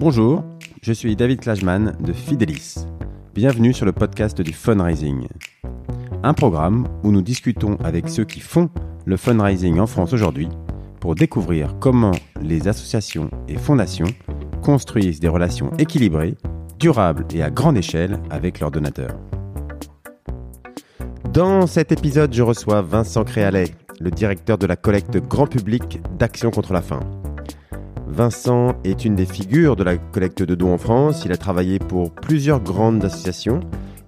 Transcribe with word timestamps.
Bonjour, 0.00 0.42
je 0.80 0.94
suis 0.94 1.14
David 1.14 1.40
Klajman 1.40 1.94
de 2.00 2.14
Fidelis. 2.14 2.86
Bienvenue 3.34 3.74
sur 3.74 3.84
le 3.84 3.92
podcast 3.92 4.40
du 4.40 4.54
fundraising. 4.54 5.28
Un 6.22 6.32
programme 6.32 6.88
où 7.02 7.12
nous 7.12 7.20
discutons 7.20 7.76
avec 7.84 8.08
ceux 8.08 8.24
qui 8.24 8.40
font 8.40 8.70
le 9.04 9.18
fundraising 9.18 9.78
en 9.78 9.86
France 9.86 10.14
aujourd'hui 10.14 10.48
pour 11.00 11.16
découvrir 11.16 11.76
comment 11.80 12.14
les 12.40 12.66
associations 12.66 13.28
et 13.46 13.58
fondations 13.58 14.06
construisent 14.62 15.20
des 15.20 15.28
relations 15.28 15.70
équilibrées, 15.76 16.34
durables 16.78 17.26
et 17.34 17.42
à 17.42 17.50
grande 17.50 17.76
échelle 17.76 18.20
avec 18.30 18.58
leurs 18.58 18.70
donateurs. 18.70 19.18
Dans 21.30 21.66
cet 21.66 21.92
épisode, 21.92 22.32
je 22.32 22.42
reçois 22.42 22.80
Vincent 22.80 23.24
Créalet, 23.24 23.74
le 24.00 24.10
directeur 24.10 24.56
de 24.56 24.66
la 24.66 24.76
collecte 24.76 25.18
grand 25.18 25.46
public 25.46 26.00
d'Action 26.18 26.50
contre 26.50 26.72
la 26.72 26.80
faim. 26.80 27.00
Vincent 28.12 28.74
est 28.82 29.04
une 29.04 29.14
des 29.14 29.24
figures 29.24 29.76
de 29.76 29.84
la 29.84 29.96
collecte 29.96 30.42
de 30.42 30.56
dons 30.56 30.74
en 30.74 30.78
France. 30.78 31.22
Il 31.24 31.32
a 31.32 31.36
travaillé 31.36 31.78
pour 31.78 32.10
plusieurs 32.10 32.60
grandes 32.60 33.04
associations 33.04 33.60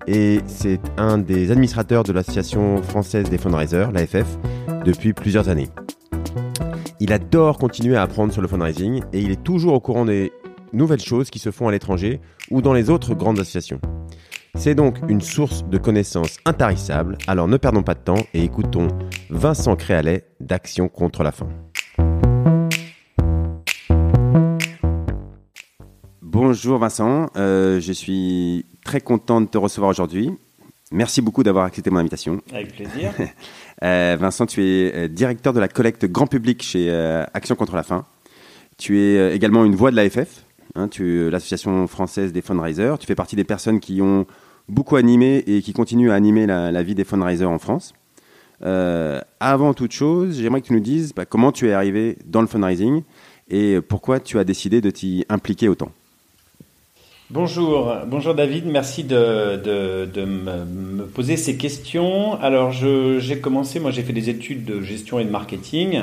et 0.09 0.41
c'est 0.47 0.81
un 0.97 1.19
des 1.19 1.53
administrateurs 1.53 2.03
de 2.03 2.13
l'Association 2.13 2.83
française 2.83 3.31
des 3.31 3.39
fundraisers, 3.39 3.93
l'AFF, 3.93 4.27
depuis 4.85 5.13
plusieurs 5.13 5.49
années. 5.49 5.69
Il 6.99 7.13
adore 7.13 7.59
continuer 7.59 7.97
à 7.97 8.03
apprendre 8.03 8.33
sur 8.33 8.43
le 8.43 8.49
fundraising 8.49 9.03
et 9.13 9.21
il 9.21 9.31
est 9.31 9.43
toujours 9.43 9.75
au 9.75 9.81
courant 9.81 10.05
des 10.05 10.33
nouvelles 10.73 11.01
choses 11.01 11.31
qui 11.31 11.39
se 11.39 11.53
font 11.53 11.69
à 11.69 11.71
l'étranger 11.71 12.21
ou 12.51 12.61
dans 12.61 12.73
les 12.73 12.91
autres 12.91 13.15
grandes 13.15 13.39
associations. 13.39 13.81
C'est 14.57 14.75
donc 14.75 14.99
une 15.09 15.21
source 15.21 15.65
de 15.65 15.79
connaissances 15.79 16.39
intarissables, 16.45 17.17
alors 17.29 17.47
ne 17.47 17.57
perdons 17.57 17.83
pas 17.83 17.95
de 17.95 18.01
temps 18.01 18.27
et 18.35 18.43
écoutons 18.43 18.89
Vincent 19.31 19.77
Créalet 19.77 20.27
d'Action 20.41 20.89
contre 20.89 21.23
la 21.23 21.33
faim. 21.33 21.49
Bonjour 26.55 26.79
Vincent, 26.79 27.31
euh, 27.37 27.81
je 27.81 27.93
suis 27.95 28.67
très 28.85 29.01
content 29.01 29.41
de 29.41 29.47
te 29.47 29.57
recevoir 29.57 29.89
aujourd'hui. 29.89 30.33
Merci 30.91 31.23
beaucoup 31.23 31.43
d'avoir 31.43 31.65
accepté 31.65 31.89
mon 31.89 31.97
invitation. 31.97 32.43
Avec 32.53 32.77
plaisir. 32.77 33.15
Euh, 33.83 34.17
Vincent, 34.21 34.45
tu 34.45 34.63
es 34.63 34.95
euh, 34.95 35.09
directeur 35.09 35.55
de 35.55 35.59
la 35.59 35.67
collecte 35.67 36.05
grand 36.05 36.27
public 36.27 36.63
chez 36.63 36.91
Action 37.33 37.57
contre 37.57 37.75
la 37.75 37.83
faim. 37.83 38.05
Tu 38.77 39.01
es 39.01 39.35
également 39.35 39.65
une 39.65 39.75
voix 39.75 39.91
de 39.91 39.97
l'AFF, 39.97 40.45
hein, 40.75 40.89
l'association 40.99 41.87
française 41.89 42.33
des 42.33 42.43
fundraisers. 42.43 42.97
Tu 43.01 43.07
fais 43.07 43.15
partie 43.15 43.35
des 43.35 43.45
personnes 43.45 43.81
qui 43.81 44.03
ont 44.03 44.27
beaucoup 44.69 44.97
animé 44.97 45.43
et 45.47 45.63
qui 45.63 45.73
continuent 45.73 46.11
à 46.11 46.15
animer 46.15 46.47
la, 46.47 46.83
vie 46.83 46.95
des 46.95 47.05
fundraisers 47.05 47.47
en 47.47 47.59
France. 47.59 47.95
avant 48.61 49.73
toute 49.73 49.93
chose, 49.93 50.39
j'aimerais 50.39 50.61
que 50.61 50.67
tu 50.67 50.75
nous 50.75 50.81
dises 50.81 51.15
bah, 51.15 51.25
comment 51.25 51.51
tu 51.51 51.69
es 51.69 51.73
arrivé 51.73 52.19
dans 52.27 52.43
le 52.43 52.47
fundraising 52.47 53.03
et 53.49 53.81
pourquoi 53.81 54.21
tu 54.21 54.39
as 54.39 54.45
décidé 54.45 54.83
de 54.83 54.91
t'y 54.91 55.25
impliquer 55.31 55.69
autant. 55.71 55.91
Bonjour, 57.33 57.91
bonjour 58.09 58.35
David, 58.35 58.67
merci 58.67 59.05
de, 59.05 59.57
me, 60.23 61.05
poser 61.07 61.39
ces 61.39 61.57
questions. 61.57 62.39
Alors 62.43 62.73
j'ai 62.73 63.39
commencé, 63.41 63.81
moi 63.81 63.91
j'ai 63.91 64.03
fait 64.03 64.13
des 64.13 64.29
études 64.29 64.67
de 64.67 64.83
gestion 64.83 65.19
et 65.19 65.25
de 65.25 65.31
marketing. 65.31 66.03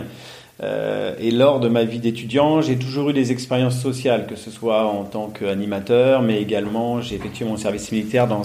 Euh, 0.63 1.13
et 1.19 1.29
lors 1.29 1.59
de 1.59 1.69
ma 1.69 1.83
vie 1.83 1.99
d'étudiant, 1.99 2.61
j'ai 2.61 2.77
toujours 2.77 3.11
eu 3.11 3.13
des 3.13 3.31
expériences 3.31 3.79
sociales, 3.79 4.25
que 4.25 4.35
ce 4.35 4.49
soit 4.49 4.87
en 4.87 5.03
tant 5.03 5.27
qu'animateur, 5.27 6.23
mais 6.23 6.41
également 6.41 6.99
j'ai 6.99 7.17
effectué 7.17 7.45
mon 7.45 7.57
service 7.57 7.91
militaire 7.91 8.25
dans, 8.25 8.41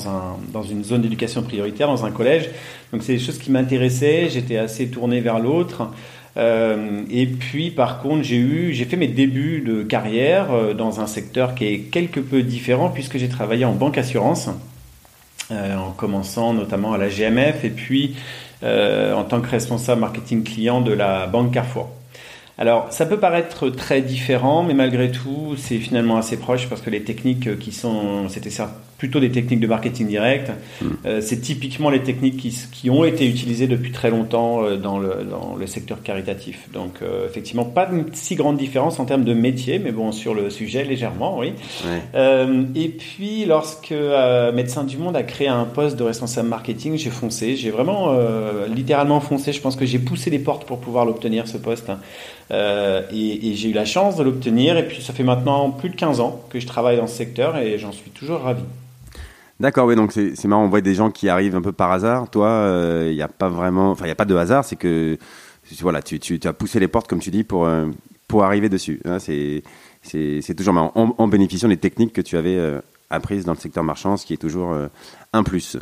dans 0.52 0.62
une 0.62 0.84
zone 0.84 1.00
d'éducation 1.00 1.42
prioritaire, 1.42 1.88
dans 1.88 2.05
un 2.05 2.10
collège. 2.10 2.50
Donc 2.92 3.02
c'est 3.02 3.14
des 3.14 3.18
choses 3.18 3.38
qui 3.38 3.50
m'intéressaient, 3.50 4.28
j'étais 4.28 4.58
assez 4.58 4.88
tourné 4.88 5.22
vers 5.22 5.38
l'autre. 5.38 5.88
Euh, 6.36 7.02
et 7.10 7.27
puis, 7.27 7.70
par 7.70 8.00
contre, 8.00 8.22
j'ai 8.22 8.36
eu, 8.36 8.72
j'ai 8.72 8.84
fait 8.84 8.96
mes 8.96 9.06
débuts 9.06 9.60
de 9.60 9.82
carrière 9.82 10.52
euh, 10.52 10.74
dans 10.74 11.00
un 11.00 11.06
secteur 11.06 11.54
qui 11.54 11.66
est 11.66 11.78
quelque 11.78 12.20
peu 12.20 12.42
différent 12.42 12.89
puisque 12.89 13.18
j'ai 13.18 13.28
travaillé 13.28 13.64
en 13.64 13.72
banque 13.72 13.98
assurance, 13.98 14.48
euh, 15.52 15.77
en 15.77 15.90
commençant 15.90 16.52
notamment 16.52 16.92
à 16.92 16.98
la 16.98 17.08
GMF 17.08 17.64
et 17.64 17.70
puis 17.70 18.17
en 18.62 19.24
tant 19.24 19.42
que 19.42 19.50
responsable 19.50 20.00
marketing 20.00 20.42
client 20.42 20.80
de 20.80 20.92
la 20.95 21.27
banque 21.27 21.52
Carrefour. 21.52 21.90
Alors, 22.56 22.92
ça 22.92 23.04
peut 23.04 23.18
paraître 23.18 23.68
très 23.68 24.00
différent, 24.00 24.62
mais 24.62 24.74
malgré 24.74 25.10
tout, 25.10 25.54
c'est 25.56 25.78
finalement 25.78 26.16
assez 26.16 26.36
proche 26.36 26.68
parce 26.68 26.80
que 26.80 26.90
les 26.90 27.02
techniques 27.02 27.58
qui 27.58 27.72
sont, 27.72 28.28
c'était 28.28 28.50
plutôt 28.98 29.20
des 29.20 29.30
techniques 29.30 29.60
de 29.60 29.66
marketing 29.66 30.06
direct. 30.06 30.50
Hmm. 30.80 30.86
Euh, 31.04 31.20
c'est 31.20 31.38
typiquement 31.38 31.90
les 31.90 32.00
techniques 32.00 32.36
qui, 32.36 32.56
qui, 32.72 32.90
ont 32.90 33.04
été 33.04 33.28
utilisées 33.28 33.66
depuis 33.66 33.92
très 33.92 34.10
longtemps 34.10 34.64
euh, 34.64 34.76
dans, 34.76 34.98
le, 34.98 35.24
dans, 35.28 35.56
le, 35.56 35.66
secteur 35.66 36.02
caritatif. 36.02 36.68
Donc, 36.72 37.02
euh, 37.02 37.26
effectivement, 37.26 37.64
pas 37.64 37.86
de 37.86 38.04
si 38.12 38.34
grande 38.34 38.56
différence 38.56 39.00
en 39.00 39.04
termes 39.04 39.24
de 39.24 39.34
métier, 39.34 39.78
mais 39.78 39.92
bon, 39.92 40.12
sur 40.12 40.34
le 40.34 40.48
sujet, 40.48 40.84
légèrement, 40.84 41.38
oui. 41.38 41.52
et 42.74 42.88
puis, 42.88 43.44
lorsque 43.44 43.94
Médecins 44.54 44.84
du 44.84 44.96
Monde 44.96 45.16
a 45.16 45.22
créé 45.22 45.48
un 45.48 45.64
poste 45.64 45.96
de 45.96 46.04
responsable 46.04 46.48
marketing, 46.48 46.96
j'ai 46.96 47.10
foncé. 47.10 47.56
J'ai 47.56 47.70
vraiment 47.70 48.16
littéralement 48.74 49.20
foncé. 49.20 49.52
Je 49.52 49.60
pense 49.60 49.76
que 49.76 49.86
j'ai 49.86 49.98
poussé 49.98 50.30
les 50.30 50.38
portes 50.38 50.64
pour 50.64 50.78
pouvoir 50.78 51.04
l'obtenir, 51.04 51.48
ce 51.48 51.56
poste. 51.58 51.90
Et, 52.50 53.48
et 53.48 53.55
j'ai 53.55 53.70
eu 53.70 53.72
la 53.72 53.84
chance 53.84 54.16
de 54.16 54.22
l'obtenir. 54.22 54.77
Et 54.77 54.86
puis, 54.86 55.02
ça 55.02 55.12
fait 55.12 55.22
maintenant 55.22 55.70
plus 55.70 55.90
de 55.90 55.96
15 55.96 56.20
ans 56.20 56.42
que 56.50 56.60
je 56.60 56.66
travaille 56.66 56.96
dans 56.96 57.06
ce 57.06 57.16
secteur 57.16 57.56
et 57.56 57.78
j'en 57.78 57.92
suis 57.92 58.10
toujours 58.10 58.40
ravi. 58.40 58.62
D'accord, 59.60 59.86
oui, 59.86 59.94
donc 59.94 60.12
c'est 60.12 60.44
marrant, 60.46 60.64
on 60.64 60.68
voit 60.68 60.80
des 60.80 60.94
gens 60.94 61.10
qui 61.10 61.28
arrivent 61.28 61.54
un 61.54 61.62
peu 61.62 61.72
par 61.72 61.92
hasard. 61.92 62.28
Toi, 62.28 62.48
il 62.48 62.50
euh, 62.50 63.14
n'y 63.14 63.22
a 63.22 63.28
pas 63.28 63.48
vraiment, 63.48 63.92
enfin, 63.92 64.04
il 64.04 64.08
n'y 64.08 64.12
a 64.12 64.16
pas 64.16 64.24
de 64.24 64.34
hasard, 64.34 64.64
c'est 64.64 64.77
que 64.77 65.16
voilà, 65.80 66.02
tu, 66.02 66.40
as 66.44 66.52
poussé 66.52 66.80
les 66.80 66.88
portes, 66.88 67.08
comme 67.08 67.20
tu 67.20 67.30
dis, 67.30 67.44
pour, 67.44 67.64
euh, 67.64 67.86
pour 68.27 68.42
arriver 68.42 68.68
dessus. 68.68 69.00
Hein, 69.04 69.18
c'est 69.20 69.62
toujours 70.56 70.74
marrant, 70.74 70.92
en, 70.94 71.28
bénéficiant 71.28 71.68
des 71.68 71.77
techniques 71.77 72.12
que 72.12 72.20
tu 72.20 72.36
avais 72.36 72.56
euh, 72.56 72.80
apprises 73.10 73.44
dans 73.44 73.52
le 73.52 73.58
secteur 73.58 73.84
marchand, 73.84 74.16
ce 74.16 74.27
qui 74.27 74.34
est 74.34 74.38
toujours 74.38 74.77
un 75.33 75.42
plus. 75.44 75.77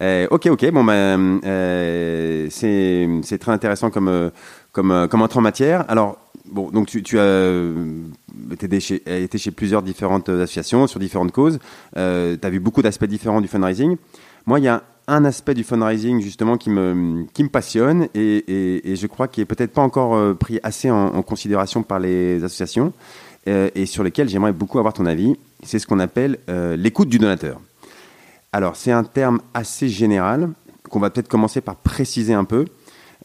ok, 0.00 0.46
ok, 0.46 0.70
bon, 0.70 0.84
ben, 0.84 1.40
c'est 2.50 3.38
très 3.40 3.52
intéressant 3.52 3.90
comme, 3.90 4.30
comme, 4.78 5.08
comme 5.08 5.22
entrée 5.22 5.40
en 5.40 5.42
matière. 5.42 5.84
Alors, 5.88 6.18
bon, 6.52 6.70
donc 6.70 6.86
tu, 6.86 7.18
as 7.18 7.22
euh, 7.22 8.04
été 8.52 8.78
chez, 8.78 9.02
été 9.24 9.36
chez 9.36 9.50
plusieurs 9.50 9.82
différentes 9.82 10.28
associations 10.28 10.86
sur 10.86 11.00
différentes 11.00 11.32
causes. 11.32 11.58
Euh, 11.96 12.36
tu 12.40 12.46
as 12.46 12.50
vu 12.50 12.60
beaucoup 12.60 12.80
d'aspects 12.80 13.06
différents 13.06 13.40
du 13.40 13.48
fundraising. 13.48 13.96
Moi, 14.46 14.60
il 14.60 14.66
y 14.66 14.68
a 14.68 14.84
un 15.08 15.24
aspect 15.24 15.54
du 15.54 15.64
fundraising 15.64 16.20
justement 16.20 16.56
qui 16.56 16.70
me, 16.70 17.24
qui 17.32 17.42
me 17.42 17.48
passionne 17.48 18.06
et, 18.14 18.94
je 18.94 19.06
crois 19.08 19.26
qu'il 19.26 19.42
est 19.42 19.46
peut-être 19.46 19.72
pas 19.72 19.82
encore 19.82 20.14
euh, 20.14 20.34
pris 20.34 20.60
assez 20.62 20.92
en, 20.92 21.22
considération 21.22 21.82
par 21.82 21.98
les 21.98 22.44
associations 22.44 22.92
et 23.46 23.86
sur 23.86 24.04
lesquels 24.04 24.28
j'aimerais 24.28 24.52
beaucoup 24.52 24.78
avoir 24.78 24.92
ton 24.92 25.06
avis. 25.06 25.34
C'est 25.62 25.78
ce 25.78 25.86
qu'on 25.86 26.00
appelle 26.00 26.38
l'écoute 26.76 27.08
du 27.08 27.18
donateur. 27.18 27.58
Alors, 28.52 28.76
c'est 28.76 28.92
un 28.92 29.04
terme 29.04 29.40
assez 29.54 29.88
général 29.88 30.50
qu'on 30.90 31.00
va 31.00 31.08
peut-être 31.08 31.28
commencer 31.28 31.62
par 31.62 31.76
préciser 31.76 32.34
un 32.34 32.44
peu. 32.44 32.66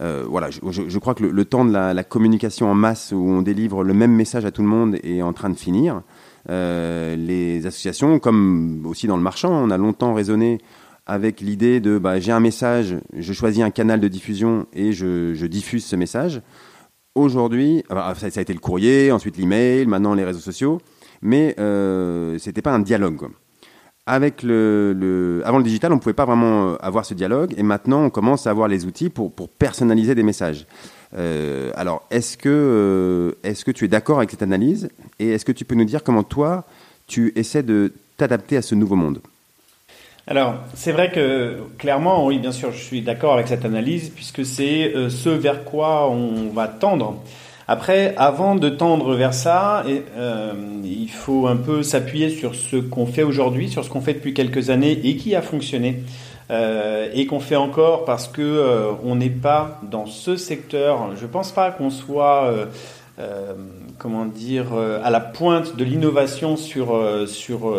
Euh, 0.02 0.26
voilà, 0.28 0.50
je, 0.50 0.98
crois 1.00 1.14
que 1.14 1.24
le, 1.24 1.46
temps 1.46 1.66
de 1.66 1.72
la, 1.72 2.04
communication 2.04 2.70
en 2.70 2.74
masse 2.74 3.12
où 3.12 3.18
on 3.18 3.42
délivre 3.42 3.84
le 3.84 3.94
même 3.94 4.12
message 4.12 4.46
à 4.46 4.52
tout 4.52 4.62
le 4.62 4.68
monde 4.68 4.98
est 5.04 5.22
en 5.22 5.34
train 5.34 5.50
de 5.50 5.56
finir. 5.56 6.02
Euh, 6.50 7.16
les 7.16 7.66
associations, 7.66 8.20
comme 8.20 8.84
aussi 8.86 9.08
dans 9.08 9.18
le 9.18 9.24
marchand, 9.24 9.52
on 9.52 9.70
a 9.70 9.78
longtemps 9.78 10.14
raisonné 10.14 10.60
avec 11.06 11.42
l'idée 11.42 11.80
de 11.80 11.98
bah, 11.98 12.20
j'ai 12.20 12.32
un 12.32 12.40
message, 12.40 12.96
je 13.16 13.34
choisis 13.34 13.62
un 13.64 13.70
canal 13.72 14.00
de 14.00 14.08
diffusion 14.08 14.66
et 14.74 14.94
je, 14.94 15.46
diffuse 15.46 15.86
ce 15.86 15.96
message. 15.96 16.42
Aujourd'hui, 17.16 17.84
ça, 17.90 18.26
a 18.36 18.42
été 18.42 18.54
le 18.54 18.60
courrier, 18.60 19.12
ensuite 19.12 19.38
l'email, 19.38 19.86
maintenant 19.86 20.16
les 20.16 20.24
réseaux 20.24 20.40
sociaux, 20.40 20.82
mais 21.22 21.56
euh, 21.60 22.40
ce 22.40 22.50
n'était 22.50 22.64
pas 22.64 22.74
un 22.74 22.80
dialogue. 22.80 23.28
Avant 24.06 24.28
le 24.28 25.64
digital, 25.64 25.94
on 25.94 25.96
ne 25.96 26.00
pouvait 26.02 26.14
pas 26.14 26.26
vraiment 26.26 26.74
euh, 26.74 26.76
avoir 26.82 27.06
ce 27.06 27.14
dialogue, 27.14 27.54
et 27.58 27.64
maintenant 27.64 28.04
on 28.04 28.10
commence 28.10 28.48
à 28.48 28.50
avoir 28.50 28.68
les 28.68 28.86
outils 28.86 29.10
pour, 29.10 29.32
personnaliser 29.58 30.14
des 30.14 30.24
messages. 30.24 30.66
Euh, 31.18 31.72
alors, 31.76 32.06
est-ce 32.12 32.38
que, 32.38 32.50
euh, 32.50 33.32
est-ce 33.44 33.64
que 33.64 33.72
tu 33.72 33.86
es 33.86 33.88
d'accord 33.88 34.18
avec 34.18 34.32
cette 34.32 34.44
analyse, 34.44 34.90
et 35.20 35.30
est-ce 35.30 35.46
que 35.46 35.54
tu 35.54 35.64
peux 35.64 35.76
nous 35.76 35.86
dire 35.86 36.04
comment 36.04 36.24
toi, 36.24 36.66
tu 37.08 37.32
essaies 37.38 37.64
de 37.64 37.94
t'adapter 38.18 38.58
à 38.58 38.62
ce 38.62 38.76
nouveau 38.76 38.96
monde? 38.96 39.20
Alors, 40.28 40.56
c'est 40.74 40.92
vrai 40.92 41.12
que 41.12 41.60
clairement, 41.78 42.26
oui, 42.26 42.40
bien 42.40 42.52
sûr, 42.52 42.72
je 42.72 42.82
suis 42.82 43.02
d'accord 43.02 43.34
avec 43.34 43.48
cette 43.48 43.64
analyse, 43.64 44.10
puisque 44.10 44.46
c'est 44.46 44.94
ce 45.10 45.30
vers 45.30 45.64
quoi 45.64 46.10
on 46.10 46.50
va 46.50 46.68
tendre. 46.68 47.22
Après, 47.68 48.14
avant 48.18 48.56
de 48.56 48.68
tendre 48.68 49.16
vers 49.16 49.34
ça, 49.34 49.84
euh, 49.88 50.54
il 50.84 51.10
faut 51.10 51.48
un 51.48 51.56
peu 51.56 51.82
s'appuyer 51.82 52.30
sur 52.30 52.56
ce 52.56 52.76
qu'on 52.76 53.06
fait 53.06 53.24
aujourd'hui, 53.24 53.70
sur 53.70 53.86
ce 53.86 53.90
qu'on 53.90 54.02
fait 54.02 54.14
depuis 54.14 54.34
quelques 54.34 54.70
années 54.70 55.00
et 55.04 55.16
qui 55.16 55.36
a 55.36 55.42
fonctionné. 55.42 56.04
Euh, 56.52 57.08
et 57.14 57.26
qu'on 57.26 57.40
fait 57.40 57.56
encore 57.56 58.04
parce 58.04 58.28
que 58.28 58.42
euh, 58.42 58.92
on 59.06 59.16
n'est 59.16 59.30
pas 59.30 59.80
dans 59.90 60.06
ce 60.06 60.36
secteur. 60.36 61.16
Je 61.16 61.26
pense 61.26 61.54
pas 61.54 61.72
qu'on 61.72 61.90
soit, 61.90 62.54
comment 63.98 64.26
dire, 64.26 64.74
à 65.02 65.10
la 65.10 65.22
pointe 65.22 65.78
de 65.78 65.86
l'innovation 65.86 66.58
sur 66.58 67.00
sur 67.28 67.74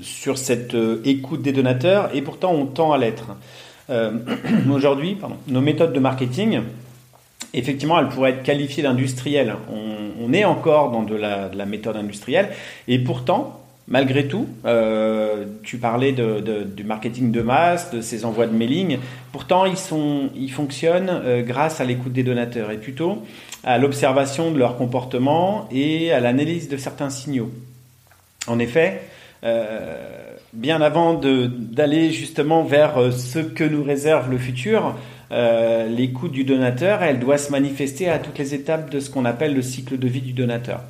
sur 0.00 0.38
cette 0.38 0.74
écoute 1.04 1.42
des 1.42 1.52
donateurs. 1.52 2.08
Et 2.14 2.22
pourtant, 2.22 2.52
on 2.52 2.64
tend 2.64 2.92
à 2.92 2.98
l'être. 2.98 3.36
aujourd'hui, 4.72 5.18
nos 5.46 5.60
méthodes 5.60 5.92
de 5.92 6.00
marketing 6.00 6.62
effectivement, 7.54 7.98
elle 7.98 8.08
pourrait 8.08 8.30
être 8.30 8.42
qualifiée 8.42 8.82
d'industrielle. 8.82 9.54
On, 9.70 10.32
est 10.32 10.44
encore 10.44 10.90
dans 10.90 11.02
de 11.02 11.14
la, 11.14 11.66
méthode 11.66 11.96
industrielle. 11.96 12.48
Et 12.88 12.98
pourtant, 12.98 13.60
malgré 13.86 14.26
tout, 14.26 14.48
euh, 14.64 15.44
tu 15.62 15.76
parlais 15.76 16.12
du 16.12 16.84
marketing 16.84 17.30
de 17.30 17.42
masse, 17.42 17.90
de 17.90 18.00
ces 18.00 18.24
envois 18.24 18.46
de 18.46 18.52
mailing. 18.54 18.98
Pourtant, 19.32 19.64
ils, 19.66 20.50
fonctionnent 20.50 21.10
euh, 21.10 21.42
grâce 21.42 21.80
à 21.80 21.84
l'écoute 21.84 22.12
des 22.12 22.22
donateurs 22.22 22.70
et 22.70 22.78
plutôt 22.78 23.22
à 23.62 23.78
l'observation 23.78 24.50
de 24.50 24.58
leur 24.58 24.76
comportement 24.76 25.68
et 25.70 26.10
à 26.10 26.20
l'analyse 26.20 26.68
de 26.68 26.76
certains 26.76 27.10
signaux. 27.10 27.50
En 28.46 28.58
effet, 28.58 29.02
euh, 29.44 29.96
bien 30.52 30.80
avant 30.80 31.14
d'aller 31.14 32.10
justement 32.10 32.64
vers 32.64 33.12
ce 33.12 33.38
que 33.38 33.64
nous 33.64 33.84
réserve 33.84 34.30
le 34.30 34.38
futur, 34.38 34.94
euh, 35.32 35.88
l'écoute 35.88 36.32
du 36.32 36.44
donateur, 36.44 37.02
elle 37.02 37.18
doit 37.18 37.38
se 37.38 37.50
manifester 37.50 38.08
à 38.08 38.18
toutes 38.18 38.38
les 38.38 38.54
étapes 38.54 38.90
de 38.90 39.00
ce 39.00 39.10
qu'on 39.10 39.24
appelle 39.24 39.54
le 39.54 39.62
cycle 39.62 39.98
de 39.98 40.08
vie 40.08 40.20
du 40.20 40.32
donateur. 40.32 40.80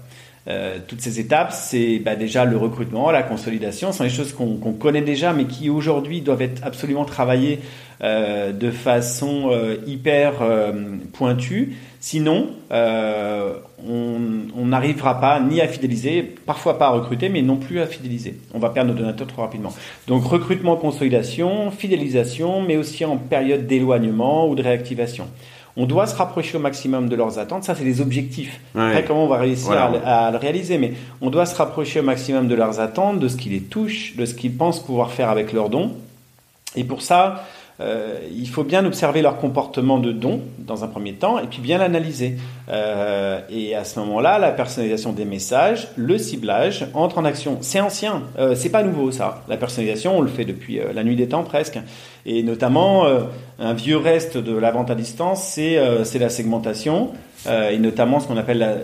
Euh, 0.46 0.78
toutes 0.86 1.00
ces 1.00 1.20
étapes, 1.20 1.52
c'est 1.52 1.98
bah, 2.00 2.16
déjà 2.16 2.44
le 2.44 2.56
recrutement, 2.56 3.10
la 3.10 3.22
consolidation, 3.22 3.92
ce 3.92 3.98
sont 3.98 4.04
des 4.04 4.10
choses 4.10 4.34
qu'on 4.34 4.56
connaît 4.72 5.00
déjà, 5.00 5.32
mais 5.32 5.46
qui 5.46 5.70
aujourd'hui 5.70 6.20
doivent 6.20 6.42
être 6.42 6.62
absolument 6.64 7.06
travaillées 7.06 7.60
euh, 8.02 8.52
de 8.52 8.70
façon 8.70 9.50
euh, 9.50 9.76
hyper 9.86 10.42
euh, 10.42 10.72
pointue. 11.12 11.76
Sinon, 12.00 12.48
on 12.70 14.66
n'arrivera 14.66 15.20
pas 15.20 15.40
ni 15.40 15.60
à 15.62 15.68
fidéliser, 15.68 16.22
parfois 16.22 16.76
pas 16.78 16.86
à 16.86 16.90
recruter, 16.90 17.30
mais 17.30 17.40
non 17.40 17.56
plus 17.56 17.80
à 17.80 17.86
fidéliser. 17.86 18.36
On 18.52 18.58
va 18.58 18.70
perdre 18.70 18.92
nos 18.92 18.98
donateurs 18.98 19.26
trop 19.26 19.40
rapidement. 19.40 19.72
Donc 20.06 20.24
recrutement, 20.24 20.76
consolidation, 20.76 21.70
fidélisation, 21.70 22.60
mais 22.60 22.76
aussi 22.76 23.06
en 23.06 23.16
période 23.16 23.66
d'éloignement 23.66 24.48
ou 24.48 24.54
de 24.54 24.62
réactivation. 24.62 25.28
On 25.76 25.86
doit 25.86 26.06
se 26.06 26.14
rapprocher 26.14 26.56
au 26.56 26.60
maximum 26.60 27.08
de 27.08 27.16
leurs 27.16 27.38
attentes. 27.38 27.64
Ça, 27.64 27.74
c'est 27.74 27.84
les 27.84 28.00
objectifs. 28.00 28.60
Après, 28.74 29.04
comment 29.04 29.24
on 29.24 29.28
va 29.28 29.38
réussir 29.38 29.72
à, 29.72 30.30
le 30.30 30.36
réaliser? 30.36 30.78
Mais 30.78 30.92
on 31.20 31.30
doit 31.30 31.46
se 31.46 31.56
rapprocher 31.56 32.00
au 32.00 32.04
maximum 32.04 32.48
de 32.48 32.54
leurs 32.54 32.80
attentes, 32.80 33.18
de 33.18 33.28
ce 33.28 33.36
qui 33.36 33.48
les 33.48 33.60
touche, 33.60 34.14
de 34.16 34.24
ce 34.24 34.34
qu'ils 34.34 34.54
pensent 34.54 34.80
pouvoir 34.80 35.10
faire 35.10 35.30
avec 35.30 35.52
leurs 35.52 35.70
dons. 35.70 35.92
Et 36.76 36.84
pour 36.84 37.02
ça, 37.02 37.44
euh, 37.80 38.20
il 38.32 38.48
faut 38.48 38.62
bien 38.62 38.84
observer 38.86 39.20
leur 39.20 39.38
comportement 39.38 39.98
de 39.98 40.12
don 40.12 40.40
dans 40.58 40.84
un 40.84 40.86
premier 40.86 41.14
temps 41.14 41.40
et 41.40 41.46
puis 41.46 41.60
bien 41.60 41.78
l'analyser. 41.78 42.36
Euh, 42.68 43.40
et 43.50 43.74
à 43.74 43.84
ce 43.84 43.98
moment-là, 44.00 44.38
la 44.38 44.52
personnalisation 44.52 45.12
des 45.12 45.24
messages, 45.24 45.88
le 45.96 46.16
ciblage 46.16 46.86
entre 46.94 47.18
en 47.18 47.24
action. 47.24 47.58
C'est 47.62 47.80
ancien, 47.80 48.22
euh, 48.38 48.54
c'est 48.54 48.68
pas 48.68 48.84
nouveau 48.84 49.10
ça. 49.10 49.42
La 49.48 49.56
personnalisation, 49.56 50.18
on 50.18 50.20
le 50.20 50.28
fait 50.28 50.44
depuis 50.44 50.78
la 50.94 51.02
nuit 51.02 51.16
des 51.16 51.28
temps 51.28 51.42
presque. 51.42 51.78
Et 52.26 52.42
notamment, 52.42 53.06
un 53.58 53.74
vieux 53.74 53.98
reste 53.98 54.38
de 54.38 54.56
la 54.56 54.70
vente 54.70 54.90
à 54.90 54.94
distance, 54.94 55.42
c'est 55.44 56.18
la 56.18 56.28
segmentation 56.30 57.10
et 57.46 57.76
notamment 57.76 58.18
ce 58.18 58.26
qu'on 58.26 58.38
appelle 58.38 58.58
la, 58.58 58.76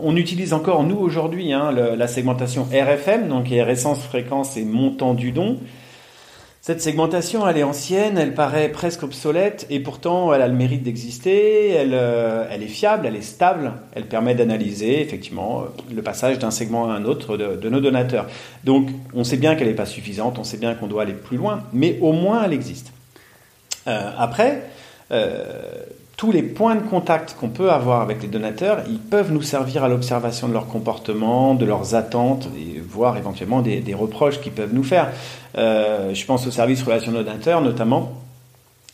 on 0.00 0.14
utilise 0.14 0.52
encore, 0.52 0.84
nous, 0.84 0.96
aujourd'hui, 0.96 1.52
hein, 1.52 1.72
la 1.72 2.06
segmentation 2.06 2.68
RFM, 2.72 3.28
donc 3.28 3.50
essence, 3.50 4.04
fréquence 4.04 4.56
et 4.56 4.64
montant 4.64 5.14
du 5.14 5.32
don. 5.32 5.58
Cette 6.62 6.82
segmentation, 6.82 7.48
elle 7.48 7.56
est 7.56 7.62
ancienne, 7.62 8.18
elle 8.18 8.34
paraît 8.34 8.68
presque 8.68 9.02
obsolète, 9.02 9.66
et 9.70 9.80
pourtant, 9.80 10.34
elle 10.34 10.42
a 10.42 10.46
le 10.46 10.54
mérite 10.54 10.82
d'exister, 10.82 11.70
elle, 11.70 11.94
euh, 11.94 12.50
est 12.50 12.66
fiable, 12.66 13.06
elle 13.06 13.16
est 13.16 13.22
stable, 13.22 13.72
elle 13.94 14.04
permet 14.04 14.34
d'analyser 14.34 15.00
effectivement 15.00 15.62
euh, 15.62 15.94
le 15.94 16.02
passage 16.02 16.38
d'un 16.38 16.50
segment 16.50 16.90
à 16.90 16.94
un 16.94 17.06
autre 17.06 17.38
de, 17.38 17.68
nos 17.70 17.80
donateurs. 17.80 18.26
Donc, 18.64 18.90
on 19.14 19.24
sait 19.24 19.38
bien 19.38 19.54
qu'elle 19.54 19.68
n'est 19.68 19.74
pas 19.74 19.86
suffisante, 19.86 20.38
on 20.38 20.44
sait 20.44 20.58
bien 20.58 20.74
qu'on 20.74 20.86
doit 20.86 21.04
aller 21.04 21.14
plus 21.14 21.38
loin, 21.38 21.62
mais 21.72 21.96
au 22.02 22.12
moins, 22.12 22.44
elle 22.44 22.52
existe. 22.52 22.92
Euh, 23.86 24.10
après, 24.18 24.62
tous 26.20 26.32
les 26.32 26.42
points 26.42 26.74
de 26.74 26.82
contact 26.82 27.34
qu'on 27.40 27.48
peut 27.48 27.72
avoir 27.72 28.02
avec 28.02 28.20
les 28.20 28.28
donateurs, 28.28 28.82
ils 28.90 28.98
peuvent 28.98 29.32
nous 29.32 29.40
servir 29.40 29.84
à 29.84 29.88
l'observation 29.88 30.48
de 30.48 30.52
leur 30.52 30.66
comportement, 30.66 31.54
de 31.54 31.64
leurs 31.64 31.94
attentes, 31.94 32.46
et 32.58 32.78
voire 32.78 33.16
éventuellement 33.16 33.62
des, 33.62 33.94
reproches 33.94 34.38
qu'ils 34.38 34.52
peuvent 34.52 34.74
nous 34.74 34.84
faire. 34.84 35.12
Euh, 35.56 36.12
je 36.12 36.26
pense 36.26 36.46
au 36.46 36.50
service 36.50 36.82
relation 36.82 37.10
donateurs 37.10 37.62
notamment. 37.62 38.12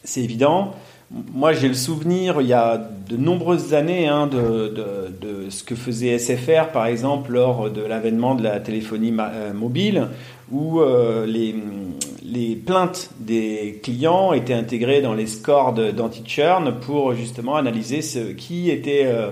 C'est 0.04 0.22
évident. 0.22 0.70
Moi, 1.10 1.52
j'ai 1.52 1.66
le 1.66 1.74
souvenir, 1.74 2.40
il 2.40 2.46
y 2.46 2.52
a 2.52 2.80
de 3.08 3.16
nombreuses 3.16 3.74
années, 3.74 4.06
hein, 4.06 4.28
de, 4.28 4.72
de, 5.20 5.50
ce 5.50 5.64
que 5.64 5.74
faisait 5.74 6.20
SFR, 6.20 6.68
par 6.72 6.86
exemple, 6.86 7.32
lors 7.32 7.70
de 7.70 7.82
l'avènement 7.82 8.36
de 8.36 8.44
la 8.44 8.60
téléphonie 8.60 9.12
euh, 9.18 9.52
mobile, 9.52 10.06
où 10.52 10.80
euh, 10.80 11.26
les, 11.26 11.56
les 12.26 12.56
plaintes 12.56 13.10
des 13.20 13.80
clients 13.82 14.32
étaient 14.32 14.54
intégrées 14.54 15.00
dans 15.00 15.14
les 15.14 15.26
scores 15.26 15.72
d'anti-churn 15.72 16.80
pour 16.80 17.14
justement 17.14 17.56
analyser 17.56 18.00
qui 18.36 18.70
était 18.70 19.04
euh, 19.06 19.30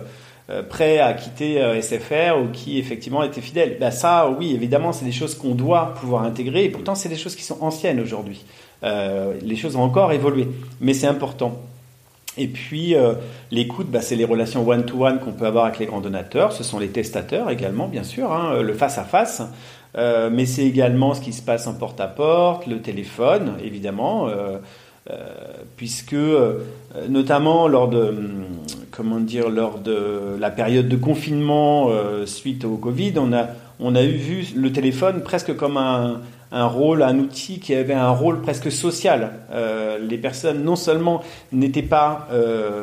euh, 0.50 0.62
prêt 0.62 0.99
à 0.99 1.12
quitter 1.14 1.61
SFR 1.81 2.38
ou 2.41 2.52
qui 2.52 2.79
effectivement 2.79 3.23
était 3.25 3.41
fidèle. 3.41 3.79
Ben 3.81 3.91
ça, 3.91 4.31
oui, 4.38 4.55
évidemment, 4.55 4.93
c'est 4.93 5.05
des 5.05 5.12
choses 5.12 5.35
qu'on 5.35 5.55
doit 5.55 5.94
pouvoir 5.94 6.23
intégrer 6.23 6.64
et 6.64 6.69
pourtant 6.69 6.94
c'est 6.94 7.08
des 7.08 7.17
choses 7.17 7.35
qui 7.35 7.43
sont 7.43 7.58
anciennes 7.62 8.00
aujourd'hui. 8.00 8.44
les 8.82 9.56
choses 9.56 9.76
ont 9.76 9.82
encore 9.82 10.12
évolué, 10.12 10.47
mais 10.81 10.94
c'est 10.94 11.06
important. 11.06 11.62
Et 12.37 12.49
puis 12.49 12.94
l'écoute, 13.50 13.88
bah, 13.90 14.02
c'est 14.02 14.17
les 14.17 14.25
relations 14.25 14.69
one-to-one 14.69 15.20
qu'on 15.20 15.32
peut 15.32 15.47
avoir 15.47 15.64
avec 15.64 15.79
les 15.79 15.87
grands 15.87 16.00
donateurs. 16.00 16.52
Ce 16.52 16.62
sont 16.62 16.79
les 16.79 16.88
testateurs 16.88 17.50
également, 17.50 17.88
bien 17.88 18.05
sûr, 18.05 18.32
hein, 18.32 18.61
le 18.61 18.75
face-à-face. 18.75 19.43
Euh, 19.96 20.29
mais 20.32 20.46
c'est 20.46 20.64
également 20.64 21.14
ce 21.14 21.20
qui 21.20 21.32
se 21.32 21.43
passe 21.43 21.67
en 21.67 21.75
porte-à-porte, 21.75 22.67
le 22.67 22.81
téléphone, 22.81 23.52
évidemment, 23.62 24.29
euh, 24.29 24.58
euh, 25.11 25.17
puisque 25.76 26.17
notamment 27.08 27.69
lors 27.69 27.88
de, 27.88 28.00
hum, 28.08 28.44
comment 28.91 29.20
dire, 29.20 29.49
lors 29.50 29.79
de 29.79 30.37
la 30.38 30.50
période 30.50 30.88
de 30.88 30.96
confinement 30.96 31.91
suite 32.26 32.64
au 32.64 32.76
Covid, 32.76 33.14
on 33.19 33.32
a, 33.32 33.49
on 33.81 33.94
a 33.94 34.02
eu 34.02 34.14
vu 34.14 34.46
le 34.56 34.73
téléphone 34.73 35.23
presque 35.23 35.55
comme 35.55 35.76
un, 35.76 36.20
un 36.50 36.67
rôle, 36.67 37.02
un 37.02 37.19
outil 37.19 37.61
qui 37.61 37.75
avait 37.75 37.94
un 37.94 38.11
rôle 38.11 38.40
presque 38.40 38.73
social. 38.73 39.32
les 40.08 40.19
personnes 40.19 40.64
non 40.64 40.76
seulement 40.76 41.23
n'étaient 41.52 41.82
pas 41.82 42.29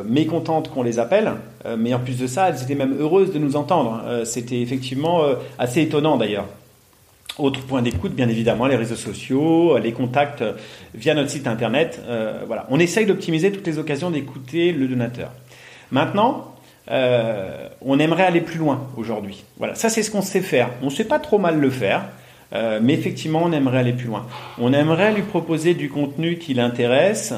mécontentes 0.05 0.69
qu'on 0.69 0.83
les 0.83 0.99
appelle, 0.99 1.31
mais 1.77 1.93
en 1.93 1.99
plus 1.99 2.19
de 2.19 2.27
ça, 2.27 2.49
elles 2.49 2.61
étaient 2.61 2.75
même 2.75 2.97
heureuses 2.99 3.31
de 3.31 3.39
nous 3.39 3.55
entendre. 3.55 4.01
C'était 4.25 4.61
effectivement 4.61 5.21
assez 5.57 5.81
étonnant 5.81 6.17
d'ailleurs. 6.17 6.45
Autre 7.41 7.61
point 7.61 7.81
d'écoute, 7.81 8.13
bien 8.13 8.29
évidemment, 8.29 8.67
les 8.67 8.75
réseaux 8.75 8.95
sociaux, 8.95 9.75
les 9.79 9.93
contacts 9.93 10.43
via 10.93 11.15
notre 11.15 11.31
site 11.31 11.47
internet. 11.47 11.99
Euh, 12.07 12.45
on 12.69 12.79
essaye 12.79 13.07
d'optimiser 13.07 13.51
toutes 13.51 13.65
les 13.65 13.79
occasions 13.79 14.11
d'écouter 14.11 14.71
le 14.71 14.87
donateur. 14.87 15.31
Maintenant, 15.89 16.53
euh, 16.91 17.67
on 17.81 17.97
aimerait 17.97 18.25
aller 18.25 18.41
plus 18.41 18.59
loin 18.59 18.87
aujourd'hui. 18.95 19.43
Voilà, 19.57 19.73
ça 19.73 19.89
c'est 19.89 20.03
ce 20.03 20.11
qu'on 20.11 20.21
sait 20.21 20.41
faire. 20.41 20.69
On 20.83 20.85
ne 20.85 20.91
sait 20.91 21.03
pas 21.03 21.17
trop 21.17 21.39
mal 21.39 21.59
le 21.59 21.71
faire, 21.71 22.03
euh, 22.53 22.79
mais 22.81 22.93
effectivement, 22.93 23.41
on 23.43 23.51
aimerait 23.51 23.79
aller 23.79 23.93
plus 23.93 24.07
loin. 24.07 24.25
On 24.57 24.73
aimerait 24.73 25.13
lui 25.13 25.21
proposer 25.21 25.73
du 25.73 25.89
contenu 25.89 26.37
qui 26.37 26.53
l'intéresse, 26.53 27.33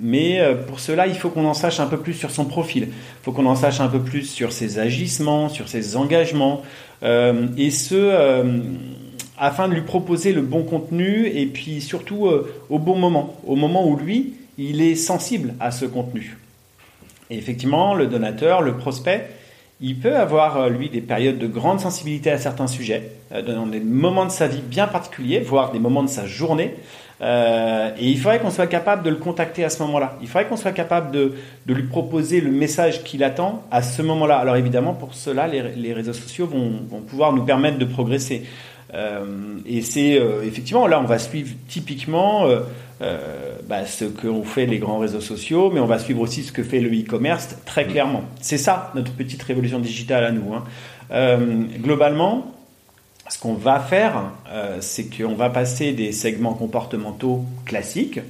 mais 0.00 0.40
pour 0.66 0.80
cela, 0.80 1.06
il 1.06 1.14
faut 1.14 1.30
qu'on 1.30 1.46
en 1.46 1.54
sache 1.54 1.80
un 1.80 1.86
peu 1.86 1.98
plus 1.98 2.14
sur 2.14 2.30
son 2.30 2.44
profil. 2.44 2.88
Il 2.90 3.24
faut 3.24 3.32
qu'on 3.32 3.46
en 3.46 3.54
sache 3.56 3.80
un 3.80 3.88
peu 3.88 4.00
plus 4.00 4.24
sur 4.24 4.52
ses 4.52 4.78
agissements, 4.78 5.48
sur 5.48 5.68
ses 5.68 5.96
engagements, 5.96 6.62
euh, 7.02 7.46
et 7.56 7.70
ce, 7.70 7.94
euh, 7.94 8.60
afin 9.38 9.68
de 9.68 9.74
lui 9.74 9.82
proposer 9.82 10.32
le 10.32 10.42
bon 10.42 10.62
contenu 10.62 11.26
et 11.26 11.46
puis 11.46 11.80
surtout 11.80 12.26
euh, 12.26 12.52
au 12.68 12.78
bon 12.78 12.96
moment, 12.96 13.40
au 13.46 13.56
moment 13.56 13.88
où 13.88 13.96
lui, 13.96 14.34
il 14.58 14.82
est 14.82 14.96
sensible 14.96 15.54
à 15.60 15.70
ce 15.70 15.86
contenu. 15.86 16.36
Et 17.30 17.38
effectivement, 17.38 17.94
le 17.94 18.06
donateur, 18.06 18.60
le 18.60 18.76
prospect, 18.76 19.30
il 19.80 19.98
peut 19.98 20.16
avoir, 20.16 20.68
lui, 20.68 20.90
des 20.90 21.00
périodes 21.00 21.38
de 21.38 21.46
grande 21.46 21.80
sensibilité 21.80 22.30
à 22.30 22.38
certains 22.38 22.66
sujets, 22.66 23.12
dans 23.46 23.66
des 23.66 23.80
moments 23.80 24.26
de 24.26 24.30
sa 24.30 24.46
vie 24.46 24.60
bien 24.60 24.86
particuliers, 24.86 25.40
voire 25.40 25.72
des 25.72 25.78
moments 25.78 26.02
de 26.02 26.08
sa 26.08 26.26
journée, 26.26 26.74
euh, 27.22 27.90
et 27.98 28.08
il 28.08 28.18
faudrait 28.18 28.38
qu'on 28.38 28.50
soit 28.50 28.66
capable 28.66 29.02
de 29.02 29.10
le 29.10 29.16
contacter 29.16 29.62
à 29.62 29.68
ce 29.68 29.82
moment-là. 29.82 30.16
Il 30.22 30.28
faudrait 30.28 30.46
qu'on 30.46 30.56
soit 30.56 30.72
capable 30.72 31.10
de, 31.10 31.34
de, 31.66 31.74
lui 31.74 31.82
proposer 31.82 32.40
le 32.40 32.50
message 32.50 33.04
qu'il 33.04 33.22
attend 33.22 33.62
à 33.70 33.82
ce 33.82 34.00
moment-là. 34.00 34.38
Alors 34.38 34.56
évidemment, 34.56 34.94
pour 34.94 35.14
cela, 35.14 35.46
les, 35.46 35.62
les 35.76 35.92
réseaux 35.92 36.14
sociaux 36.14 36.46
vont, 36.46 36.72
vont, 36.88 37.02
pouvoir 37.02 37.34
nous 37.34 37.44
permettre 37.44 37.78
de 37.78 37.84
progresser. 37.84 38.46
Euh, 38.94 39.58
et 39.66 39.82
c'est 39.82 40.18
euh, 40.18 40.42
effectivement 40.42 40.86
là, 40.86 41.00
on 41.00 41.04
va 41.04 41.18
suivre 41.18 41.54
typiquement 41.68 42.46
euh, 42.46 42.60
bah, 43.68 43.86
ce 43.86 44.04
qu'ont 44.04 44.44
fait 44.44 44.66
les 44.66 44.78
grands 44.78 44.98
réseaux 44.98 45.20
sociaux, 45.20 45.70
mais 45.72 45.80
on 45.80 45.86
va 45.86 45.98
suivre 45.98 46.20
aussi 46.20 46.42
ce 46.42 46.52
que 46.52 46.62
fait 46.62 46.80
le 46.80 46.90
e-commerce 46.90 47.56
très 47.64 47.86
clairement. 47.86 48.24
C'est 48.40 48.58
ça 48.58 48.90
notre 48.94 49.12
petite 49.12 49.42
révolution 49.42 49.78
digitale 49.78 50.24
à 50.24 50.32
nous. 50.32 50.54
Hein. 50.54 50.64
globalement, 51.80 52.52
ce 53.30 53.38
qu'on 53.38 53.54
va 53.54 53.80
faire, 53.80 54.32
euh, 54.48 54.78
c'est 54.80 55.04
qu'on 55.04 55.34
va 55.34 55.50
passer 55.50 55.92
des 55.92 56.12
segments 56.12 56.54
comportementaux 56.54 57.44
classiques 57.64 58.20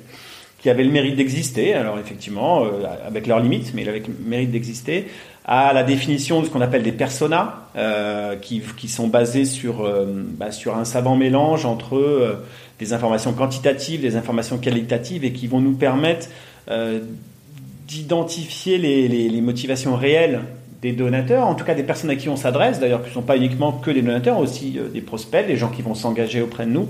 qui 0.59 0.69
avaient 0.69 0.85
le 0.85 0.91
mérite 0.91 1.17
d'exister, 1.17 1.73
alors 1.73 1.99
effectivement, 1.99 2.65
euh, 2.65 2.85
avec 3.07 3.27
leurs 3.27 3.41
limites, 3.41 3.73
mais 3.75 3.89
avec 3.89 4.07
le 4.09 4.15
mérite 4.23 4.51
d'exister, 4.51 5.07
à 5.51 5.73
la 5.73 5.83
définition 5.83 6.41
de 6.41 6.47
ce 6.47 6.51
qu'on 6.51 6.61
appelle 6.61 6.85
des 6.85 6.93
personas, 6.93 7.67
euh, 7.77 8.37
qui, 8.37 8.63
qui, 8.77 8.89
sont 8.89 9.09
basés 9.09 9.45
sur, 9.45 9.87
bah, 10.39 10.53
sur 10.53 10.77
un 10.77 10.85
savant 10.85 11.17
mélange 11.17 11.67
entre 11.67 12.39
des 12.79 12.93
informations 12.93 13.33
quantitatives, 13.33 14.01
des 14.01 14.15
informations 14.15 14.59
qualitatives, 14.59 15.25
et 15.25 15.33
qui 15.33 15.49
vont 15.49 15.61
nous 15.61 15.75
permettre 15.75 16.29
d'identifier 17.89 18.79
les, 18.79 19.09
les, 19.09 19.41
motivations 19.41 19.97
réelles 19.97 20.43
des 20.83 20.93
donateurs, 20.93 21.49
en 21.49 21.57
tout 21.57 21.65
cas 21.65 21.75
des 21.75 21.83
personnes 21.83 22.11
à 22.11 22.17
qui 22.17 22.29
on 22.29 22.37
s'adresse, 22.37 22.79
d'ailleurs 22.79 23.03
qui 23.03 23.09
ne 23.09 23.15
sont 23.15 23.23
pas 23.23 23.37
uniquement 23.37 23.73
que 23.73 23.91
des 23.91 24.03
donateurs, 24.03 24.39
aussi 24.39 24.79
des 24.95 25.01
prospects, 25.01 25.45
des 25.45 25.57
gens 25.57 25.69
qui 25.69 25.83
vont 25.83 25.97
s'engager 25.97 26.41
auprès 26.41 26.65
de 26.65 26.71
nous, 26.71 26.89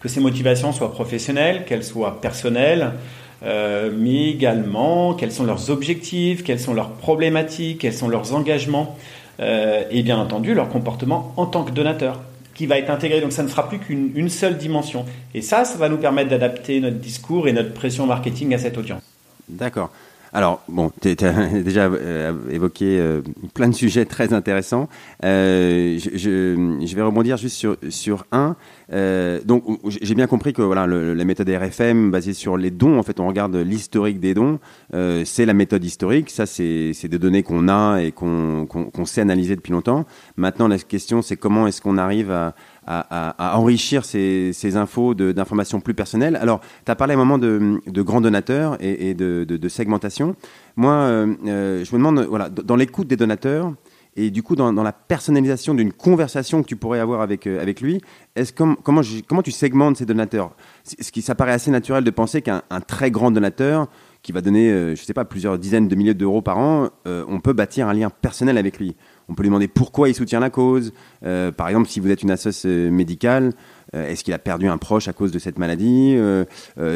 que 0.00 0.08
ces 0.08 0.18
motivations 0.18 0.72
soient 0.72 0.92
professionnelles, 0.92 1.64
qu'elles 1.64 1.84
soient 1.84 2.20
personnelles, 2.20 2.94
euh, 3.42 3.90
mais 3.96 4.30
également 4.30 5.14
quels 5.14 5.32
sont 5.32 5.44
leurs 5.44 5.70
objectifs, 5.70 6.44
quelles 6.44 6.60
sont 6.60 6.74
leurs 6.74 6.90
problématiques, 6.90 7.80
quels 7.80 7.94
sont 7.94 8.08
leurs 8.08 8.34
engagements, 8.34 8.96
euh, 9.40 9.84
et 9.90 10.02
bien 10.02 10.18
entendu 10.18 10.54
leur 10.54 10.68
comportement 10.68 11.32
en 11.36 11.46
tant 11.46 11.64
que 11.64 11.70
donateur 11.70 12.20
qui 12.54 12.66
va 12.66 12.78
être 12.78 12.90
intégré. 12.90 13.20
Donc 13.20 13.32
ça 13.32 13.42
ne 13.42 13.48
sera 13.48 13.68
plus 13.68 13.78
qu'une 13.78 14.28
seule 14.28 14.58
dimension. 14.58 15.06
Et 15.34 15.40
ça, 15.40 15.64
ça 15.64 15.78
va 15.78 15.88
nous 15.88 15.96
permettre 15.96 16.28
d'adapter 16.28 16.80
notre 16.80 16.98
discours 16.98 17.48
et 17.48 17.52
notre 17.52 17.72
pression 17.72 18.06
marketing 18.06 18.52
à 18.54 18.58
cette 18.58 18.76
audience. 18.76 19.02
D'accord. 19.48 19.90
Alors, 20.32 20.62
bon, 20.68 20.92
tu 21.00 21.08
as 21.24 21.32
déjà 21.62 21.86
euh, 21.86 22.32
évoqué 22.50 22.98
euh, 23.00 23.20
plein 23.54 23.68
de 23.68 23.74
sujets 23.74 24.04
très 24.04 24.32
intéressants. 24.32 24.88
Euh, 25.24 25.98
je, 25.98 26.78
je, 26.84 26.96
vais 26.96 27.02
rebondir 27.02 27.36
juste 27.36 27.56
sur, 27.56 27.76
sur 27.88 28.26
un. 28.30 28.56
Euh, 28.92 29.40
donc, 29.44 29.64
j'ai 29.88 30.14
bien 30.14 30.26
compris 30.26 30.52
que 30.52 30.62
voilà, 30.62 30.86
le, 30.86 31.14
la 31.14 31.24
méthode 31.24 31.48
RFM 31.48 32.10
basée 32.10 32.32
sur 32.32 32.56
les 32.56 32.70
dons, 32.70 32.98
en 32.98 33.02
fait, 33.02 33.18
on 33.20 33.26
regarde 33.26 33.56
l'historique 33.56 34.20
des 34.20 34.34
dons. 34.34 34.58
Euh, 34.94 35.22
c'est 35.24 35.46
la 35.46 35.54
méthode 35.54 35.84
historique. 35.84 36.30
Ça, 36.30 36.46
c'est 36.46 36.92
des 37.08 37.18
données 37.18 37.42
qu'on 37.42 37.68
a 37.68 38.00
et 38.00 38.12
qu'on 38.12 38.66
qu'on 38.66 39.04
sait 39.04 39.20
analyser 39.20 39.56
depuis 39.56 39.72
longtemps. 39.72 40.06
Maintenant, 40.36 40.68
la 40.68 40.78
question, 40.78 41.22
c'est 41.22 41.36
comment 41.36 41.66
est-ce 41.66 41.80
qu'on 41.80 41.98
arrive 41.98 42.30
à, 42.30 42.54
à, 42.90 43.56
enrichir 43.56 44.04
ces, 44.04 44.76
infos 44.76 45.14
d'informations 45.14 45.80
plus 45.80 45.94
personnelles. 45.94 46.36
Alors, 46.36 46.60
tu 46.84 46.90
as 46.90 46.96
parlé 46.96 47.14
à 47.14 47.16
un 47.16 47.18
moment 47.18 47.38
de, 47.38 47.80
de 47.86 48.02
grands 48.02 48.20
donateurs 48.20 48.76
et, 48.80 49.14
de, 49.14 49.68
segmentation. 49.68 50.34
Moi, 50.76 50.92
euh, 50.92 51.34
euh, 51.46 51.84
je 51.84 51.92
me 51.92 51.98
demande, 51.98 52.26
voilà, 52.28 52.48
dans 52.48 52.76
l'écoute 52.76 53.06
des 53.06 53.16
donateurs 53.16 53.72
et 54.16 54.30
du 54.30 54.42
coup 54.42 54.56
dans, 54.56 54.72
la 54.72 54.92
personnalisation 54.92 55.72
d'une 55.72 55.92
conversation 55.92 56.62
que 56.62 56.66
tu 56.66 56.74
pourrais 56.74 56.98
avoir 56.98 57.20
avec, 57.20 57.46
euh, 57.46 57.62
avec 57.62 57.80
lui, 57.80 58.00
est-ce 58.34 58.52
comment, 58.52 58.74
comment 58.82 59.42
tu 59.42 59.52
segmentes 59.52 59.98
ces 59.98 60.06
donateurs? 60.06 60.56
Ce 60.82 61.12
qui 61.12 61.22
s'apparaît 61.22 61.52
assez 61.52 61.70
naturel 61.70 62.02
de 62.02 62.10
penser 62.10 62.42
qu'un 62.42 62.62
très 62.88 63.12
grand 63.12 63.30
donateur 63.30 63.86
qui 64.22 64.32
va 64.32 64.40
donner, 64.40 64.68
je 64.68 64.90
ne 64.90 64.96
sais 64.96 65.14
pas, 65.14 65.24
plusieurs 65.24 65.58
dizaines 65.58 65.88
de 65.88 65.94
milliers 65.94 66.14
d'euros 66.14 66.42
par 66.42 66.58
an, 66.58 66.88
on 67.06 67.40
peut 67.40 67.54
bâtir 67.54 67.88
un 67.88 67.94
lien 67.94 68.10
personnel 68.10 68.58
avec 68.58 68.78
lui. 68.78 68.96
On 69.30 69.34
peut 69.34 69.44
lui 69.44 69.48
demander 69.48 69.68
pourquoi 69.68 70.08
il 70.08 70.14
soutient 70.14 70.40
la 70.40 70.50
cause. 70.50 70.92
Euh, 71.24 71.52
par 71.52 71.68
exemple, 71.68 71.88
si 71.88 72.00
vous 72.00 72.10
êtes 72.10 72.22
une 72.22 72.32
association 72.32 72.68
euh, 72.68 72.90
médicale, 72.90 73.52
euh, 73.94 74.08
est-ce 74.08 74.24
qu'il 74.24 74.34
a 74.34 74.38
perdu 74.38 74.66
un 74.66 74.76
proche 74.76 75.06
à 75.06 75.12
cause 75.12 75.30
de 75.30 75.38
cette 75.38 75.58
maladie 75.58 76.16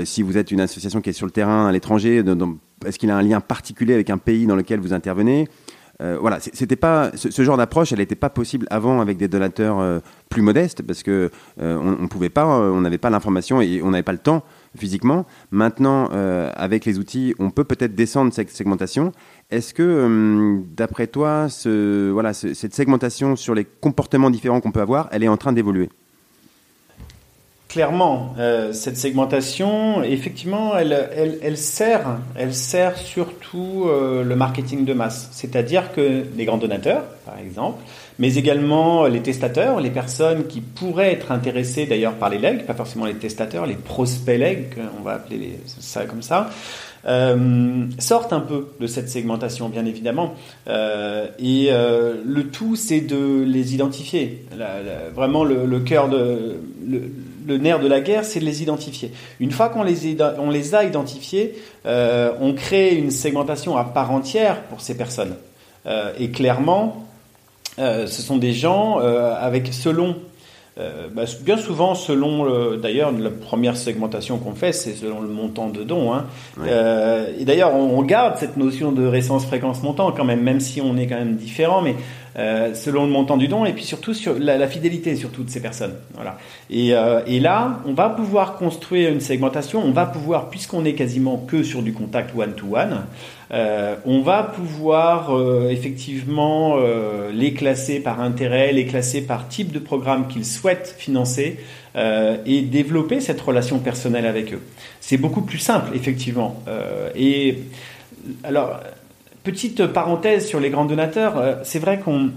Si 0.05 0.23
vous 0.23 0.37
êtes 0.37 0.51
une 0.51 0.61
association 0.61 1.01
qui 1.01 1.11
est 1.11 1.15
sur 1.15 1.27
le 1.27 1.33
terrain 1.33 1.69
à 1.69 1.73
l'étranger, 1.73 2.23
est-ce 2.85 2.99
qu'il 2.99 3.11
a 3.11 3.17
un 3.17 3.23
lien 3.23 3.41
particulier 3.41 3.95
avec 3.95 4.11
un 4.11 4.19
pays 4.19 4.47
dans 4.47 4.57
lequel 4.57 4.81
vous 4.81 4.93
intervenez 4.93 5.49
voilà, 6.01 6.39
c'était 6.41 6.77
pas 6.77 7.13
ce, 7.15 7.43
genre 7.43 7.57
d'approche, 7.57 7.93
elle 7.93 8.01
n'était 8.01 8.17
pas 8.17 8.29
possible 8.29 8.67
avant 8.69 9.01
avec 9.01 9.17
des 9.17 9.27
donateurs 9.27 10.03
plus 10.29 10.43
modestes 10.43 10.83
parce 10.83 11.03
que 11.03 11.31
on, 11.59 11.97
on, 12.01 12.09
pouvait 12.09 12.29
pas, 12.29 12.47
on 12.47 12.81
n'avait 12.83 12.99
pas 12.99 13.09
l'information 13.09 13.63
et 13.63 13.81
on 13.81 13.91
n'avait 13.91 14.03
pas 14.03 14.13
le 14.13 14.19
temps 14.19 14.43
physiquement. 14.77 15.27
Maintenant, 15.51 16.09
avec 16.55 16.85
les 16.85 16.99
outils, 16.99 17.35
on 17.39 17.51
peut 17.51 17.65
peut-être 17.65 17.95
descendre 17.95 18.33
cette 18.33 18.51
segmentation 18.51 19.13
est-ce 19.51 19.75
que, 19.75 19.83
euh, 19.83 20.63
d'après 20.75 21.07
toi, 21.07 21.49
ce, 21.49 22.11
voilà, 22.11 22.33
cette 22.33 22.75
segmentation 22.75 23.37
sur 23.37 23.55
les 23.55 23.65
comportements 23.65 24.31
différents 24.31 24.61
qu'on 24.61 24.73
peut 24.73 24.81
avoir, 24.81 25.09
elle 25.13 25.23
est 25.23 25.29
en 25.29 25.37
train 25.37 25.53
d'évoluer? 25.53 25.91
Clairement, 27.69 28.35
euh, 28.39 28.73
cette 28.73 28.97
segmentation, 28.97 30.03
effectivement, 30.03 30.77
elle, 30.77 31.39
elle, 31.43 31.59
sert, 31.59 32.19
elle 32.37 32.55
sert 32.55 32.97
surtout 32.97 33.85
euh, 33.87 34.23
le 34.23 34.37
marketing 34.37 34.85
de 34.85 34.95
masse. 34.95 35.29
C'est-à-dire 35.33 35.93
que 35.93 36.25
les 36.37 36.45
grands 36.45 36.59
donateurs, 36.59 37.05
par 37.27 37.39
exemple, 37.39 37.83
mais 38.19 38.37
également 38.37 39.07
les 39.07 39.21
testateurs, 39.21 39.81
les 39.81 39.91
personnes 39.91 40.47
qui 40.47 40.61
pourraient 40.61 41.13
être 41.13 41.33
intéressées 41.33 41.87
d'ailleurs 41.87 42.15
par 42.15 42.31
les 42.31 42.39
legs, 42.39 42.65
pas 42.65 42.75
forcément 42.75 43.07
les 43.07 43.15
testateurs, 43.15 43.67
les 43.67 43.75
prospects 43.75 44.39
legs, 44.39 44.75
on 44.99 45.03
va 45.03 45.15
appeler 45.15 45.59
ça 45.81 46.05
comme 46.05 46.23
ça, 46.23 46.51
euh, 47.07 47.85
sortent 47.99 48.33
un 48.33 48.41
peu 48.41 48.69
de 48.81 48.87
cette 48.87 49.09
segmentation, 49.09 49.69
bien 49.69 49.85
évidemment. 49.85 50.35
Euh, 50.69 51.27
et 51.39 51.69
euh, 51.71 52.15
le 52.25 52.49
tout, 52.49 52.77
c'est 52.77 53.01
de 53.01 53.43
les 53.43 53.75
identifier. 53.75 54.47
vraiment, 55.15 55.45
le, 55.45 55.81
cœur 55.81 56.09
de. 56.09 56.57
Le, 57.47 57.59
nerf 57.59 57.81
de 57.81 57.89
la 57.89 58.01
guerre, 58.01 58.25
c'est 58.25 58.41
de 58.41 58.47
les 58.47 58.63
identifier. 58.63 59.13
Une 59.39 59.51
fois 59.51 59.69
qu'on 59.69 59.83
les, 59.83 60.75
a 60.75 60.85
identifiés, 60.85 61.55
on 61.85 62.55
crée 62.55 62.95
une 62.95 63.11
segmentation 63.11 63.77
à 63.77 63.85
part 63.85 64.11
entière 64.11 64.63
pour 64.63 64.81
ces 64.81 64.97
personnes. 64.97 65.35
et 66.19 66.31
clairement, 66.31 67.04
ce 67.79 68.23
sont 68.23 68.37
des 68.37 68.53
gens 68.53 68.99
avec, 68.99 69.73
selon 69.73 70.17
euh, 70.77 71.07
bah, 71.13 71.23
bien 71.43 71.57
souvent, 71.57 71.95
selon 71.95 72.77
d'ailleurs 72.77 73.13
la 73.13 73.31
première 73.31 73.77
segmentation 73.77 74.39
qu'on 74.39 74.55
fait, 74.55 74.73
c'est 74.73 74.95
selon 74.95 75.21
le 75.21 75.29
montant 75.29 75.69
de 75.69 75.85
dons. 75.85 76.13
Hein. 76.13 76.27
Euh, 76.61 77.33
et 77.39 77.45
d'ailleurs, 77.45 77.75
on, 77.75 78.03
garde 78.03 78.37
cette 78.39 78.57
notion 78.57 78.91
de 78.91 79.07
récence 79.07 79.47
fréquence 79.47 79.83
montant 79.83 80.11
quand 80.11 80.25
même, 80.25 80.43
même 80.43 80.61
si 80.61 80.81
on 80.81 80.97
est 80.97 81.07
quand 81.07 81.19
même 81.19 81.37
différent, 81.37 81.81
mais 81.81 81.95
euh, 82.37 82.75
selon 82.75 83.05
le 83.05 83.11
montant 83.11 83.37
du 83.37 83.49
don 83.49 83.65
et 83.65 83.73
puis 83.73 83.85
surtout 83.85 84.15
sur 84.15 84.39
la, 84.39 84.67
fidélité 84.67 85.17
surtout 85.17 85.45
de 85.45 85.51
ces 85.51 85.61
personnes. 85.61 85.95
Voilà. 86.15 86.39
Et, 86.71 86.95
euh, 86.95 87.21
et, 87.27 87.41
là, 87.41 87.81
on 87.87 87.95
va 87.95 88.11
pouvoir 88.11 88.57
construire 88.57 89.11
une 89.11 89.21
segmentation. 89.21 89.83
On 89.85 89.93
va 89.93 90.07
pouvoir, 90.07 90.51
puisqu'on 90.51 90.85
est 90.85 90.95
quasiment 90.95 91.37
que 91.39 91.63
sur 91.63 91.83
du 91.83 91.93
contact 91.93 92.37
one 92.37 92.55
to 92.55 92.77
one, 92.77 93.05
euh, 93.55 93.95
on 94.05 94.21
va 94.21 94.43
pouvoir 94.43 95.37
euh, 95.37 95.69
effectivement 95.71 96.77
euh, 96.79 97.31
les 97.33 97.53
classer 97.53 98.01
par 98.01 98.21
intérêt, 98.21 98.73
les 98.73 98.87
classer 98.87 99.23
par 99.23 99.49
type 99.49 99.71
de 99.71 99.79
programme 99.79 100.27
qu'ils 100.29 100.47
souhaitent 100.47 100.95
financer 100.99 101.59
et 102.45 102.63
développer 102.63 103.21
cette 103.21 103.41
relation 103.41 103.79
personnelle 103.79 104.27
avec 104.27 104.53
eux. 104.53 104.61
C'est 104.99 105.17
beaucoup 105.17 105.43
plus 105.43 105.61
simple, 105.61 105.95
effectivement. 105.95 106.61
et 107.15 107.59
alors, 108.43 108.81
petite 109.45 109.87
parenthèse 109.87 110.47
sur 110.47 110.59
les 110.59 110.71
grands 110.71 110.87
donateurs, 110.87 111.59
c'est 111.63 111.79
vrai 111.79 111.99
qu'on 111.99 112.31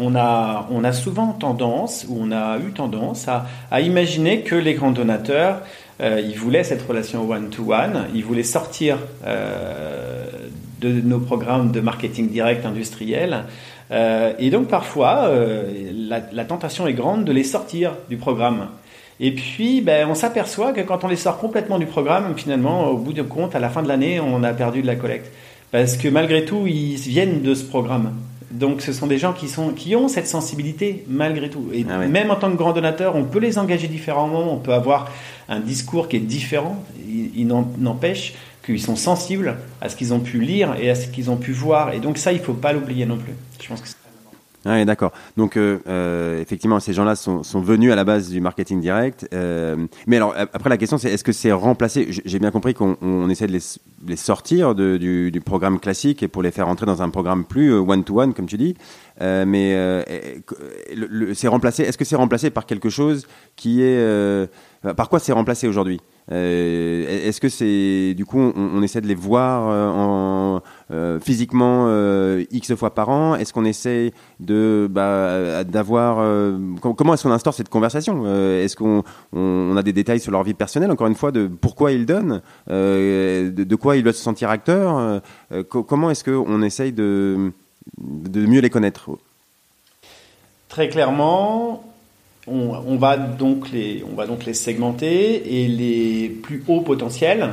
on 0.00 0.14
a, 0.14 0.92
souvent 0.92 1.32
tendance, 1.32 2.06
ou 2.08 2.18
on 2.20 2.32
a 2.32 2.58
eu 2.58 2.72
tendance 2.72 3.26
à, 3.28 3.80
imaginer 3.80 4.42
que 4.42 4.54
les 4.54 4.74
grands 4.74 4.92
donateurs, 4.92 5.60
euh, 6.00 6.20
ils 6.24 6.38
voulaient 6.38 6.64
cette 6.64 6.82
relation 6.82 7.28
one-to-one, 7.28 8.06
ils 8.14 8.24
voulaient 8.24 8.42
sortir 8.42 8.98
euh, 9.26 10.24
de 10.80 10.88
nos 10.88 11.18
programmes 11.18 11.72
de 11.72 11.80
marketing 11.80 12.30
direct 12.30 12.64
industriel. 12.64 13.44
Euh, 13.90 14.32
et 14.38 14.50
donc 14.50 14.68
parfois, 14.68 15.24
euh, 15.24 15.90
la, 15.92 16.44
tentation 16.44 16.86
est 16.86 16.94
grande 16.94 17.24
de 17.24 17.32
les 17.32 17.44
sortir 17.44 17.92
du 18.08 18.16
programme. 18.16 18.68
Et 19.18 19.34
puis, 19.34 19.82
ben, 19.82 20.08
on 20.08 20.14
s'aperçoit 20.14 20.72
que 20.72 20.80
quand 20.80 21.04
on 21.04 21.08
les 21.08 21.16
sort 21.16 21.36
complètement 21.36 21.78
du 21.78 21.84
programme, 21.84 22.32
finalement, 22.36 22.86
au 22.86 22.96
bout 22.96 23.12
de 23.12 23.20
compte, 23.20 23.54
à 23.54 23.58
la 23.58 23.68
fin 23.68 23.82
de 23.82 23.88
l'année, 23.88 24.18
on 24.18 24.42
a 24.42 24.54
perdu 24.54 24.80
de 24.80 24.86
la 24.86 24.96
collecte. 24.96 25.30
Parce 25.70 25.96
que 25.96 26.08
malgré 26.08 26.44
tout, 26.44 26.66
ils 26.66 26.96
viennent 26.96 27.42
de 27.42 27.54
ce 27.54 27.64
programme. 27.64 28.14
Donc 28.50 28.82
ce 28.82 28.92
sont 28.92 29.06
des 29.06 29.18
gens 29.18 29.32
qui, 29.32 29.48
sont, 29.48 29.70
qui 29.70 29.94
ont 29.94 30.08
cette 30.08 30.26
sensibilité 30.26 31.04
malgré 31.06 31.48
tout. 31.48 31.68
Et 31.72 31.86
ah 31.88 31.98
même 31.98 32.30
en 32.32 32.36
tant 32.36 32.50
que 32.50 32.56
grand 32.56 32.72
donateur, 32.72 33.14
on 33.14 33.24
peut 33.24 33.38
les 33.38 33.58
engager 33.58 33.86
différemment, 33.86 34.52
on 34.52 34.58
peut 34.58 34.74
avoir 34.74 35.08
un 35.48 35.60
discours 35.60 36.08
qui 36.08 36.16
est 36.16 36.20
différent. 36.20 36.82
Il, 37.08 37.46
n'empêche 37.78 38.34
qu'ils 38.66 38.80
sont 38.80 38.96
sensibles 38.96 39.56
à 39.80 39.88
ce 39.88 39.94
qu'ils 39.94 40.12
ont 40.12 40.20
pu 40.20 40.40
lire 40.40 40.74
et 40.80 40.90
à 40.90 40.96
ce 40.96 41.06
qu'ils 41.06 41.30
ont 41.30 41.36
pu 41.36 41.52
voir. 41.52 41.94
Et 41.94 42.00
donc 42.00 42.18
ça, 42.18 42.32
il 42.32 42.38
ne 42.38 42.44
faut 42.44 42.54
pas 42.54 42.72
l'oublier 42.72 43.06
non 43.06 43.16
plus. 43.16 43.34
Je 43.62 43.68
pense 43.68 43.80
que 43.80 43.88
oui, 44.66 44.84
d'accord. 44.84 45.12
Donc, 45.38 45.56
euh, 45.56 45.78
euh, 45.88 46.40
effectivement, 46.40 46.80
ces 46.80 46.92
gens-là 46.92 47.16
sont, 47.16 47.42
sont, 47.42 47.60
venus 47.60 47.92
à 47.92 47.96
la 47.96 48.04
base 48.04 48.28
du 48.28 48.40
marketing 48.40 48.80
direct. 48.80 49.26
Euh, 49.32 49.86
mais 50.06 50.16
alors, 50.16 50.34
après, 50.36 50.68
la 50.68 50.76
question, 50.76 50.98
c'est 50.98 51.10
est-ce 51.10 51.24
que 51.24 51.32
c'est 51.32 51.52
remplacé? 51.52 52.08
J'ai 52.24 52.38
bien 52.38 52.50
compris 52.50 52.74
qu'on 52.74 52.96
on 53.00 53.28
essaie 53.30 53.46
de 53.46 53.52
les, 53.52 53.62
les 54.06 54.16
sortir 54.16 54.74
de, 54.74 54.98
du, 54.98 55.30
du, 55.30 55.40
programme 55.40 55.80
classique 55.80 56.22
et 56.22 56.28
pour 56.28 56.42
les 56.42 56.50
faire 56.50 56.68
entrer 56.68 56.84
dans 56.84 57.00
un 57.00 57.08
programme 57.08 57.44
plus 57.44 57.72
euh, 57.72 57.80
one-to-one, 57.80 58.34
comme 58.34 58.46
tu 58.46 58.58
dis. 58.58 58.76
Euh, 59.20 59.44
mais 59.46 59.74
euh, 59.74 60.02
c'est 61.34 61.48
remplacé. 61.48 61.82
Est-ce 61.82 61.98
que 61.98 62.04
c'est 62.04 62.16
remplacé 62.16 62.50
par 62.50 62.66
quelque 62.66 62.88
chose 62.88 63.26
qui 63.56 63.82
est 63.82 64.48
Par 64.96 65.08
quoi 65.08 65.18
c'est 65.18 65.32
remplacé 65.32 65.68
aujourd'hui? 65.68 66.00
Euh, 66.32 67.26
Est-ce 67.26 67.40
que 67.40 67.48
c'est 67.48 68.14
du 68.14 68.24
coup 68.24 68.38
on, 68.38 68.52
on, 68.56 68.82
essaie 68.82 69.00
de 69.00 69.08
les 69.08 69.16
voir 69.16 69.66
en, 69.66 70.62
euh, 70.92 71.18
physiquement 71.18 71.86
euh, 71.88 72.44
x 72.52 72.74
fois 72.74 72.94
par 72.94 73.08
an? 73.08 73.34
Est-ce 73.34 73.52
qu'on 73.52 73.64
essaie 73.64 74.12
de 74.38 74.86
bah, 74.88 75.64
d'avoir 75.64 76.24
comment 76.80 77.14
est-ce 77.14 77.24
qu'on 77.24 77.32
instaure 77.32 77.54
cette 77.54 77.68
conversation? 77.68 78.26
Est-ce 78.26 78.76
qu'on 78.76 79.02
on, 79.32 79.76
a 79.76 79.82
des 79.82 79.92
détails 79.92 80.20
sur 80.20 80.32
leur 80.32 80.44
vie 80.44 80.54
personnelle 80.54 80.90
encore 80.90 81.08
une 81.08 81.14
fois 81.14 81.32
de 81.32 81.48
pourquoi 81.48 81.92
ils 81.92 82.06
donnent, 82.06 82.42
de, 82.68 83.50
de, 83.50 83.76
quoi 83.76 83.96
ils 83.96 84.02
doivent 84.02 84.14
se 84.14 84.22
sentir 84.22 84.50
acteurs? 84.50 85.20
Comment 85.68 86.10
est-ce 86.10 86.24
qu'on 86.24 86.62
essaye 86.62 86.92
de 86.92 87.52
de 88.00 88.46
mieux 88.46 88.60
les 88.60 88.70
connaître 88.70 89.10
Très 90.68 90.88
clairement, 90.88 91.84
on, 92.46 92.96
va 92.96 93.16
donc 93.16 93.70
les, 93.70 94.04
on 94.10 94.14
va 94.14 94.26
donc 94.26 94.44
les 94.44 94.54
segmenter 94.54 95.62
et 95.62 95.68
les 95.68 96.28
plus 96.28 96.64
hauts 96.68 96.80
potentiels 96.80 97.50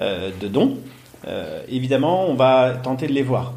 euh, 0.00 0.30
de 0.40 0.48
dons 0.48 0.78
évidemment, 1.68 2.26
on 2.28 2.34
va 2.34 2.72
tenter 2.82 3.06
de 3.06 3.12
les 3.12 3.22
voir. 3.22 3.52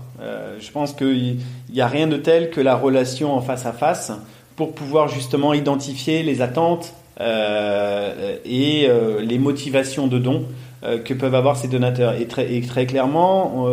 je 0.59 0.71
pense 0.71 0.91
qu'il 0.91 1.37
n'y 1.71 1.79
a 1.79 1.87
rien 1.87 2.07
de 2.07 2.17
tel 2.17 2.49
que 2.49 2.59
la 2.59 2.75
relation 2.75 3.33
en 3.33 3.39
face 3.39 3.65
à 3.65 3.71
face 3.71 4.11
pour 4.57 4.75
pouvoir 4.75 5.07
justement 5.07 5.53
identifier 5.53 6.23
les 6.23 6.41
attentes 6.41 6.93
et 7.21 8.89
les 9.21 9.39
motivations 9.39 10.07
de 10.07 10.19
dons 10.19 10.43
que 11.05 11.13
peuvent 11.13 11.35
avoir 11.35 11.55
ces 11.55 11.69
donateurs. 11.69 12.15
Et 12.15 12.27
très, 12.27 12.53
et 12.53 12.59
très 12.59 12.85
clairement, 12.85 13.65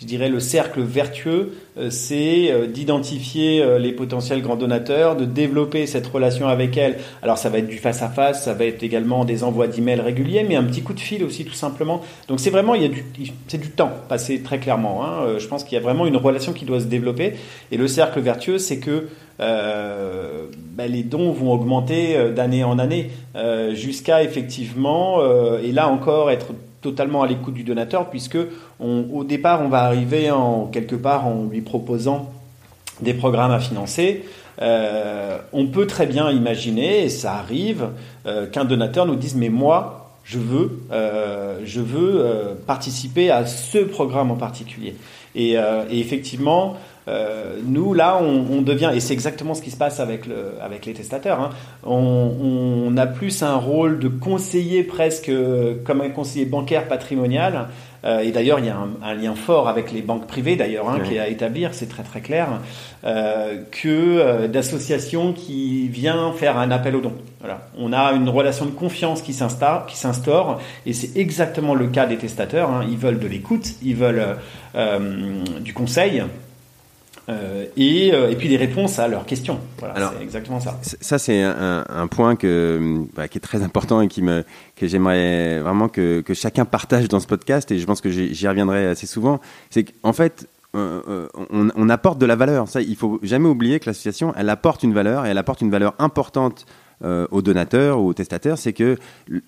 je 0.00 0.06
dirais, 0.06 0.28
le 0.28 0.40
cercle 0.40 0.80
vertueux, 0.80 1.52
euh, 1.67 1.67
c'est 1.90 2.50
euh, 2.50 2.66
d'identifier 2.66 3.62
euh, 3.62 3.78
les 3.78 3.92
potentiels 3.92 4.42
grands 4.42 4.56
donateurs, 4.56 5.16
de 5.16 5.24
développer 5.24 5.86
cette 5.86 6.06
relation 6.06 6.48
avec 6.48 6.76
elles. 6.76 6.98
Alors 7.22 7.38
ça 7.38 7.48
va 7.48 7.58
être 7.58 7.68
du 7.68 7.78
face 7.78 8.02
à 8.02 8.08
face, 8.08 8.44
ça 8.44 8.54
va 8.54 8.64
être 8.64 8.82
également 8.82 9.24
des 9.24 9.44
envois 9.44 9.68
d'emails 9.68 10.00
réguliers, 10.00 10.44
mais 10.48 10.56
un 10.56 10.64
petit 10.64 10.82
coup 10.82 10.92
de 10.92 11.00
fil 11.00 11.24
aussi 11.24 11.44
tout 11.44 11.54
simplement. 11.54 12.02
Donc 12.28 12.40
c'est 12.40 12.50
vraiment, 12.50 12.74
il 12.74 12.82
y 12.82 12.84
a 12.84 12.88
du, 12.88 13.04
c'est 13.46 13.60
du 13.60 13.70
temps 13.70 13.92
passé 14.08 14.42
très 14.42 14.58
clairement. 14.58 15.04
Hein. 15.04 15.38
Je 15.38 15.46
pense 15.46 15.64
qu'il 15.64 15.74
y 15.74 15.80
a 15.80 15.82
vraiment 15.82 16.06
une 16.06 16.16
relation 16.16 16.52
qui 16.52 16.64
doit 16.64 16.80
se 16.80 16.86
développer. 16.86 17.34
Et 17.70 17.76
le 17.76 17.88
cercle 17.88 18.20
vertueux, 18.20 18.58
c'est 18.58 18.78
que 18.78 19.08
euh, 19.40 20.46
ben, 20.72 20.90
les 20.90 21.04
dons 21.04 21.30
vont 21.30 21.52
augmenter 21.52 22.32
d'année 22.34 22.64
en 22.64 22.78
année 22.78 23.10
jusqu'à 23.72 24.22
effectivement, 24.22 25.20
et 25.62 25.72
là 25.72 25.88
encore 25.88 26.30
être 26.30 26.52
totalement 26.80 27.22
à 27.22 27.26
l'écoute 27.26 27.54
du 27.54 27.64
donateur, 27.64 28.10
puisque 28.10 28.38
au 28.80 29.24
départ, 29.24 29.62
on 29.62 29.68
va 29.68 29.82
arriver 29.82 30.30
en 30.30 30.66
quelque 30.66 30.96
part 30.96 31.26
en 31.26 31.44
lui 31.44 31.60
proposant 31.60 32.30
des 33.00 33.14
programmes 33.14 33.52
à 33.52 33.60
financer. 33.60 34.24
Euh, 34.60 35.38
on 35.52 35.66
peut 35.66 35.86
très 35.86 36.06
bien 36.06 36.30
imaginer, 36.30 37.04
et 37.04 37.08
ça 37.08 37.34
arrive, 37.34 37.90
euh, 38.26 38.46
qu'un 38.46 38.64
donateur 38.64 39.06
nous 39.06 39.14
dise 39.14 39.34
mais 39.36 39.48
moi, 39.48 40.14
je 40.24 40.38
veux, 40.38 40.82
euh, 40.92 41.60
je 41.64 41.80
veux 41.80 42.58
participer 42.66 43.30
à 43.30 43.46
ce 43.46 43.78
programme 43.78 44.30
en 44.30 44.36
particulier. 44.36 44.94
Et, 45.34 45.52
et 45.52 45.98
effectivement, 46.00 46.76
euh, 47.08 47.54
nous, 47.64 47.94
là, 47.94 48.20
on, 48.20 48.60
devient, 48.60 48.90
et 48.94 49.00
c'est 49.00 49.14
exactement 49.14 49.54
ce 49.54 49.62
qui 49.62 49.70
se 49.70 49.76
passe 49.76 49.98
avec, 49.98 50.26
le, 50.26 50.52
avec 50.60 50.84
les 50.84 50.92
testateurs, 50.92 51.40
hein. 51.40 51.50
on, 51.84 52.94
a 52.96 53.06
plus 53.06 53.42
un 53.42 53.56
rôle 53.56 53.98
de 53.98 54.08
conseiller 54.08 54.82
presque 54.82 55.30
comme 55.84 56.00
un 56.00 56.10
conseiller 56.10 56.44
bancaire 56.44 56.86
patrimonial. 56.88 57.68
Euh, 58.04 58.20
et 58.20 58.30
d'ailleurs, 58.30 58.58
il 58.58 58.66
y 58.66 58.68
a 58.68 58.76
un, 59.02 59.14
lien 59.14 59.34
fort 59.34 59.68
avec 59.68 59.90
les 59.90 60.02
banques 60.02 60.26
privées, 60.26 60.56
d'ailleurs, 60.56 60.88
hein, 60.88 61.00
qui 61.04 61.14
est 61.14 61.18
à 61.18 61.28
établir, 61.28 61.74
c'est 61.74 61.88
très 61.88 62.02
très 62.02 62.20
clair, 62.20 62.48
euh, 63.04 63.62
que 63.70 64.46
d'associations 64.46 65.32
qui 65.32 65.88
vient 65.88 66.32
faire 66.32 66.58
un 66.58 66.70
appel 66.70 66.94
aux 66.94 67.00
dons. 67.00 67.16
Voilà. 67.40 67.60
On 67.78 67.92
a 67.92 68.12
une 68.12 68.28
relation 68.28 68.66
de 68.66 68.70
confiance 68.70 69.22
qui 69.22 69.32
s'instaure, 69.32 70.60
et 70.86 70.92
c'est 70.92 71.16
exactement 71.16 71.74
le 71.74 71.88
cas 71.88 72.06
des 72.06 72.18
testateurs. 72.18 72.70
Hein. 72.70 72.86
Ils 72.88 72.98
veulent 72.98 73.18
de 73.18 73.28
l'écoute, 73.28 73.74
ils 73.82 73.96
veulent 73.96 74.36
du 75.60 75.72
conseil. 75.72 76.22
Euh, 77.28 77.66
et, 77.76 78.14
euh, 78.14 78.30
et, 78.30 78.36
puis 78.36 78.48
des 78.48 78.56
réponses 78.56 78.98
à 78.98 79.06
leurs 79.06 79.26
questions. 79.26 79.60
Voilà, 79.78 80.12
c'est 80.16 80.22
exactement 80.22 80.60
ça. 80.60 80.78
Ça, 80.82 81.18
c'est 81.18 81.42
un, 81.42 81.84
un, 81.86 82.06
point 82.06 82.36
que, 82.36 83.02
bah, 83.14 83.28
qui 83.28 83.36
est 83.36 83.42
très 83.42 83.62
important 83.62 84.00
et 84.00 84.08
qui 84.08 84.22
me, 84.22 84.44
que 84.76 84.86
j'aimerais 84.86 85.60
vraiment 85.60 85.88
que, 85.88 86.22
que, 86.22 86.32
chacun 86.32 86.64
partage 86.64 87.06
dans 87.08 87.20
ce 87.20 87.26
podcast, 87.26 87.70
et 87.70 87.78
je 87.78 87.84
pense 87.84 88.00
que 88.00 88.08
j'y 88.10 88.48
reviendrai 88.48 88.86
assez 88.86 89.06
souvent. 89.06 89.40
C'est 89.68 89.84
qu'en 89.84 90.14
fait, 90.14 90.48
euh, 90.74 91.28
on, 91.50 91.68
on, 91.74 91.88
apporte 91.90 92.18
de 92.18 92.26
la 92.26 92.36
valeur. 92.36 92.66
Ça, 92.66 92.80
il 92.80 92.96
faut 92.96 93.18
jamais 93.22 93.48
oublier 93.48 93.78
que 93.78 93.90
l'association, 93.90 94.32
elle 94.36 94.48
apporte 94.48 94.82
une 94.82 94.94
valeur, 94.94 95.26
et 95.26 95.30
elle 95.30 95.38
apporte 95.38 95.60
une 95.60 95.70
valeur 95.70 95.94
importante 95.98 96.64
aux 97.02 97.42
donateurs 97.42 98.00
ou 98.00 98.08
aux 98.08 98.14
testateurs, 98.14 98.58
c'est 98.58 98.72
que 98.72 98.96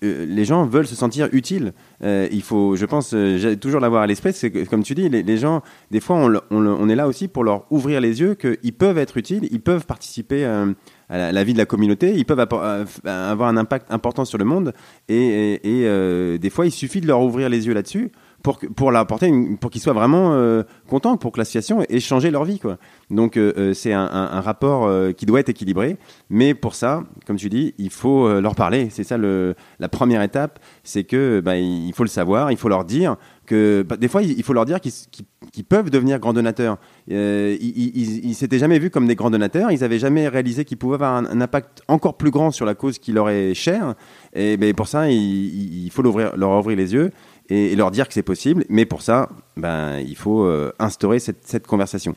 euh, 0.03 0.25
les 0.25 0.45
gens 0.45 0.65
veulent 0.65 0.87
se 0.87 0.95
sentir 0.95 1.27
utiles. 1.31 1.73
Euh, 2.03 2.27
il 2.31 2.41
faut, 2.41 2.75
je 2.75 2.85
pense, 2.85 3.15
toujours 3.59 3.79
l'avoir 3.79 4.03
à 4.03 4.07
l'esprit. 4.07 4.33
C'est 4.33 4.51
que, 4.51 4.65
comme 4.65 4.83
tu 4.83 4.95
dis, 4.95 5.09
les, 5.09 5.37
gens, 5.37 5.61
des 5.89 5.99
fois, 5.99 6.41
on, 6.49 6.89
est 6.89 6.95
là 6.95 7.07
aussi 7.07 7.27
pour 7.27 7.43
leur 7.43 7.65
ouvrir 7.71 8.01
les 8.01 8.21
yeux 8.21 8.35
qu'ils 8.35 8.73
peuvent 8.73 8.97
être 8.97 9.17
utiles, 9.17 9.47
ils 9.51 9.61
peuvent 9.61 9.85
participer 9.85 10.45
à 10.45 11.31
la, 11.31 11.43
vie 11.43 11.53
de 11.53 11.57
la 11.57 11.65
communauté, 11.65 12.13
ils 12.15 12.25
peuvent 12.25 12.39
avoir 12.39 13.49
un 13.49 13.57
impact 13.57 13.91
important 13.91 14.25
sur 14.25 14.37
le 14.37 14.45
monde. 14.45 14.73
Et 15.09 15.59
des 16.39 16.49
fois, 16.49 16.65
il 16.65 16.71
suffit 16.71 17.01
de 17.01 17.07
leur 17.07 17.21
ouvrir 17.21 17.49
les 17.49 17.67
yeux 17.67 17.73
là-dessus 17.73 18.11
pour, 18.43 18.59
pour 18.75 18.91
l'apporter, 18.91 19.31
pour 19.59 19.71
qu'ils 19.71 19.81
soient 19.81 19.93
vraiment 19.93 20.33
euh, 20.33 20.63
contents, 20.87 21.17
pour 21.17 21.31
que 21.31 21.39
l'association 21.39 21.83
ait 21.87 21.99
changé 21.99 22.31
leur 22.31 22.45
vie. 22.45 22.59
Quoi. 22.59 22.77
Donc 23.09 23.37
euh, 23.37 23.53
euh, 23.57 23.73
c'est 23.73 23.93
un, 23.93 24.41
rapport 24.41 24.89
qui 25.15 25.25
doit 25.25 25.39
être 25.39 25.49
équilibré, 25.49 25.97
mais 26.29 26.53
pour 26.53 26.73
ça, 26.73 27.03
comme 27.27 27.35
tu 27.35 27.49
dis, 27.49 27.75
il 27.77 27.91
faut 27.91 28.39
leur 28.39 28.55
parler. 28.55 28.87
C'est 28.89 29.03
ça 29.03 29.17
le, 29.17 29.55
la 29.79 29.87
première 29.87 30.21
étape, 30.21 30.59
c'est 30.83 31.03
que 31.03 31.41
bah, 31.41 31.57
il 31.57 31.93
faut 31.93 32.03
le 32.03 32.09
savoir, 32.09 32.51
il 32.51 32.57
faut 32.57 32.69
leur 32.69 32.85
dire 32.85 33.17
que 33.45 33.83
bah, 33.87 33.97
des 33.97 34.07
fois 34.07 34.23
il 34.23 34.41
faut 34.43 34.53
leur 34.53 34.65
dire 34.65 34.79
qu'ils 34.79 35.65
peuvent 35.65 35.89
devenir 35.89 36.19
grands 36.19 36.33
donateurs. 36.33 36.77
ils, 37.07 38.25
ils, 38.25 38.33
s'étaient 38.33 38.59
jamais 38.59 38.79
vus 38.79 38.89
comme 38.89 39.07
des 39.07 39.15
grands 39.15 39.29
donateurs, 39.29 39.71
ils 39.71 39.83
avaient 39.83 39.99
jamais 39.99 40.27
réalisé 40.27 40.65
qu'ils 40.65 40.77
pouvaient 40.77 40.95
avoir 40.95 41.15
un, 41.15 41.41
impact 41.41 41.81
encore 41.87 42.17
plus 42.17 42.31
grand 42.31 42.51
sur 42.51 42.65
la 42.65 42.73
cause 42.73 42.97
qui 42.97 43.11
leur 43.11 43.29
est 43.29 43.53
chère. 43.53 43.93
Et 44.33 44.57
ben, 44.57 44.73
pour 44.73 44.87
ça, 44.87 45.09
il 45.09 45.89
faut 45.91 46.01
leur 46.01 46.59
ouvrir 46.59 46.77
les 46.77 46.93
yeux 46.93 47.11
et, 47.51 47.75
leur 47.75 47.91
dire 47.91 48.07
que 48.07 48.13
c'est 48.13 48.23
possible. 48.23 48.65
Mais 48.69 48.85
pour 48.85 49.01
ça, 49.01 49.29
ben, 49.57 49.99
il 49.99 50.15
faut 50.15 50.43
euh, 50.43 50.71
instaurer 50.79 51.19
cette, 51.19 51.67
conversation. 51.67 52.15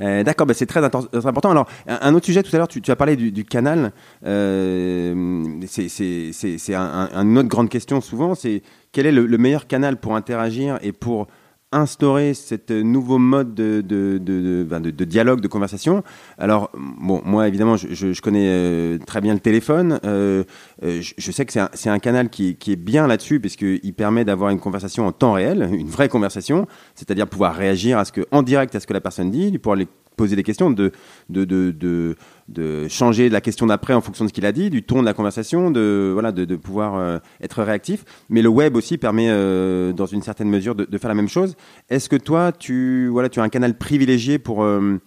Euh, 0.00 0.22
D'accord, 0.22 0.46
ben 0.46 0.54
c'est 0.54 0.66
très, 0.66 0.82
important. 0.82 1.50
Alors, 1.50 1.68
un, 1.86 2.14
autre 2.14 2.26
sujet, 2.26 2.42
tout 2.42 2.54
à 2.54 2.58
l'heure, 2.58 2.68
tu, 2.68 2.82
as 2.90 2.96
parlé 2.96 3.16
du, 3.16 3.44
canal. 3.44 3.92
Euh, 4.24 5.60
c'est 5.66 6.74
un, 6.74 7.08
un, 7.12 7.22
une 7.22 7.38
autre 7.38 7.48
grande 7.48 7.68
question 7.68 8.00
souvent, 8.00 8.34
c'est 8.34 8.62
quel 8.92 9.06
est 9.06 9.12
le, 9.12 9.38
meilleur 9.38 9.66
canal 9.66 9.96
pour 9.96 10.16
interagir 10.16 10.78
et 10.82 10.92
pour 10.92 11.26
instaurer 11.72 12.34
ce 12.34 12.82
nouveau 12.82 13.18
mode 13.18 13.54
de, 13.54 13.80
de, 13.80 14.18
de, 14.18 14.64
de, 14.64 15.04
dialogue, 15.04 15.40
de 15.40 15.48
conversation. 15.48 16.02
Alors, 16.38 16.70
bon, 16.74 17.22
moi, 17.24 17.46
évidemment, 17.46 17.76
je, 17.76 18.12
je, 18.12 18.20
connais 18.20 18.48
euh, 18.48 18.98
très 19.06 19.20
bien 19.20 19.34
le 19.34 19.40
téléphone. 19.40 20.00
Euh, 20.04 20.42
euh, 20.82 21.00
je, 21.00 21.30
sais 21.30 21.44
que 21.44 21.52
c'est 21.52 21.88
un, 21.88 21.92
un, 21.92 21.98
canal 22.00 22.28
qui, 22.28 22.56
qui 22.56 22.72
est 22.72 22.76
bien 22.76 23.06
là-dessus, 23.06 23.38
puisqu'il 23.38 23.94
permet 23.94 24.24
d'avoir 24.24 24.50
une 24.50 24.58
conversation 24.58 25.06
en 25.06 25.12
temps 25.12 25.34
réel, 25.34 25.68
une 25.72 25.88
vraie 25.88 26.08
conversation, 26.08 26.66
c'est-à-dire 26.94 27.28
pouvoir 27.28 27.54
réagir 27.54 27.98
à 27.98 28.04
ce 28.04 28.12
que, 28.12 28.26
en 28.32 28.42
direct 28.42 28.74
à 28.74 28.80
ce 28.80 28.86
que 28.86 28.92
la 28.92 29.00
personne 29.00 29.30
dit, 29.30 29.56
pouvoir 29.58 29.78
poser 30.20 30.36
des 30.36 30.42
questions, 30.42 30.70
de, 30.70 30.92
de, 31.30 31.46
de, 31.46 32.14
de, 32.48 32.88
changer 32.88 33.30
la 33.30 33.40
question 33.40 33.64
d'après 33.64 33.94
en 33.94 34.02
fonction 34.02 34.26
de 34.26 34.28
ce 34.28 34.34
qu'il 34.34 34.44
a 34.44 34.52
dit, 34.52 34.68
du 34.68 34.82
ton 34.82 35.00
de 35.00 35.06
la 35.06 35.14
conversation, 35.14 35.70
de, 35.70 36.10
voilà, 36.12 36.30
de, 36.30 36.56
pouvoir 36.56 36.96
euh, 36.96 37.18
être 37.40 37.62
réactif. 37.62 38.04
Mais 38.28 38.42
le 38.42 38.50
web 38.50 38.76
aussi 38.76 38.98
permet, 38.98 39.28
euh, 39.30 39.94
dans 39.94 40.04
une 40.04 40.20
certaine 40.20 40.50
mesure, 40.50 40.74
de, 40.74 40.98
faire 40.98 41.08
la 41.08 41.14
même 41.14 41.30
chose. 41.30 41.56
Est-ce 41.88 42.10
que 42.10 42.16
toi, 42.16 42.52
tu, 42.52 43.08
voilà, 43.08 43.30
tu 43.30 43.40
as 43.40 43.42
un 43.42 43.48
canal 43.48 43.78
privilégié 43.78 44.38
pour, 44.38 44.62
euh, 44.62 45.00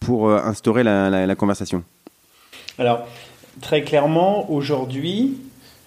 pour 0.00 0.30
instaurer 0.30 0.82
la, 0.82 1.34
conversation? 1.34 1.82
Alors, 2.78 3.08
très 3.62 3.84
clairement, 3.84 4.50
aujourd'hui, 4.52 5.38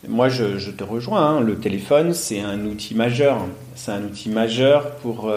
moi, 0.08 0.28
je, 0.28 0.72
te 0.72 0.84
rejoins. 0.84 1.24
Hein. 1.24 1.42
le 1.42 1.60
téléphone, 1.60 2.16
c'est 2.16 2.40
un 2.40 2.66
outil 2.66 2.96
majeur. 2.96 3.46
C'est 3.76 3.92
un 3.92 4.04
outil 4.06 4.30
majeur 4.30 4.96
pour 5.04 5.32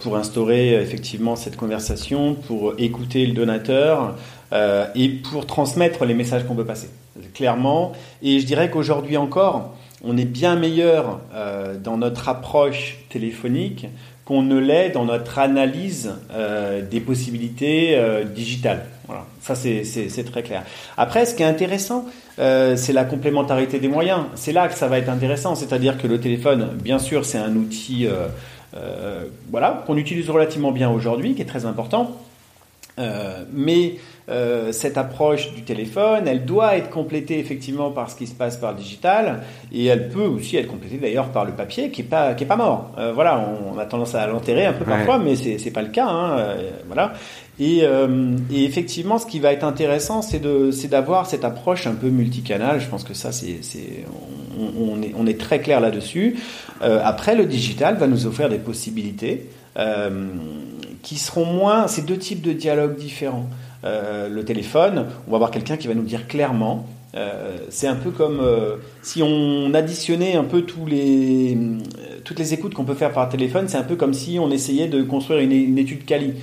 pour 0.00 0.16
instaurer 0.16 0.74
effectivement 0.74 1.36
cette 1.36 1.56
conversation, 1.56 2.34
pour 2.34 2.74
écouter 2.78 3.24
le 3.26 3.34
donateur 3.34 4.16
euh, 4.52 4.86
et 4.96 5.08
pour 5.08 5.46
transmettre 5.46 6.04
les 6.04 6.14
messages 6.14 6.44
qu'on 6.44 6.54
veut 6.54 6.64
passer, 6.64 6.90
clairement. 7.34 7.92
Et 8.22 8.40
je 8.40 8.46
dirais 8.46 8.70
qu'aujourd'hui 8.70 9.16
encore, 9.16 9.76
on 10.02 10.16
est 10.16 10.24
bien 10.24 10.56
meilleur 10.56 11.20
euh, 11.34 11.76
dans 11.78 11.96
notre 11.96 12.28
approche 12.28 12.98
téléphonique 13.10 13.86
qu'on 14.24 14.42
ne 14.42 14.58
l'est 14.58 14.90
dans 14.90 15.04
notre 15.04 15.38
analyse 15.40 16.12
des 16.88 17.00
possibilités 17.00 18.00
digitales. 18.32 18.86
Voilà, 19.08 19.24
ça 19.40 19.56
c'est 19.56 20.30
très 20.30 20.44
clair. 20.44 20.62
Après, 20.96 21.26
ce 21.26 21.34
qui 21.34 21.42
est 21.42 21.46
intéressant, 21.46 22.04
c'est 22.36 22.92
la 22.92 23.04
complémentarité 23.04 23.80
des 23.80 23.88
moyens. 23.88 24.20
C'est 24.36 24.52
là 24.52 24.68
que 24.68 24.78
ça 24.78 24.86
va 24.86 24.98
être 24.98 25.08
intéressant, 25.08 25.56
c'est-à-dire 25.56 25.98
que 25.98 26.06
le 26.06 26.20
téléphone, 26.20 26.68
bien 26.80 27.00
sûr, 27.00 27.24
c'est 27.24 27.38
un 27.38 27.56
outil 27.56 28.06
euh, 28.06 28.28
voilà, 29.50 29.82
qu'on 29.86 29.96
utilise 29.96 30.30
relativement 30.30 30.72
bien 30.72 30.90
aujourd'hui, 30.90 31.34
qui 31.34 31.42
est 31.42 31.46
très 31.46 31.66
important. 31.66 32.16
Euh, 33.00 33.44
mais 33.52 33.96
euh, 34.28 34.72
cette 34.72 34.98
approche 34.98 35.52
du 35.54 35.62
téléphone, 35.62 36.28
elle 36.28 36.44
doit 36.44 36.76
être 36.76 36.90
complétée 36.90 37.38
effectivement 37.38 37.90
par 37.90 38.10
ce 38.10 38.16
qui 38.16 38.26
se 38.26 38.34
passe 38.34 38.58
par 38.58 38.72
le 38.72 38.78
digital, 38.78 39.42
et 39.72 39.86
elle 39.86 40.08
peut 40.10 40.26
aussi 40.26 40.56
être 40.56 40.68
complétée 40.68 40.98
d'ailleurs 40.98 41.28
par 41.30 41.44
le 41.44 41.52
papier 41.52 41.90
qui 41.90 42.02
est 42.02 42.04
pas 42.04 42.34
qui 42.34 42.44
est 42.44 42.46
pas 42.46 42.56
mort. 42.56 42.92
Euh, 42.98 43.12
voilà, 43.12 43.42
on, 43.74 43.78
a 43.78 43.86
tendance 43.86 44.14
à 44.14 44.26
l'enterrer 44.26 44.66
un 44.66 44.72
peu 44.74 44.84
parfois, 44.84 45.18
mais 45.18 45.34
c'est 45.34 45.58
c'est 45.58 45.70
pas 45.70 45.82
le 45.82 45.88
cas. 45.88 46.06
Hein, 46.06 46.54
voilà. 46.86 47.14
Et, 47.58 47.82
et, 48.50 48.64
effectivement, 48.64 49.18
ce 49.18 49.26
qui 49.26 49.38
va 49.38 49.52
être 49.52 49.64
intéressant, 49.64 50.22
c'est 50.22 50.38
de 50.38 50.70
c'est 50.70 50.88
d'avoir 50.88 51.26
cette 51.26 51.44
approche 51.44 51.86
un 51.86 51.94
peu 51.94 52.08
multicanal. 52.08 52.80
Je 52.80 52.88
pense 52.88 53.04
que 53.04 53.14
ça, 53.14 53.32
c'est 53.32 53.58
c'est 53.62 54.04
on, 54.58 54.94
on, 54.94 55.02
est 55.02 55.12
on 55.16 55.26
est 55.26 55.38
très 55.38 55.60
clair 55.60 55.80
là-dessus. 55.80 56.38
après, 56.80 57.34
le 57.34 57.46
digital 57.46 57.96
va 57.96 58.06
nous 58.06 58.26
offrir 58.26 58.48
des 58.48 58.58
possibilités 58.58 59.46
qui 61.02 61.16
seront 61.16 61.44
moins. 61.44 61.86
C'est 61.86 62.04
deux 62.04 62.18
types 62.18 62.42
de 62.42 62.52
dialogues 62.52 62.96
différents. 62.96 63.48
Euh, 63.84 64.28
le 64.28 64.44
téléphone, 64.44 65.06
on 65.26 65.30
va 65.30 65.36
avoir 65.36 65.50
quelqu'un 65.50 65.76
qui 65.76 65.88
va 65.88 65.94
nous 65.94 66.02
dire 66.02 66.26
clairement. 66.26 66.86
Euh, 67.16 67.56
c'est 67.70 67.88
un 67.88 67.96
peu 67.96 68.10
comme 68.10 68.40
euh, 68.40 68.76
si 69.02 69.22
on 69.22 69.74
additionnait 69.74 70.36
un 70.36 70.44
peu 70.44 70.62
tous 70.62 70.86
les, 70.86 71.58
toutes 72.22 72.38
les 72.38 72.54
écoutes 72.54 72.74
qu'on 72.74 72.84
peut 72.84 72.94
faire 72.94 73.12
par 73.12 73.28
téléphone, 73.28 73.68
c'est 73.68 73.78
un 73.78 73.82
peu 73.82 73.96
comme 73.96 74.14
si 74.14 74.38
on 74.38 74.50
essayait 74.50 74.86
de 74.86 75.02
construire 75.02 75.40
une, 75.40 75.78
étude 75.78 76.04
quali. 76.04 76.34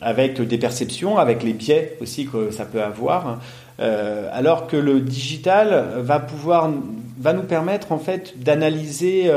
avec 0.00 0.40
des 0.40 0.58
perceptions, 0.58 1.18
avec 1.18 1.42
les 1.42 1.52
biais 1.54 1.96
aussi 2.00 2.26
que 2.26 2.50
ça 2.50 2.64
peut 2.64 2.82
avoir, 2.82 3.40
alors 3.78 4.66
que 4.66 4.76
le 4.76 5.00
digital 5.00 5.86
va 5.98 6.20
pouvoir, 6.20 6.70
va 7.18 7.32
nous 7.32 7.42
permettre 7.42 7.92
en 7.92 7.98
fait 7.98 8.34
d'analyser 8.38 9.30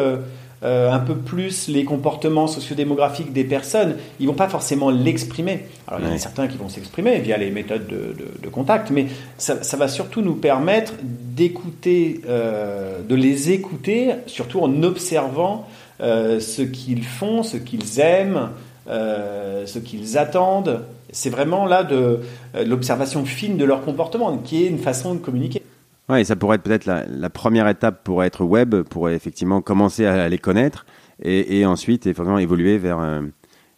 euh, 0.64 0.90
un 0.92 1.00
peu 1.00 1.16
plus 1.16 1.68
les 1.68 1.84
comportements 1.84 2.48
sociodémographiques 2.48 3.34
des 3.34 3.44
personnes, 3.44 3.98
ils 4.22 4.28
vont 4.28 4.34
pas 4.34 4.48
forcément 4.48 4.90
l'exprimer. 4.90 5.66
Alors 5.88 6.00
il 6.00 6.08
y 6.08 6.10
en 6.10 6.16
a 6.16 6.18
certains 6.18 6.48
qui 6.48 6.58
vont 6.58 6.70
s'exprimer 6.70 7.20
via 7.20 7.38
les 7.38 7.52
méthodes 7.52 7.86
de, 7.88 8.50
contact, 8.50 8.90
mais 8.90 9.08
ça, 9.38 9.58
va 9.78 9.88
surtout 9.88 10.22
nous 10.22 10.36
permettre 10.36 10.94
d'écouter, 11.02 12.22
euh, 12.30 13.00
de 13.02 13.16
les 13.16 13.52
écouter, 13.52 14.12
surtout 14.28 14.62
en 14.62 14.84
observant 14.84 15.68
euh, 16.02 16.40
ce 16.40 16.62
qu'ils 16.62 17.04
font, 17.04 17.44
ce 17.44 17.58
qu'ils 17.58 18.00
aiment, 18.00 18.50
ce 18.88 19.80
qu'ils 19.80 20.18
attendent. 20.18 20.82
C'est 21.12 21.30
vraiment 21.30 21.66
là 21.66 21.84
de 21.84 22.22
l'observation 22.66 23.26
fine 23.26 23.58
de 23.58 23.66
leur 23.66 23.84
comportement, 23.84 24.38
qui 24.38 24.64
est 24.64 24.68
une 24.68 24.80
façon 24.80 25.14
de 25.14 25.20
communiquer. 25.20 25.62
Ouais, 26.10 26.24
ça 26.26 26.36
pourrait 26.36 26.58
être 26.58 26.64
peut-être 26.64 26.86
la, 26.86 27.30
première 27.30 27.68
étape 27.68 28.04
pour 28.04 28.24
être 28.24 28.44
web, 28.44 28.76
pour 28.84 29.10
effectivement 29.10 29.62
commencer 29.62 30.06
à, 30.06 30.28
les 30.28 30.38
connaître 30.38 30.86
et, 31.22 31.60
et 31.60 31.66
ensuite 31.66 32.08
effectivement 32.08 32.40
évoluer 32.40 32.78
vers, 32.78 33.00
euh, 33.00 33.22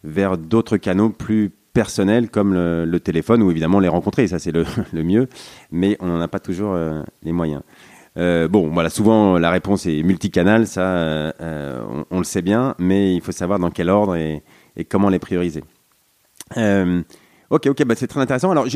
vers 0.02 0.36
d'autres 0.36 0.76
canaux 0.76 1.10
plus 1.10 1.52
personnels 1.72 2.28
comme 2.28 2.52
le, 2.52 2.98
téléphone 2.98 3.42
ou 3.42 3.50
évidemment 3.50 3.78
les 3.78 3.88
rencontrer, 3.88 4.26
ça 4.26 4.40
c'est 4.40 4.50
le, 4.50 4.64
le, 4.92 5.04
mieux, 5.04 5.28
mais 5.70 5.96
on 6.00 6.06
n'en 6.06 6.20
a 6.20 6.26
pas 6.26 6.40
toujours 6.40 6.72
euh, 6.74 7.02
les 7.22 7.32
moyens. 7.32 7.62
Euh, 8.16 8.48
bon, 8.48 8.72
voilà, 8.72 8.90
souvent 8.90 9.38
la 9.38 9.50
réponse 9.50 9.86
est 9.86 10.02
multicanal, 10.02 10.66
ça 10.66 11.32
on, 12.10 12.18
le 12.18 12.24
sait 12.24 12.42
bien, 12.42 12.74
mais 12.78 13.14
il 13.14 13.20
faut 13.20 13.30
savoir 13.30 13.60
dans 13.60 13.70
quel 13.70 13.88
ordre 13.88 14.16
et, 14.16 14.42
et 14.76 14.84
comment 14.84 15.10
les 15.10 15.20
prioriser. 15.20 15.62
Ok, 17.48 17.68
ok, 17.68 17.84
bah 17.84 17.94
c'est 17.96 18.08
très 18.08 18.20
intéressant. 18.20 18.50
Alors, 18.50 18.66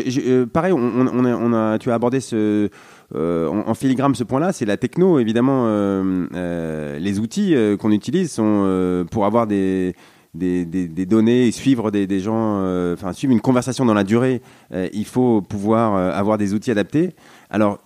pareil, 0.52 0.72
on, 0.72 1.52
a, 1.52 1.78
tu 1.78 1.90
as 1.90 1.94
abordé 1.94 2.20
ce, 2.20 2.68
euh, 3.14 3.48
en, 3.48 3.74
filigrane 3.74 4.14
ce 4.14 4.24
point-là, 4.24 4.52
c'est 4.52 4.64
la 4.64 4.76
techno, 4.76 5.18
évidemment. 5.18 5.64
Euh, 5.66 6.26
euh 6.34 6.98
les 6.98 7.18
outils 7.18 7.54
euh, 7.54 7.76
qu'on 7.76 7.90
utilise 7.90 8.30
sont 8.30 9.06
pour 9.10 9.24
avoir 9.24 9.46
des, 9.46 9.94
données 10.34 11.48
et 11.48 11.52
suivre 11.52 11.90
des, 11.90 12.20
gens, 12.20 12.62
enfin 12.92 13.12
suivre 13.12 13.32
une 13.32 13.40
conversation 13.40 13.84
dans 13.84 13.94
la 13.94 14.04
durée. 14.04 14.42
il 14.72 15.04
faut 15.04 15.42
pouvoir 15.42 15.96
avoir 15.96 16.38
des 16.38 16.54
outils 16.54 16.70
adaptés. 16.70 17.10
Alors, 17.48 17.80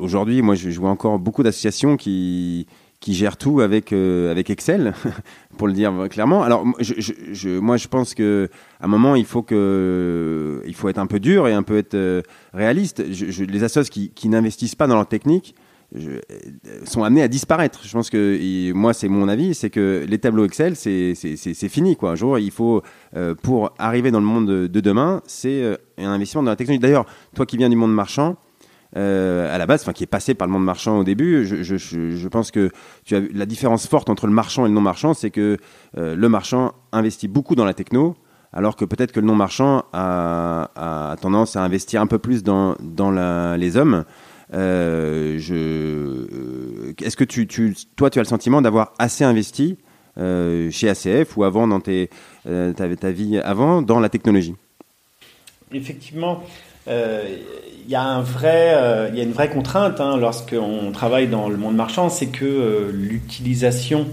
aujourd'hui, 0.00 0.42
moi, 0.42 0.54
je 0.54 0.70
vois 0.78 0.90
encore 0.90 1.18
beaucoup 1.18 1.42
d'associations 1.42 1.96
qui 1.96 2.66
qui 3.00 3.14
gère 3.14 3.36
tout 3.36 3.60
avec 3.60 3.92
euh, 3.92 4.30
avec 4.30 4.50
Excel, 4.50 4.94
pour 5.58 5.66
le 5.66 5.72
dire 5.72 5.92
clairement. 6.10 6.42
Alors 6.42 6.64
moi 6.64 7.76
je 7.76 7.88
pense 7.88 8.14
que 8.14 8.48
à 8.80 8.86
un 8.86 8.88
moment 8.88 9.16
il 9.16 9.26
faut 9.26 9.42
que 9.42 10.62
faut 10.74 10.88
être 10.88 10.98
un 10.98 11.06
peu 11.06 11.20
dur 11.20 11.48
et 11.48 11.52
un 11.52 11.62
peu 11.62 11.76
être 11.76 11.94
euh, 11.94 12.22
réaliste. 12.52 13.02
les 13.02 13.64
assos 13.64 13.84
qui, 13.90 14.28
n'investissent 14.28 14.74
pas 14.74 14.86
dans 14.86 14.96
leur 14.96 15.06
technique 15.06 15.54
euh, 15.96 16.20
sont 16.84 17.04
amenés 17.04 17.22
à 17.22 17.28
disparaître. 17.28 17.80
Je 17.84 17.92
pense 17.92 18.10
que 18.10 18.72
moi 18.72 18.92
c'est 18.92 19.08
mon 19.08 19.28
avis, 19.28 19.54
c'est 19.54 19.70
que 19.70 20.04
les 20.08 20.18
tableaux 20.18 20.44
Excel 20.44 20.74
c'est 20.74 21.14
c'est 21.14 21.68
fini 21.68 21.96
quoi. 21.96 22.12
Un 22.12 22.16
jour 22.16 22.38
il 22.38 22.50
faut 22.50 22.82
pour 23.42 23.72
arriver 23.78 24.10
dans 24.10 24.20
le 24.20 24.26
monde 24.26 24.48
de, 24.48 24.66
de 24.66 24.80
demain, 24.80 25.22
c'est 25.26 25.78
un 25.98 26.10
investissement 26.10 26.42
dans 26.42 26.50
la 26.50 26.56
technologie. 26.56 26.80
D'ailleurs, 26.80 27.06
toi 27.34 27.46
qui 27.46 27.56
viens 27.56 27.70
du 27.70 27.76
monde 27.76 27.94
marchand 27.94 28.36
euh, 28.96 29.54
à 29.54 29.58
la 29.58 29.66
base, 29.66 29.82
enfin 29.82 29.92
qui 29.92 30.04
est 30.04 30.08
passé 30.08 30.32
par 30.32 30.46
le 30.46 30.52
monde 30.52 30.64
marchand 30.64 30.98
au 30.98 31.04
début. 31.04 31.44
Je, 31.44 32.28
pense 32.28 32.50
que 32.50 32.70
la 33.10 33.44
différence 33.44 33.86
forte 33.86 34.08
entre 34.08 34.26
le 34.26 34.32
marchand 34.32 34.64
et 34.64 34.68
le 34.68 34.74
non 34.74 34.80
marchand, 34.80 35.12
c'est 35.12 35.30
que 35.30 35.58
euh, 35.98 36.16
le 36.16 36.28
marchand 36.28 36.72
investit 36.92 37.28
beaucoup 37.28 37.54
dans 37.54 37.66
la 37.66 37.74
techno, 37.74 38.16
alors 38.54 38.74
que 38.74 38.86
peut-être 38.86 39.12
que 39.12 39.20
le 39.20 39.26
non 39.26 39.34
marchand 39.34 39.84
a, 39.92 41.16
tendance 41.20 41.56
à 41.56 41.62
investir 41.62 42.00
un 42.00 42.06
peu 42.06 42.18
plus 42.18 42.42
dans, 42.42 42.74
les 43.58 43.76
hommes. 43.76 44.04
Euh, 44.54 45.36
est-ce 47.02 47.16
que 47.16 47.24
toi, 47.96 48.08
tu 48.08 48.18
as 48.18 48.22
le 48.22 48.28
sentiment 48.28 48.62
d'avoir 48.62 48.94
assez 48.98 49.24
investi 49.24 49.76
chez 50.16 50.88
ACF 50.88 51.36
ou 51.36 51.44
avant 51.44 51.68
dans 51.68 51.80
ta 51.80 53.10
vie 53.10 53.38
avant 53.44 53.82
dans 53.82 54.00
la 54.00 54.08
technologie? 54.08 54.54
Effectivement, 55.72 56.42
il 57.86 57.92
y 57.92 57.94
a 57.94 58.02
un 58.02 58.20
vrai, 58.20 58.74
euh, 58.74 59.08
il 59.10 59.16
y 59.16 59.20
a 59.20 59.22
une 59.22 59.32
vraie 59.32 59.48
contrainte 59.48 60.00
hein, 60.00 60.16
lorsqu'on 60.16 60.90
travaille 60.92 61.28
dans 61.28 61.48
le 61.48 61.56
monde 61.56 61.76
marchand, 61.76 62.08
c'est 62.08 62.26
que 62.26 62.44
euh, 62.44 62.90
l'utilisation 62.92 64.08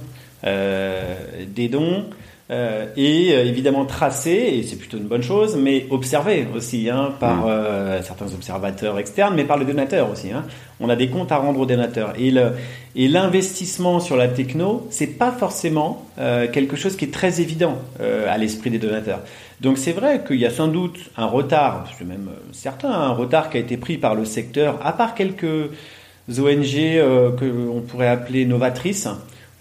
euh, 0.46 1.16
des 1.48 1.70
dons 1.70 2.06
est 2.50 3.48
évidemment 3.48 3.86
tracée, 3.86 4.54
et 4.54 4.64
c'est 4.64 4.76
plutôt 4.76 4.98
une 4.98 5.08
bonne 5.08 5.24
chose, 5.24 5.56
mais 5.56 5.88
observée 5.90 6.48
aussi 6.56 6.90
hein, 6.90 7.14
par 7.20 7.48
mmh. 7.48 8.04
certains 8.04 8.28
observateurs 8.28 9.00
externes, 9.00 9.34
mais 9.36 9.44
par 9.44 9.58
le 9.58 9.66
donateur 9.66 10.12
aussi. 10.12 10.32
Hein. 10.32 10.46
On 10.80 10.90
a 10.90 10.96
des 10.96 11.10
comptes 11.10 11.32
à 11.32 11.38
rendre 11.38 11.62
aux 11.62 11.66
donateurs. 11.66 12.14
Et, 12.18 12.30
le, 12.30 12.52
et 12.96 13.08
l'investissement 13.08 14.00
sur 14.00 14.18
la 14.18 14.28
techno, 14.28 14.86
c'est 14.92 15.18
pas 15.18 15.32
forcément 15.32 16.06
quelque 16.18 16.76
chose 16.76 16.96
qui 16.96 17.06
est 17.06 17.14
très 17.14 17.42
évident 17.42 17.78
à 18.00 18.38
l'esprit 18.38 18.70
des 18.70 18.80
donateurs. 18.80 19.22
Donc 19.64 19.78
c'est 19.78 19.94
vrai 19.94 20.22
qu'il 20.28 20.36
y 20.36 20.46
a 20.46 20.50
sans 20.50 20.68
doute 20.68 21.00
un 21.16 21.26
retard, 21.26 21.88
c'est 21.98 22.04
même 22.04 22.28
euh, 22.30 22.40
certain, 22.52 22.92
un 22.92 23.14
retard 23.14 23.50
qui 23.50 23.56
a 23.56 23.62
été 23.62 23.78
pris 23.78 23.98
par 23.98 24.14
le 24.14 24.26
secteur, 24.26 24.78
à 24.86 24.92
part 24.92 25.16
quelques 25.16 25.70
ONG 26.30 26.76
euh, 26.78 27.32
que 27.32 27.46
on 27.46 27.80
pourrait 27.80 28.10
appeler 28.10 28.46
novatrices. 28.46 29.08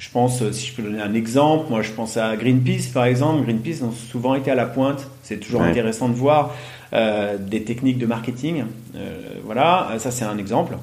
Je 0.02 0.10
pense, 0.10 0.42
euh, 0.42 0.50
si 0.50 0.66
je 0.66 0.74
peux 0.74 0.82
donner 0.82 1.00
un 1.00 1.14
exemple, 1.14 1.66
moi 1.70 1.80
je 1.80 1.92
pense 1.92 2.16
à 2.16 2.34
Greenpeace 2.34 2.88
par 2.92 3.04
exemple. 3.04 3.44
Greenpeace 3.44 3.84
ont 3.84 3.92
souvent 3.92 4.34
été 4.34 4.50
à 4.50 4.56
la 4.56 4.66
pointe. 4.66 5.08
C'est 5.22 5.38
toujours 5.38 5.62
intéressant 5.62 6.08
de 6.08 6.14
voir 6.14 6.52
euh, 6.92 7.38
des 7.38 7.62
techniques 7.62 7.98
de 7.98 8.06
marketing. 8.06 8.64
Euh, 8.96 9.20
voilà, 9.44 9.90
ça 9.98 10.10
c'est 10.10 10.24
un 10.24 10.38
exemple. 10.38 10.76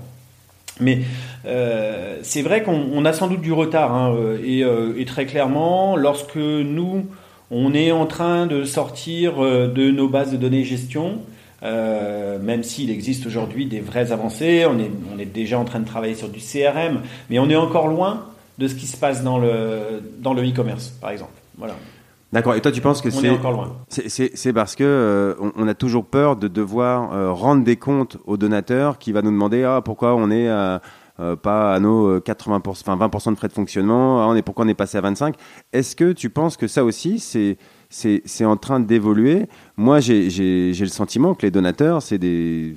Mais 0.80 1.00
euh, 1.46 2.20
c'est 2.24 2.42
vrai 2.42 2.64
qu'on 2.64 3.04
a 3.04 3.12
sans 3.12 3.28
doute 3.28 3.42
du 3.42 3.52
retard. 3.52 3.94
Hein, 3.94 4.16
et, 4.42 4.62
et, 4.62 5.06
très 5.06 5.26
clairement, 5.26 5.98
lorsque 5.98 6.38
nous 6.38 7.06
on 7.52 7.74
est 7.74 7.92
en 7.92 8.06
train 8.06 8.46
de 8.46 8.64
sortir 8.64 9.40
de 9.42 9.92
nos 9.92 10.08
bases 10.08 10.32
de 10.32 10.38
données 10.38 10.64
gestion, 10.64 11.20
euh, 11.62 12.40
même 12.40 12.64
s'il 12.64 12.90
existe 12.90 13.26
aujourd'hui 13.26 13.66
des 13.66 13.82
vraies 13.82 14.14
avancées. 14.14 14.66
On 14.66 14.80
est, 14.80 14.92
on 15.14 15.20
est 15.20 15.26
déjà 15.26 15.60
en 15.60 15.66
train 15.66 15.80
de 15.80 15.86
travailler 15.86 16.16
sur 16.16 16.30
du 16.30 16.40
CRM, 16.40 17.02
mais 17.30 17.40
on 17.40 17.50
est 17.50 17.56
encore 17.56 17.88
loin 17.88 18.26
de 18.60 18.68
ce 18.68 18.76
qui 18.76 18.86
se 18.86 18.98
passe 18.98 19.24
dans 19.24 19.40
le 19.40 20.04
dans 20.20 20.34
le 20.34 20.48
e-commerce, 20.48 20.90
par 21.02 21.10
exemple. 21.10 21.32
Voilà. 21.58 21.76
D'accord. 22.32 22.54
Et 22.54 22.62
toi, 22.62 22.72
tu 22.72 22.82
penses 22.82 23.02
que 23.02 23.10
c'est 23.10 24.30
C'est 24.36 24.54
parce 24.54 24.76
que 24.76 24.84
euh, 24.84 25.34
on, 25.56 25.68
a 25.68 25.74
toujours 25.74 26.06
peur 26.06 26.36
de 26.36 26.48
devoir 26.48 27.36
rendre 27.36 27.64
des 27.64 27.76
comptes 27.76 28.18
au 28.28 28.38
donateur 28.38 29.00
qui 29.00 29.12
va 29.12 29.24
nous 29.24 29.32
demander 29.32 29.64
ah 29.64 29.82
pourquoi 29.84 30.14
on 30.16 30.30
est 30.30 30.48
à 30.48 30.82
euh, 31.20 31.36
pas 31.36 31.74
à 31.74 31.80
nos 31.82 32.20
80%, 32.20 32.48
euh, 32.48 32.60
enfin 32.66 32.96
20% 32.96 33.32
de 33.32 33.36
frais 33.36 33.50
de 33.50 33.54
fonctionnement. 33.54 34.22
Ah, 34.22 34.28
on 34.30 34.36
est, 34.36 34.42
pourquoi 34.42 34.64
on 34.64 34.68
est 34.70 34.74
passé 34.74 34.98
à 34.98 35.02
25% 35.02 35.34
Est-ce 35.74 35.96
que 35.96 36.14
tu 36.14 36.30
penses 36.30 36.56
que 36.56 36.68
ça 36.68 36.86
aussi, 36.86 37.20
c'est 37.20 37.58
c'est 37.90 38.46
en 38.46 38.56
train 38.56 38.80
d'évoluer. 38.80 39.48
Moi, 39.76 40.00
j'ai 40.00 40.30
le 40.72 40.86
sentiment 40.88 41.34
que 41.34 41.46
les 41.46 41.52
donateurs, 41.52 42.02
c'est 42.02 42.18
des, 42.18 42.76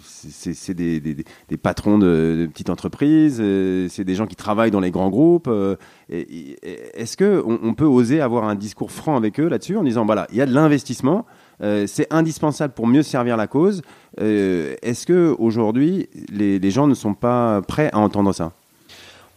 des, 0.68 1.00
des, 1.00 1.56
patrons 1.56 1.98
de, 1.98 2.48
petites 2.52 2.70
entreprises, 2.70 3.38
euh, 3.40 3.88
c'est 3.90 4.04
des 4.04 4.14
gens 4.14 4.26
qui 4.26 4.36
travaillent 4.36 4.70
dans 4.70 4.80
les 4.80 4.90
grands 4.90 5.10
groupes. 5.10 5.50
Est-ce 6.08 7.16
qu'on 7.16 7.58
on 7.62 7.74
peut 7.74 7.84
oser 7.84 8.20
avoir 8.20 8.44
un 8.44 8.54
discours 8.54 8.90
franc 8.90 9.16
avec 9.16 9.38
eux 9.38 9.48
là-dessus 9.48 9.76
en 9.76 9.82
disant, 9.82 10.04
voilà, 10.06 10.26
il 10.30 10.38
y 10.38 10.40
a 10.40 10.46
de 10.46 10.54
l'investissement, 10.54 11.26
euh, 11.62 11.84
c'est 11.86 12.12
indispensable 12.12 12.74
pour 12.74 12.86
mieux 12.86 13.02
servir 13.02 13.36
la 13.36 13.46
cause. 13.46 13.82
Euh, 14.20 14.74
est-ce 14.82 15.06
que 15.06 15.34
aujourd'hui, 15.38 16.08
les, 16.30 16.70
gens 16.70 16.86
ne 16.86 16.94
sont 16.94 17.14
pas 17.14 17.62
prêts 17.62 17.90
à 17.92 17.98
entendre 17.98 18.32
ça? 18.32 18.52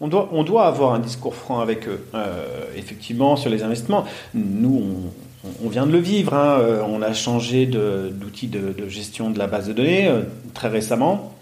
On 0.01 0.07
doit, 0.07 0.29
on 0.31 0.43
doit 0.43 0.65
avoir 0.65 0.93
un 0.93 0.99
discours 0.99 1.35
franc 1.35 1.59
avec 1.59 1.88
eux, 1.88 2.03
euh, 2.13 2.65
effectivement, 2.75 3.35
sur 3.35 3.49
les 3.49 3.63
investissements. 3.63 4.05
Nous, 4.33 4.83
on, 4.83 5.35
on 5.63 5.69
vient 5.69 5.86
de 5.86 5.91
le 5.91 5.99
vivre. 5.99 6.34
Hein. 6.34 6.60
On 6.88 7.01
a 7.01 7.13
changé 7.13 7.65
d'outil 7.65 8.47
de, 8.47 8.73
de, 8.73 8.88
gestion 8.89 9.29
de 9.29 9.39
la 9.39 9.47
base 9.47 9.67
de 9.67 9.73
données 9.73 10.10
très 10.53 10.67
récemment. 10.67 11.36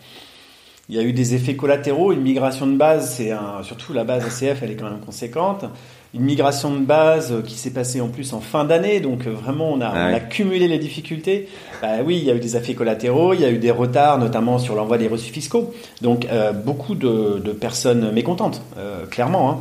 Il 0.89 0.95
y 0.95 0.99
a 0.99 1.03
eu 1.03 1.13
des 1.13 1.33
effets 1.35 1.55
collatéraux. 1.55 2.11
Une 2.11 2.21
migration 2.21 2.67
de 2.67 2.75
base, 2.75 3.15
c'est 3.15 3.31
surtout 3.63 3.93
la 3.93 4.03
base 4.03 4.25
ACF, 4.25 4.63
elle 4.63 4.71
est 4.71 4.75
quand 4.75 4.89
même 4.89 4.99
conséquente 4.99 5.65
une 6.13 6.21
migration 6.21 6.71
de 6.71 6.85
base 6.85 7.31
euh, 7.31 7.41
qui 7.41 7.55
s'est 7.55 7.71
passée 7.71 7.99
en 7.99 8.07
plus 8.07 8.33
en 8.33 8.39
fin 8.39 8.65
d'année, 8.65 8.99
donc 8.99 9.25
euh, 9.25 9.31
vraiment 9.31 9.71
on 9.71 9.81
a, 9.81 9.89
on 9.89 10.13
a, 10.13 10.19
cumulé 10.19 10.67
les 10.67 10.77
difficultés. 10.77 11.47
Bah, 11.81 11.87
oui, 12.05 12.17
il 12.17 12.23
y 12.23 12.31
a 12.31 12.35
eu 12.35 12.39
des 12.39 12.55
effets 12.55 12.75
collatéraux, 12.75 13.33
il 13.33 13.41
y 13.41 13.45
a 13.45 13.49
eu 13.49 13.57
des 13.57 13.71
retards, 13.71 14.19
notamment 14.19 14.59
sur 14.59 14.75
l'envoi 14.75 14.97
des 14.97 15.07
reçus 15.07 15.33
fiscaux. 15.33 15.73
Donc 16.01 16.25
euh, 16.25 16.51
beaucoup 16.51 16.93
de, 16.95 17.41
de, 17.43 17.51
personnes 17.51 18.11
mécontentes, 18.11 18.61
euh, 18.77 19.05
clairement. 19.07 19.49
Hein. 19.49 19.57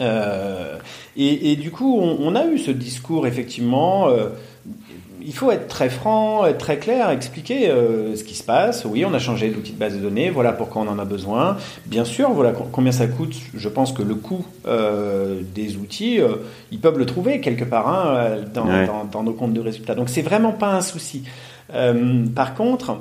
Euh, 0.00 0.76
et, 1.18 1.52
et, 1.52 1.56
du 1.56 1.70
coup, 1.70 1.98
on, 2.00 2.16
on, 2.20 2.34
a 2.34 2.46
eu 2.46 2.58
ce 2.58 2.70
discours 2.70 3.26
effectivement 3.26 4.08
il 5.28 5.34
faut 5.34 5.50
être 5.50 5.68
très 5.68 5.90
franc, 5.90 6.46
être 6.46 6.56
très 6.56 6.78
clair, 6.78 7.10
expliquer 7.10 7.68
euh, 7.68 8.16
ce 8.16 8.24
qui 8.24 8.34
se 8.34 8.42
passe. 8.42 8.86
Oui, 8.86 9.04
on 9.04 9.12
a 9.12 9.18
changé 9.18 9.50
d'outil 9.50 9.72
de 9.72 9.78
base 9.78 9.94
de 9.94 10.00
données, 10.00 10.30
voilà 10.30 10.52
pourquoi 10.52 10.80
on 10.80 10.88
en 10.88 10.98
a 10.98 11.04
besoin. 11.04 11.58
Bien 11.84 12.06
sûr, 12.06 12.30
voilà 12.30 12.52
combien 12.52 12.92
ça 12.92 13.06
coûte. 13.06 13.36
Je 13.54 13.68
pense 13.68 13.92
que 13.92 14.02
le 14.02 14.14
coût 14.14 14.46
euh, 14.66 15.42
des 15.54 15.76
outils, 15.76 16.18
euh, 16.18 16.36
ils 16.72 16.80
peuvent 16.80 16.98
le 16.98 17.04
trouver 17.04 17.42
quelque 17.42 17.64
part 17.64 17.88
hein, 17.88 18.38
dans, 18.54 18.64
dans, 18.64 19.04
dans, 19.04 19.22
nos 19.22 19.34
comptes 19.34 19.52
de 19.52 19.60
résultats. 19.60 19.94
Donc 19.94 20.08
c'est 20.08 20.22
vraiment 20.22 20.52
pas 20.52 20.72
un 20.72 20.80
souci. 20.80 21.24
par 22.34 22.54
contre, 22.54 22.96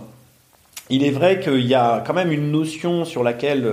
il 0.89 1.04
est 1.04 1.12
vrai 1.12 1.39
qu'il 1.39 1.65
y 1.65 1.76
a 1.76 2.04
quand 2.06 2.13
même 2.13 2.32
une 2.32 2.52
notion 2.52 3.06
sur 3.06 3.23
laquelle 3.23 3.67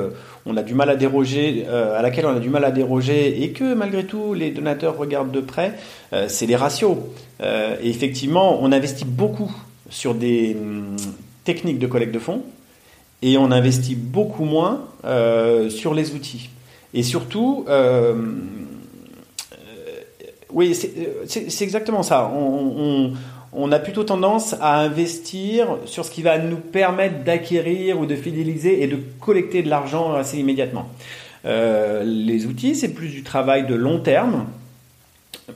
on 0.47 0.57
a 0.57 0.63
du 0.63 0.75
mal 0.75 0.91
à 0.91 0.97
déroger, 0.97 1.65
à 1.67 2.03
laquelle 2.03 2.27
on 2.27 2.37
a 2.37 2.41
du 2.41 2.49
mal 2.49 2.65
à 2.65 2.71
déroger, 2.71 3.43
et 3.43 3.51
que 3.51 3.75
malgré 3.75 4.05
tout 4.05 4.35
les 4.35 4.51
donateurs 4.51 4.99
regardent 4.99 5.31
de 5.33 5.41
près, 5.41 5.75
c'est 6.29 6.47
les 6.47 6.57
ratios. 6.57 6.97
Euh, 7.41 7.77
et 7.83 7.91
effectivement, 7.91 8.59
on 8.63 8.73
investit 8.73 9.05
beaucoup 9.05 9.55
sur 9.91 10.15
des 10.15 10.57
hum, 10.59 10.97
techniques 11.45 11.79
de 11.79 11.87
collecte 11.87 12.15
de 12.15 12.19
fonds 12.19 12.43
et 13.23 13.37
on 13.39 13.51
investit 13.51 13.95
beaucoup 13.95 14.45
moins 14.45 14.85
euh, 15.05 15.71
sur 15.71 15.95
les 15.95 16.13
outils. 16.13 16.51
Et 16.93 17.03
surtout, 17.03 17.65
euh, 17.69 18.15
oui, 20.51 20.75
c'est 20.75 21.63
exactement 21.63 22.05
ça. 22.05 22.31
A 23.73 23.79
plutôt 23.79 24.05
tendance 24.05 24.55
à 24.61 24.81
investir 24.81 25.79
sur 25.87 26.05
ce 26.05 26.11
qui 26.11 26.23
va 26.23 26.39
nous 26.39 26.57
permettre 26.57 27.25
d'acquérir 27.25 27.99
ou 28.01 28.07
de 28.07 28.17
fidéliser 28.17 28.83
et 28.83 28.87
de 28.87 28.99
collecter 29.21 29.63
de 29.63 29.71
l'argent 29.71 30.15
assez 30.15 30.39
immédiatement. 30.39 30.89
les 31.45 32.47
outils, 32.47 32.75
c'est 32.75 32.95
plus 32.95 33.09
du 33.09 33.23
travail 33.23 33.67
de 33.67 33.75
long 33.75 33.99
terme 34.01 34.47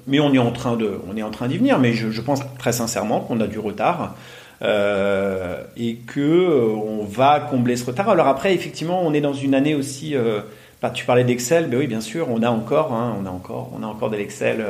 mais 0.06 0.20
on 0.20 0.32
est 0.34 0.38
en 0.38 0.52
train 0.52 0.76
on 0.76 1.46
d'y 1.46 1.58
venir. 1.58 1.78
Mais 1.78 1.92
je, 1.92 2.20
pense 2.20 2.40
très 2.58 2.72
sincèrement 2.72 3.20
qu'on 3.20 3.40
a 3.40 3.46
du 3.46 3.58
retard. 3.58 4.14
Euh, 4.60 5.62
et 5.76 5.94
que 5.94 6.18
euh, 6.18 6.74
on 6.74 7.04
va 7.04 7.38
combler 7.38 7.76
ce 7.76 7.86
retard. 7.86 8.08
Alors 8.08 8.26
après, 8.26 8.54
effectivement, 8.54 9.00
on 9.04 9.14
est 9.14 9.20
dans 9.20 9.32
une 9.32 9.54
année 9.54 9.76
aussi. 9.76 10.16
Euh, 10.16 10.40
bah, 10.82 10.90
tu 10.90 11.04
parlais 11.04 11.22
d'Excel, 11.22 11.68
ben 11.68 11.78
oui, 11.78 11.86
bien 11.86 12.00
sûr, 12.00 12.26
on 12.28 12.42
a 12.42 12.50
encore, 12.50 12.92
hein, 12.92 13.16
on 13.20 13.24
on 13.24 13.82
a 13.82 13.86
encore 13.86 14.10
de 14.10 14.16
l'Excel 14.16 14.64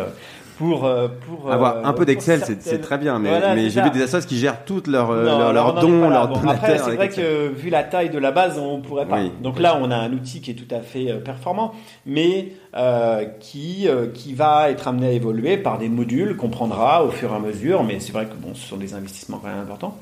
pour, 0.59 0.85
euh, 0.85 1.07
pour 1.27 1.53
avoir 1.53 1.77
euh, 1.77 1.85
un 1.85 1.93
peu 1.93 2.05
d'Excel, 2.05 2.43
c'est 2.59 2.81
très 2.81 2.99
bien, 2.99 3.21
mais, 3.21 3.55
mais 3.55 3.71
j'ai 3.71 3.81
vu 3.81 3.91
des 3.91 4.03
associations 4.03 4.29
qui 4.29 4.39
gèrent 4.39 4.65
toutes 4.65 4.89
leurs 4.89 5.13
leur, 5.13 5.53
leur 5.53 5.75
dons, 5.75 6.11
leurs 6.11 6.29
bon, 6.29 6.49
Après, 6.49 6.79
c'est 6.79 6.97
vrai 6.97 7.09
que 7.09 7.49
vu 7.49 7.71
la 7.71 7.85
taille 7.85 8.11
de 8.11 8.19
la 8.19 8.33
base, 8.33 8.59
on 8.59 8.81
pourrait 8.81 9.07
pas. 9.07 9.21
Donc 9.41 9.61
là, 9.61 9.79
on 9.81 9.91
a 9.91 9.97
un 9.97 10.13
outil 10.13 10.41
qui 10.41 10.51
est 10.51 10.55
tout 10.55 10.75
à 10.75 10.81
fait 10.81 11.11
euh, 11.11 11.19
performant, 11.19 11.73
mais 12.07 12.53
euh, 12.77 13.25
qui 13.41 13.89
qui 14.15 14.35
va 14.35 14.71
être 14.71 14.89
amené 14.89 15.07
à 15.07 15.13
évoluer 15.13 15.57
par 15.57 15.79
des 15.79 15.89
modules 15.89 16.37
qu'on 16.37 16.49
prendra 16.49 17.05
au 17.05 17.11
fur 17.11 17.33
et 17.33 17.37
à 17.37 17.39
mesure. 17.39 17.85
Mais 17.85 18.01
c'est 18.01 18.13
vrai 18.13 18.27
que 18.27 18.35
bon, 18.35 18.55
ce 18.55 18.67
sont 18.67 18.77
des 18.77 18.95
investissements 18.95 19.39
quand 19.39 19.49
même 19.49 19.61
importants. 19.61 19.97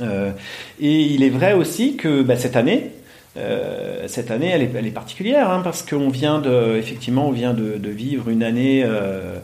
Euh, 0.00 0.32
et 0.80 1.02
il 1.02 1.22
est 1.22 1.30
vrai 1.30 1.52
aussi 1.52 1.96
que 1.96 2.22
bah, 2.22 2.36
cette 2.36 2.56
année, 2.56 2.90
euh, 3.36 4.04
cette 4.08 4.30
année, 4.30 4.48
elle 4.48 4.62
est, 4.62 4.70
elle 4.74 4.86
est 4.86 4.90
particulière 4.90 5.50
hein, 5.50 5.60
parce 5.62 5.82
qu'on 5.82 6.08
vient 6.08 6.40
de, 6.40 6.76
effectivement, 6.76 7.28
on 7.28 7.32
vient 7.32 7.54
de, 7.54 7.76
de 7.78 7.90
vivre 7.90 8.28
une 8.28 8.42
année 8.42 8.82
euh, 8.84 8.88
euh, 8.88 9.38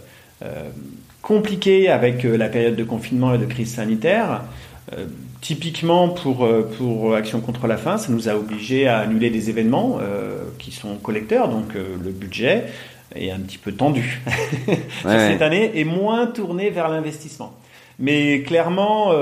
compliqué 1.24 1.88
avec 1.88 2.24
euh, 2.24 2.36
la 2.36 2.48
période 2.48 2.76
de 2.76 2.84
confinement 2.84 3.34
et 3.34 3.38
de 3.38 3.46
crise 3.46 3.74
sanitaire. 3.74 4.42
Euh, 4.92 5.06
typiquement 5.40 6.08
pour, 6.08 6.48
pour 6.78 7.14
Action 7.14 7.40
contre 7.40 7.66
la 7.66 7.76
faim, 7.76 7.98
ça 7.98 8.12
nous 8.12 8.28
a 8.28 8.34
obligés 8.34 8.86
à 8.86 9.00
annuler 9.00 9.28
des 9.28 9.50
événements 9.50 9.98
qui 10.58 10.70
sont 10.70 10.94
collecteurs, 10.96 11.50
donc 11.50 11.74
le 11.74 12.10
budget 12.12 12.64
est 13.14 13.30
un 13.30 13.40
petit 13.40 13.58
peu 13.58 13.72
tendu 13.72 14.22
cette 15.02 15.42
année 15.42 15.72
et 15.74 15.84
moins 15.84 16.26
tourné 16.28 16.70
vers 16.70 16.88
l'investissement. 16.88 17.52
Mais 17.98 18.40
clairement, 18.40 19.12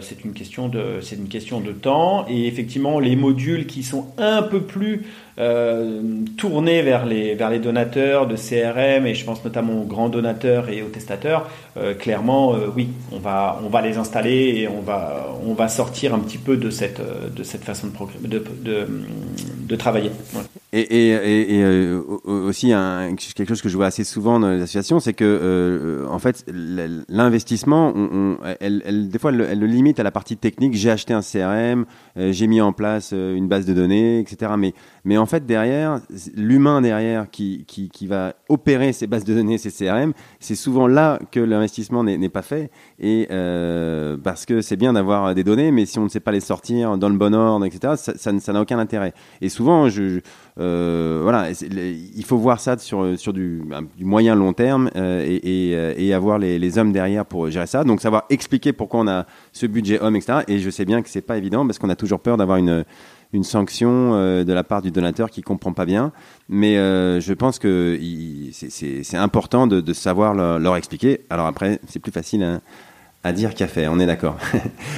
c'est 0.00 0.24
une 0.24 0.32
question 0.32 0.68
de 0.68 1.00
c'est 1.02 1.16
une 1.16 1.28
question 1.28 1.60
de 1.60 1.72
temps 1.72 2.24
et 2.26 2.46
effectivement 2.46 2.98
les 2.98 3.14
modules 3.14 3.66
qui 3.66 3.82
sont 3.82 4.06
un 4.16 4.40
peu 4.40 4.62
plus 4.62 5.04
euh, 5.38 6.02
tourner 6.36 6.82
vers 6.82 7.06
les, 7.06 7.36
vers 7.36 7.48
les 7.48 7.60
donateurs 7.60 8.26
de 8.26 8.34
CRM, 8.34 9.06
et 9.06 9.14
je 9.14 9.24
pense 9.24 9.44
notamment 9.44 9.82
aux 9.82 9.84
grands 9.84 10.08
donateurs 10.08 10.68
et 10.68 10.82
aux 10.82 10.88
testateurs, 10.88 11.48
euh, 11.76 11.94
clairement, 11.94 12.54
euh, 12.54 12.66
oui, 12.74 12.88
on 13.12 13.20
va, 13.20 13.60
on 13.64 13.68
va 13.68 13.80
les 13.80 13.98
installer 13.98 14.56
et 14.56 14.68
on 14.68 14.80
va, 14.80 15.28
on 15.46 15.54
va 15.54 15.68
sortir 15.68 16.12
un 16.12 16.18
petit 16.18 16.38
peu 16.38 16.56
de 16.56 16.70
cette, 16.70 17.00
de 17.00 17.42
cette 17.44 17.62
façon 17.62 17.86
de, 18.20 18.42
de, 19.68 19.76
travailler. 19.76 20.10
Et, 20.72 21.10
et, 21.10 21.94
aussi 22.24 22.72
quelque 23.36 23.48
chose 23.48 23.62
que 23.62 23.68
je 23.68 23.76
vois 23.76 23.86
assez 23.86 24.02
souvent 24.02 24.40
dans 24.40 24.50
les 24.50 24.62
associations, 24.62 24.98
c'est 24.98 25.12
que 25.12 26.04
en 26.10 26.18
fait 26.18 26.44
l'investissement, 27.08 27.92
des 27.92 29.18
fois 29.20 29.30
elle, 29.30 29.46
elle, 29.48 29.60
le 29.60 29.66
limite 29.66 30.00
à 30.00 30.02
la 30.02 30.10
partie 30.10 30.36
technique. 30.36 30.74
J'ai 30.74 30.90
acheté 30.90 31.14
un 31.14 31.20
CRM, 31.20 31.84
j'ai 32.16 32.46
mis 32.48 32.60
en 32.60 32.72
place 32.72 33.12
une 33.12 33.46
base 33.46 33.66
de 33.66 33.72
données, 33.72 34.18
etc. 34.18 34.52
Mais 34.58 34.74
mais 35.04 35.16
en 35.16 35.26
fait, 35.28 35.46
derrière, 35.46 36.00
l'humain 36.34 36.80
derrière 36.80 37.30
qui, 37.30 37.64
qui, 37.66 38.06
va 38.06 38.34
opérer 38.48 38.92
ces 38.92 39.06
bases 39.06 39.24
de 39.24 39.34
données, 39.34 39.58
ces 39.58 39.70
CRM, 39.70 40.12
c'est 40.40 40.54
souvent 40.54 40.86
là 40.86 41.18
que 41.30 41.40
l'investissement 41.40 42.02
n'est 42.04 42.28
pas 42.28 42.42
fait. 42.42 42.70
Et 42.98 43.28
euh, 43.30 44.16
parce 44.16 44.46
que 44.46 44.60
c'est 44.60 44.76
bien 44.76 44.92
d'avoir 44.92 45.34
des 45.34 45.44
données, 45.44 45.70
mais 45.70 45.86
si 45.86 45.98
on 45.98 46.04
ne 46.04 46.08
sait 46.08 46.20
pas 46.20 46.32
les 46.32 46.40
sortir 46.40 46.98
dans 46.98 47.08
le 47.08 47.16
bon 47.16 47.34
ordre, 47.34 47.64
etc., 47.64 47.94
ça 47.96 48.52
n'a 48.52 48.60
aucun 48.60 48.78
intérêt. 48.78 49.12
Et 49.40 49.48
souvent, 49.48 49.88
euh, 50.58 51.20
voilà, 51.22 51.50
il 51.50 52.24
faut 52.24 52.38
voir 52.38 52.60
ça 52.60 52.76
sur, 52.78 53.18
sur 53.18 53.32
du, 53.32 53.62
moyen 54.00 54.34
long 54.34 54.52
terme 54.52 54.90
euh, 54.96 55.24
et, 55.24 55.72
et, 55.72 56.06
et, 56.06 56.14
avoir 56.14 56.38
les, 56.38 56.58
les, 56.58 56.78
hommes 56.78 56.92
derrière 56.92 57.24
pour 57.24 57.50
gérer 57.50 57.66
ça. 57.66 57.84
Donc 57.84 58.00
savoir 58.00 58.24
expliquer 58.30 58.72
pourquoi 58.72 59.00
on 59.00 59.08
a 59.08 59.26
ce 59.52 59.66
budget 59.66 60.00
homme, 60.00 60.16
etc. 60.16 60.40
Et 60.48 60.58
je 60.58 60.70
sais 60.70 60.84
bien 60.84 61.02
que 61.02 61.08
c'est 61.08 61.20
pas 61.20 61.36
évident 61.36 61.66
parce 61.66 61.78
qu'on 61.78 61.90
a 61.90 61.96
toujours 61.96 62.20
peur 62.20 62.36
d'avoir 62.36 62.58
une 62.58 62.84
une 63.32 63.44
sanction 63.44 64.14
euh, 64.14 64.44
de 64.44 64.52
la 64.52 64.64
part 64.64 64.82
du 64.82 64.90
donateur 64.90 65.30
qui 65.30 65.42
comprend 65.42 65.72
pas 65.72 65.84
bien. 65.84 66.12
Mais 66.48 66.76
euh, 66.76 67.20
je 67.20 67.32
pense 67.32 67.58
que 67.58 67.98
c'est 68.52 69.16
important 69.16 69.66
de, 69.66 69.80
de 69.80 69.92
savoir 69.92 70.34
leur, 70.34 70.58
leur, 70.58 70.76
expliquer. 70.76 71.20
Alors 71.30 71.46
après, 71.46 71.78
c'est 71.88 71.98
plus 71.98 72.12
facile 72.12 72.42
à, 72.42 72.60
à 73.24 73.32
dire 73.32 73.54
qu'à 73.54 73.68
faire. 73.68 73.92
On 73.92 73.98
est 74.00 74.06
d'accord. 74.06 74.36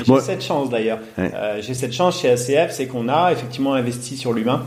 J'ai 0.05 0.21
cette 0.21 0.45
chance 0.45 0.71
d'ailleurs. 0.71 1.01
Euh, 1.19 1.61
j'ai 1.61 1.75
cette 1.75 1.93
chance 1.93 2.21
chez 2.21 2.31
ACF, 2.31 2.73
c'est 2.73 2.87
qu'on 2.87 3.09
a 3.09 3.33
effectivement 3.33 3.75
investi 3.75 4.17
sur 4.17 4.33
l'humain. 4.33 4.65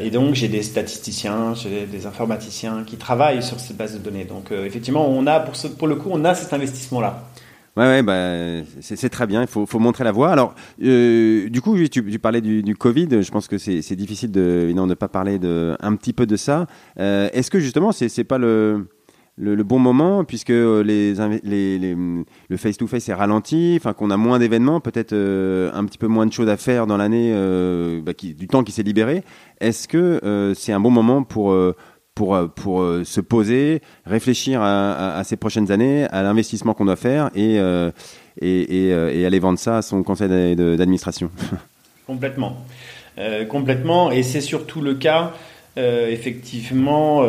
Et 0.00 0.08
donc 0.08 0.34
j'ai 0.34 0.48
des 0.48 0.62
statisticiens, 0.62 1.52
j'ai 1.52 1.84
des 1.84 2.06
informaticiens 2.06 2.84
qui 2.86 2.96
travaillent 2.96 3.42
sur 3.42 3.60
cette 3.60 3.76
base 3.76 3.92
de 3.92 3.98
données. 3.98 4.24
Donc 4.24 4.50
effectivement, 4.50 5.06
on 5.06 5.26
a 5.26 5.40
pour, 5.40 5.56
ce, 5.56 5.68
pour 5.68 5.86
le 5.86 5.96
coup, 5.96 6.08
on 6.10 6.24
a 6.24 6.34
cet 6.34 6.54
investissement-là. 6.54 7.24
Ouais, 7.78 7.84
ouais 7.84 8.02
bah, 8.02 8.64
c'est 8.80 9.08
très 9.08 9.28
bien. 9.28 9.42
Il 9.42 9.46
faut, 9.46 9.64
faut, 9.64 9.78
montrer 9.78 10.02
la 10.02 10.10
voie. 10.10 10.30
Alors, 10.30 10.56
euh, 10.82 11.48
du 11.48 11.60
coup, 11.60 11.76
tu, 11.78 11.88
tu 11.88 12.18
parlais 12.18 12.40
du, 12.40 12.64
du, 12.64 12.74
Covid. 12.74 13.22
Je 13.22 13.30
pense 13.30 13.46
que 13.46 13.56
c'est 13.56 13.94
difficile 13.94 14.32
de 14.32 14.72
ne 14.74 14.94
pas 14.94 15.06
parler 15.06 15.38
de, 15.38 15.76
un 15.78 15.94
petit 15.94 16.12
peu 16.12 16.26
de 16.26 16.34
ça. 16.34 16.66
Euh, 16.98 17.28
Est-ce 17.32 17.52
que 17.52 17.60
justement, 17.60 17.92
c'est 17.92 18.24
pas 18.24 18.38
le, 18.38 18.88
le, 19.36 19.62
bon 19.62 19.78
moment 19.78 20.24
puisque 20.24 20.48
les, 20.48 21.14
les, 21.44 21.78
les 21.78 21.94
le 22.48 22.56
face-to-face 22.56 23.06
-face 23.06 23.10
est 23.10 23.14
ralenti, 23.14 23.74
enfin 23.78 23.92
qu'on 23.92 24.10
a 24.10 24.16
moins 24.16 24.40
d'événements, 24.40 24.80
peut-être 24.80 25.12
euh, 25.12 25.70
un 25.72 25.84
petit 25.84 25.98
peu 25.98 26.08
moins 26.08 26.26
de 26.26 26.32
choses 26.32 26.48
à 26.48 26.56
faire 26.56 26.88
dans 26.88 26.96
l'année, 26.96 27.30
euh, 27.32 28.00
bah, 28.02 28.12
du 28.12 28.48
temps 28.48 28.64
qui 28.64 28.72
s'est 28.72 28.82
libéré. 28.82 29.22
Est-ce 29.60 29.86
que 29.86 30.20
euh, 30.24 30.52
c'est 30.54 30.72
un 30.72 30.80
bon 30.80 30.90
moment 30.90 31.22
pour 31.22 31.56
pour, 32.18 32.34
euh, 32.34 32.48
euh, 32.66 33.04
se 33.04 33.20
poser, 33.20 33.80
réfléchir 34.04 34.60
à, 34.60 35.18
à, 35.18 35.22
ces 35.22 35.36
prochaines 35.36 35.70
années, 35.70 36.04
à 36.10 36.24
l'investissement 36.24 36.74
qu'on 36.74 36.86
doit 36.86 36.96
faire 36.96 37.30
et, 37.36 37.60
euh, 37.60 37.92
et, 38.40 39.24
aller 39.24 39.38
vendre 39.38 39.58
ça 39.58 39.78
à 39.78 39.82
son 39.82 40.02
conseil 40.02 40.56
d'administration. 40.56 41.30
Complètement. 42.06 42.56
Complètement. 43.48 44.10
Et 44.12 44.22
c'est 44.22 44.40
surtout 44.40 44.80
le 44.80 44.94
cas, 44.94 45.32
effectivement, 45.76 47.24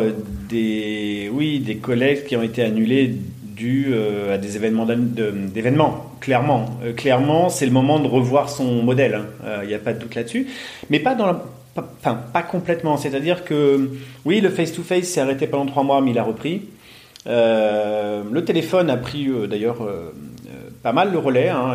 des, 0.48 1.28
oui, 1.32 1.58
des 1.58 1.76
collègues 1.76 2.24
qui 2.26 2.36
ont 2.36 2.42
été 2.42 2.62
annulés 2.62 3.12
dû 3.42 3.92
à 4.32 4.38
des 4.38 4.56
événements 4.56 4.86
d'événements. 4.86 6.14
Clairement, 6.20 6.78
clairement, 6.96 7.48
c'est 7.48 7.66
le 7.66 7.72
moment 7.72 7.98
de 7.98 8.06
revoir 8.06 8.48
son 8.48 8.82
modèle. 8.82 9.20
Il 9.42 9.48
hein. 9.48 9.66
n'y 9.66 9.74
a 9.74 9.78
pas 9.80 9.92
de 9.92 9.98
doute 9.98 10.14
là-dessus. 10.14 10.46
Mais 10.90 11.00
pas 11.00 11.16
dans 11.16 11.26
la, 11.26 11.44
enfin 11.98 12.18
pas 12.32 12.42
complètement. 12.42 12.96
C'est-à-dire 12.96 13.44
que 13.44 13.90
oui, 14.24 14.40
le 14.40 14.50
face-to-face 14.50 15.04
s'est 15.04 15.20
arrêté 15.20 15.46
pendant 15.46 15.66
trois 15.66 15.82
mois, 15.82 16.00
mais 16.00 16.10
il 16.10 16.18
a 16.18 16.24
repris. 16.24 16.62
Euh, 17.26 18.22
le 18.30 18.44
téléphone 18.44 18.88
a 18.88 18.96
pris 18.96 19.28
euh, 19.28 19.46
d'ailleurs 19.46 19.82
euh, 19.82 20.12
pas 20.82 20.92
mal 20.92 21.12
le 21.12 21.18
relais. 21.18 21.48
Hein, 21.48 21.74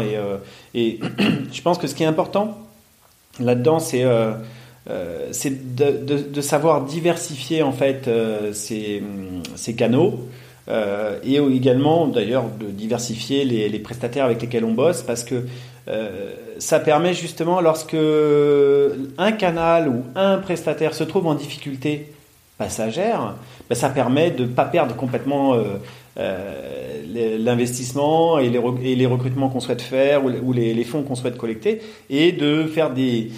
et, 0.73 0.99
je 1.51 1.61
pense 1.61 1.77
que 1.77 1.87
ce 1.87 1.95
qui 1.95 2.03
est 2.03 2.07
important 2.07 2.57
là-dedans, 3.39 3.79
c'est 3.79 4.05
de, 4.85 6.41
savoir 6.41 6.85
diversifier 6.85 7.63
en 7.63 7.73
fait 7.73 8.09
ces, 8.53 9.03
ces 9.55 9.75
canaux. 9.75 10.29
et 10.69 11.35
également 11.35 12.07
d'ailleurs 12.07 12.45
de 12.59 12.67
diversifier 12.67 13.43
les, 13.43 13.67
les, 13.67 13.79
prestataires 13.79 14.25
avec 14.25 14.41
lesquels 14.41 14.63
on 14.63 14.73
bosse 14.73 15.03
parce 15.03 15.25
que 15.25 15.43
euh, 15.87 16.33
ça 16.57 16.79
permet 16.79 17.13
justement 17.13 17.61
lorsque 17.61 17.97
un 19.17 19.31
canal 19.33 19.89
ou 19.89 20.03
un 20.15 20.37
prestataire 20.37 20.93
se 20.93 21.03
trouve 21.03 21.27
en 21.27 21.35
difficulté 21.35 22.13
passagère, 22.57 23.35
ben, 23.69 23.75
ça 23.75 23.89
permet 23.89 24.31
de 24.31 24.43
ne 24.43 24.49
pas 24.49 24.65
perdre 24.65 24.95
complètement 24.95 25.57
l'investissement 26.17 28.39
et, 28.39 28.49
les 28.49 29.05
recrutements 29.05 29.49
qu'on 29.49 29.59
souhaite 29.59 29.81
faire 29.81 30.23
ou 30.23 30.53
les, 30.53 30.83
fonds 30.85 31.03
qu'on 31.03 31.15
souhaite 31.15 31.37
collecter 31.37 31.81
et 32.09 32.31
de 32.31 32.63
faire 32.63 32.91
des, 32.91 33.31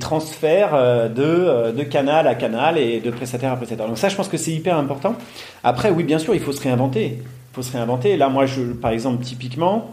transferts 0.00 1.10
de, 1.10 1.82
canal 1.84 2.26
à 2.26 2.34
canal 2.34 2.78
et 2.78 3.00
de 3.00 3.10
prestataire 3.10 3.52
à 3.52 3.56
prestataire. 3.56 3.86
Donc 3.86 3.98
ça, 3.98 4.08
je 4.08 4.16
pense 4.16 4.28
que 4.28 4.38
c'est 4.38 4.52
hyper 4.52 4.78
important. 4.78 5.14
Après, 5.62 5.90
oui, 5.90 6.04
bien 6.04 6.18
sûr, 6.18 6.34
il 6.34 6.40
faut 6.40 6.52
se 6.52 6.62
réinventer. 6.62 7.18
Il 7.18 7.54
faut 7.54 7.62
se 7.62 7.72
réinventer. 7.72 8.16
Là, 8.16 8.30
moi, 8.30 8.46
par 8.80 8.92
exemple, 8.92 9.22
typiquement, 9.22 9.90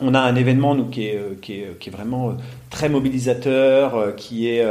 on 0.00 0.14
a 0.14 0.20
un 0.20 0.34
événement 0.34 0.74
nous, 0.74 0.86
qui, 0.86 1.06
est, 1.06 1.16
euh, 1.16 1.74
est 1.86 1.90
vraiment 1.90 2.30
euh, 2.30 2.32
très 2.70 2.88
mobilisateur, 2.88 3.96
euh, 3.96 4.12
qui 4.12 4.48
est, 4.48 4.64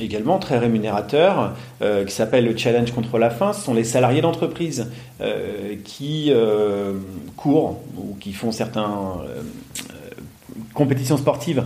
également 0.00 0.38
très 0.38 0.58
rémunérateur, 0.58 1.54
qui 2.06 2.12
s'appelle 2.12 2.44
le 2.44 2.56
Challenge 2.56 2.90
contre 2.92 3.18
la 3.18 3.30
faim. 3.30 3.54
Ce 3.54 3.62
sont 3.62 3.72
les 3.72 3.84
salariés 3.84 4.20
d'entreprise 4.20 4.90
qui 5.84 6.30
courent 7.36 7.80
ou 7.96 8.14
qui 8.20 8.34
font 8.34 8.52
certains 8.52 9.22
compétitions 10.74 11.16
sportives 11.16 11.64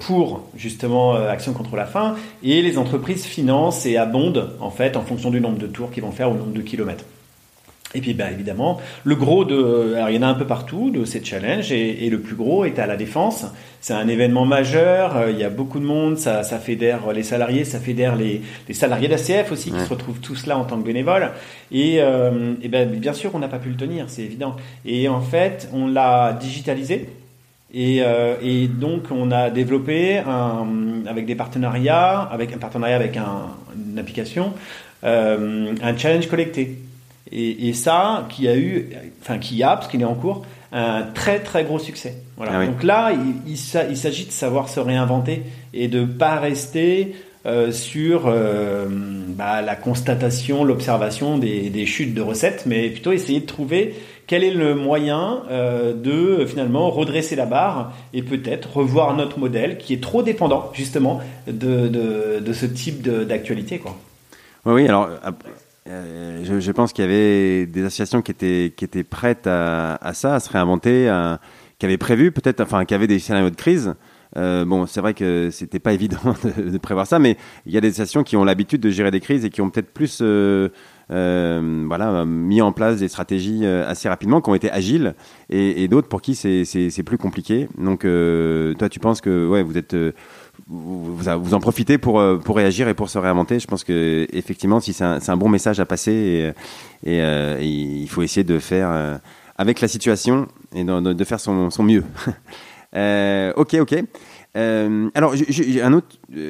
pour 0.00 0.48
justement 0.56 1.14
Action 1.14 1.52
contre 1.52 1.76
la 1.76 1.86
faim 1.86 2.16
et 2.42 2.60
les 2.60 2.76
entreprises 2.76 3.24
financent 3.24 3.86
et 3.86 3.96
abondent 3.96 4.50
en 4.58 4.70
fait 4.70 4.96
en 4.96 5.02
fonction 5.02 5.30
du 5.30 5.40
nombre 5.40 5.58
de 5.58 5.68
tours 5.68 5.92
qu'ils 5.92 6.02
vont 6.02 6.10
faire 6.10 6.28
ou 6.32 6.34
nombre 6.34 6.54
de 6.54 6.62
kilomètres. 6.62 7.04
Et 7.94 8.00
puis 8.00 8.14
bah, 8.14 8.30
évidemment, 8.30 8.80
le 9.04 9.14
gros 9.16 9.44
de... 9.44 9.94
Alors 9.94 10.10
il 10.10 10.16
y 10.16 10.18
en 10.18 10.22
a 10.22 10.26
un 10.26 10.34
peu 10.34 10.46
partout 10.46 10.90
de 10.90 11.04
ces 11.04 11.22
challenges 11.24 11.72
et, 11.72 12.08
le 12.10 12.20
plus 12.20 12.34
gros 12.34 12.64
est 12.64 12.78
à 12.78 12.86
la 12.86 12.96
défense. 12.96 13.46
C'est 13.80 13.94
un 13.94 14.06
événement 14.08 14.44
majeur, 14.44 15.16
euh, 15.16 15.30
il 15.30 15.38
y 15.38 15.44
a 15.44 15.50
beaucoup 15.50 15.80
de 15.80 15.84
monde, 15.84 16.16
ça, 16.16 16.42
ça 16.42 16.58
fédère 16.58 17.12
les 17.12 17.22
salariés, 17.22 17.64
ça 17.64 17.80
fédère 17.80 18.16
les, 18.16 18.42
les 18.68 18.74
salariés 18.74 19.08
d'ACF 19.08 19.50
aussi 19.50 19.70
qui 19.72 19.80
se 19.80 19.88
retrouvent 19.88 20.20
tous 20.20 20.46
là 20.46 20.56
en 20.56 20.64
tant 20.64 20.78
que 20.78 20.84
bénévoles. 20.84 21.30
Et, 21.72 21.96
euh, 22.00 22.54
et 22.62 22.68
ben, 22.68 22.88
bien 22.88 23.12
sûr 23.12 23.30
on 23.34 23.38
n'a 23.38 23.48
pas 23.48 23.58
pu 23.58 23.70
le 23.70 23.76
tenir, 23.76 24.04
c'est 24.08 24.22
évident. 24.22 24.56
Et 24.84 25.08
en 25.08 25.20
fait 25.20 25.68
on 25.72 25.86
l'a 25.86 26.32
digitalisé. 26.32 27.08
Et, 27.74 28.02
euh, 28.02 28.34
et, 28.42 28.68
donc 28.68 29.04
on 29.10 29.30
a 29.30 29.48
développé 29.48 30.18
un, 30.18 30.66
avec 31.06 31.24
des 31.24 31.34
partenariats, 31.34 32.20
avec 32.20 32.52
un 32.52 32.58
partenariat 32.58 32.96
avec 32.96 33.16
un, 33.16 33.46
une 33.74 33.98
application, 33.98 34.52
euh, 35.04 35.74
un 35.82 35.96
challenge 35.96 36.28
collecté. 36.28 36.76
Et, 37.32 37.72
ça, 37.72 38.26
qui 38.28 38.46
a 38.46 38.56
eu, 38.56 38.90
enfin 39.22 39.38
qui 39.38 39.62
a, 39.62 39.76
parce 39.76 39.88
qu'il 39.88 40.02
est 40.02 40.06
en 40.06 40.14
cours, 40.14 40.44
un 40.72 41.02
très 41.02 41.40
très 41.40 41.64
gros 41.64 41.78
succès. 41.78 42.14
Voilà. 42.36 42.52
Ah 42.54 42.66
Donc 42.66 42.82
là, 42.82 43.12
il, 43.12 43.52
il, 43.52 43.96
s'agit 43.96 44.26
de 44.26 44.32
savoir 44.32 44.68
se 44.68 44.80
réinventer 44.80 45.42
et 45.72 45.88
de 45.88 46.04
pas 46.04 46.36
rester 46.36 47.14
euh, 47.44 47.72
sur 47.72 48.28
euh, 48.28 48.86
bah, 48.88 49.62
la 49.62 49.74
constatation, 49.74 50.62
l'observation 50.62 51.38
des, 51.38 51.70
des, 51.70 51.86
chutes 51.86 52.14
de 52.14 52.22
recettes, 52.22 52.64
mais 52.66 52.88
plutôt 52.88 53.10
essayer 53.10 53.40
de 53.40 53.46
trouver 53.46 53.96
quel 54.28 54.44
est 54.44 54.54
le 54.54 54.76
moyen 54.76 55.42
euh, 55.50 55.92
de 55.92 56.46
finalement 56.46 56.88
redresser 56.88 57.34
la 57.34 57.46
barre 57.46 57.92
et 58.14 58.22
peut-être 58.22 58.76
revoir 58.76 59.16
notre 59.16 59.40
modèle 59.40 59.78
qui 59.78 59.92
est 59.92 60.00
trop 60.00 60.22
dépendant 60.22 60.70
justement 60.72 61.20
de, 61.48 61.88
de, 61.88 62.38
de 62.38 62.52
ce 62.52 62.64
type 62.64 63.02
d'actualité. 63.02 63.82
Oui, 64.64 64.72
oui, 64.74 64.86
alors 64.86 65.08
euh, 65.88 66.44
je, 66.44 66.60
je, 66.60 66.72
pense 66.72 66.92
qu'il 66.92 67.04
y 67.04 67.08
avait 67.08 67.66
des 67.66 67.84
associations 67.84 68.22
qui 68.22 68.30
étaient, 68.30 68.72
qui 68.76 68.84
étaient 68.84 69.04
prêtes 69.04 69.46
à, 69.46 69.96
à 69.96 70.14
ça, 70.14 70.36
à 70.36 70.40
se 70.40 70.48
réinventer, 70.50 71.08
à, 71.08 71.40
qui 71.78 71.86
avaient 71.86 71.98
prévu 71.98 72.30
peut-être, 72.30 72.60
enfin, 72.60 72.84
qui 72.84 72.94
avaient 72.94 73.08
des 73.08 73.18
scénarios 73.18 73.50
de 73.50 73.56
crise. 73.56 73.94
Euh, 74.36 74.64
bon, 74.64 74.86
c'est 74.86 75.00
vrai 75.00 75.14
que 75.14 75.50
c'était 75.50 75.78
pas 75.78 75.92
évident 75.94 76.34
de, 76.44 76.70
de, 76.70 76.78
prévoir 76.78 77.06
ça, 77.06 77.18
mais 77.18 77.36
il 77.66 77.72
y 77.72 77.78
a 77.78 77.80
des 77.80 77.88
associations 77.88 78.22
qui 78.22 78.36
ont 78.36 78.44
l'habitude 78.44 78.80
de 78.80 78.90
gérer 78.90 79.10
des 79.10 79.20
crises 79.20 79.44
et 79.44 79.50
qui 79.50 79.60
ont 79.60 79.70
peut-être 79.70 79.92
plus, 79.92 80.20
euh, 80.22 80.68
euh, 81.10 81.84
voilà, 81.86 82.24
mis 82.24 82.62
en 82.62 82.72
place 82.72 82.98
des 82.98 83.08
stratégies 83.08 83.64
euh, 83.64 83.86
assez 83.86 84.08
rapidement, 84.08 84.40
qui 84.40 84.50
ont 84.50 84.54
été 84.54 84.70
agiles, 84.70 85.14
et, 85.50 85.82
et 85.82 85.88
d'autres 85.88 86.08
pour 86.08 86.22
qui 86.22 86.34
c'est 86.34 87.02
plus 87.04 87.18
compliqué. 87.18 87.68
Donc, 87.76 88.02
toi, 88.02 88.88
tu 88.88 89.00
penses 89.00 89.20
que, 89.20 89.46
ouais, 89.48 89.62
vous 89.62 89.76
êtes 89.76 89.96
vous, 90.68 91.54
en 91.54 91.60
profitez 91.60 91.98
pour, 91.98 92.20
euh, 92.20 92.38
pour 92.38 92.56
réagir 92.56 92.88
et 92.88 92.94
pour 92.94 93.10
se 93.10 93.18
réinventer. 93.18 93.58
Je 93.58 93.66
pense 93.66 93.84
que 93.84 94.26
effectivement, 94.32 94.80
si 94.80 94.92
c'est 94.92 95.04
un, 95.04 95.36
bon 95.36 95.48
message 95.48 95.80
à 95.80 95.86
passer, 95.86 96.54
et, 97.04 97.10
et, 97.10 97.20
euh, 97.20 97.58
il 97.60 98.08
faut 98.08 98.22
essayer 98.22 98.44
de 98.44 98.58
faire 98.58 98.90
euh, 98.90 99.16
avec 99.56 99.80
la 99.80 99.88
situation 99.88 100.48
et 100.74 100.84
de, 100.84 101.24
faire 101.24 101.40
son, 101.40 101.70
mieux. 101.82 102.04
ok, 103.56 103.74
ok. 103.74 103.94
alors, 104.54 105.34
un 105.34 105.92
autre. 105.92 106.06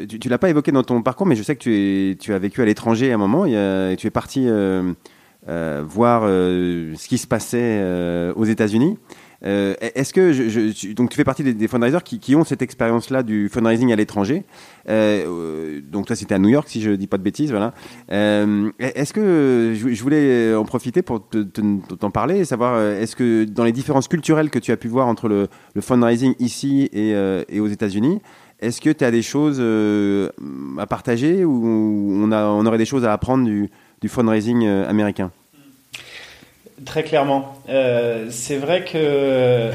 Tu, 0.09 0.19
tu 0.19 0.29
l'as 0.29 0.39
pas 0.39 0.51
évoqué 0.51 0.73
dans 0.73 0.83
ton 0.83 1.03
parcours, 1.03 1.27
mais 1.27 1.37
je 1.37 1.43
sais 1.43 1.57
que 1.57 2.13
tu 2.13 2.35
as 2.35 2.39
vécu 2.39 2.63
à 2.63 2.65
l'étranger 2.65 3.11
à 3.13 3.15
un 3.15 3.19
moment. 3.19 3.47
Et, 3.47 3.97
tu 3.99 4.07
es 4.07 4.11
parti 4.11 4.47
voir 5.47 6.23
ce 6.23 7.09
qui 7.09 7.19
se 7.19 7.27
passait 7.27 7.83
aux 8.37 8.45
États-Unis. 8.45 8.99
Euh, 9.45 9.75
est-ce 9.81 10.13
que 10.13 10.33
je, 10.33 10.93
donc 10.93 11.11
tu 11.11 11.17
fais 11.17 11.25
partie 11.25 11.43
des, 11.43 11.69
fundraisers 11.69 12.03
qui, 12.05 12.19
qui, 12.21 12.37
ont 12.37 12.45
cette 12.45 12.63
expérience-là 12.63 13.23
du 13.23 13.49
fundraising 13.49 13.93
à 13.93 13.97
l'étranger 13.97 14.45
euh, 14.89 15.25
euh 15.27 15.81
Donc 15.83 16.07
toi 16.07 16.15
c'était 16.15 16.35
à 16.35 16.39
New 16.39 16.49
York 16.49 16.69
si 16.69 16.81
je 16.81 16.93
dis 16.93 17.09
pas 17.09 17.19
de 17.19 17.23
bêtises, 17.23 17.51
voilà. 17.51 17.75
Euh, 18.13 18.71
est-ce 18.79 19.13
que 19.13 19.75
je, 19.75 20.03
voulais 20.03 20.55
en 20.55 20.65
profiter 20.65 21.03
pour 21.03 21.29
t'en 21.29 22.11
parler 22.11 22.39
et 22.39 22.45
savoir 22.45 22.81
est-ce 22.81 23.17
que 23.17 23.45
dans 23.45 23.65
les 23.65 23.73
différences 23.73 24.09
culturelles 24.09 24.51
que 24.51 24.59
tu 24.59 24.71
as 24.71 24.77
pu 24.77 24.89
voir 24.89 25.09
entre 25.09 25.29
le, 25.29 25.49
le 25.75 25.81
fundraising 25.81 26.35
ici 26.39 26.89
et, 26.93 27.11
et 27.49 27.61
aux 27.61 27.69
États-Unis, 27.69 28.21
est-ce 28.61 28.81
que 28.81 28.91
tu 28.91 29.05
as 29.05 29.11
des 29.11 29.23
choses 29.23 29.61
à 30.79 30.87
partager 30.87 31.45
ou 31.45 32.13
on, 32.13 32.31
a, 32.31 32.47
on 32.47 32.65
aurait 32.67 32.79
des 32.79 32.85
choses 32.85 33.05
à 33.05 33.13
apprendre 33.13 33.45
du, 33.45 33.71
du 34.01 34.09
fundraising 34.09 34.67
américain? 34.67 35.33
Très 36.85 37.03
clairement. 37.03 37.55
Euh, 37.69 38.27
c'est 38.31 38.57
vrai 38.57 38.85
que 38.85 39.71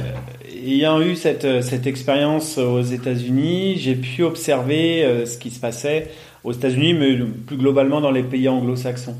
ayant 0.65 1.01
eu 1.01 1.15
cette, 1.15 1.61
cette 1.61 1.87
expérience 1.87 2.57
aux 2.57 2.81
États-Unis, 2.81 3.77
j'ai 3.77 3.95
pu 3.95 4.23
observer 4.23 5.03
euh, 5.03 5.25
ce 5.25 5.37
qui 5.37 5.51
se 5.51 5.59
passait 5.59 6.09
aux 6.43 6.51
États-Unis, 6.51 6.93
mais 6.93 7.17
plus 7.45 7.57
globalement 7.57 8.01
dans 8.01 8.11
les 8.11 8.23
pays 8.23 8.47
anglo-saxons. 8.49 9.15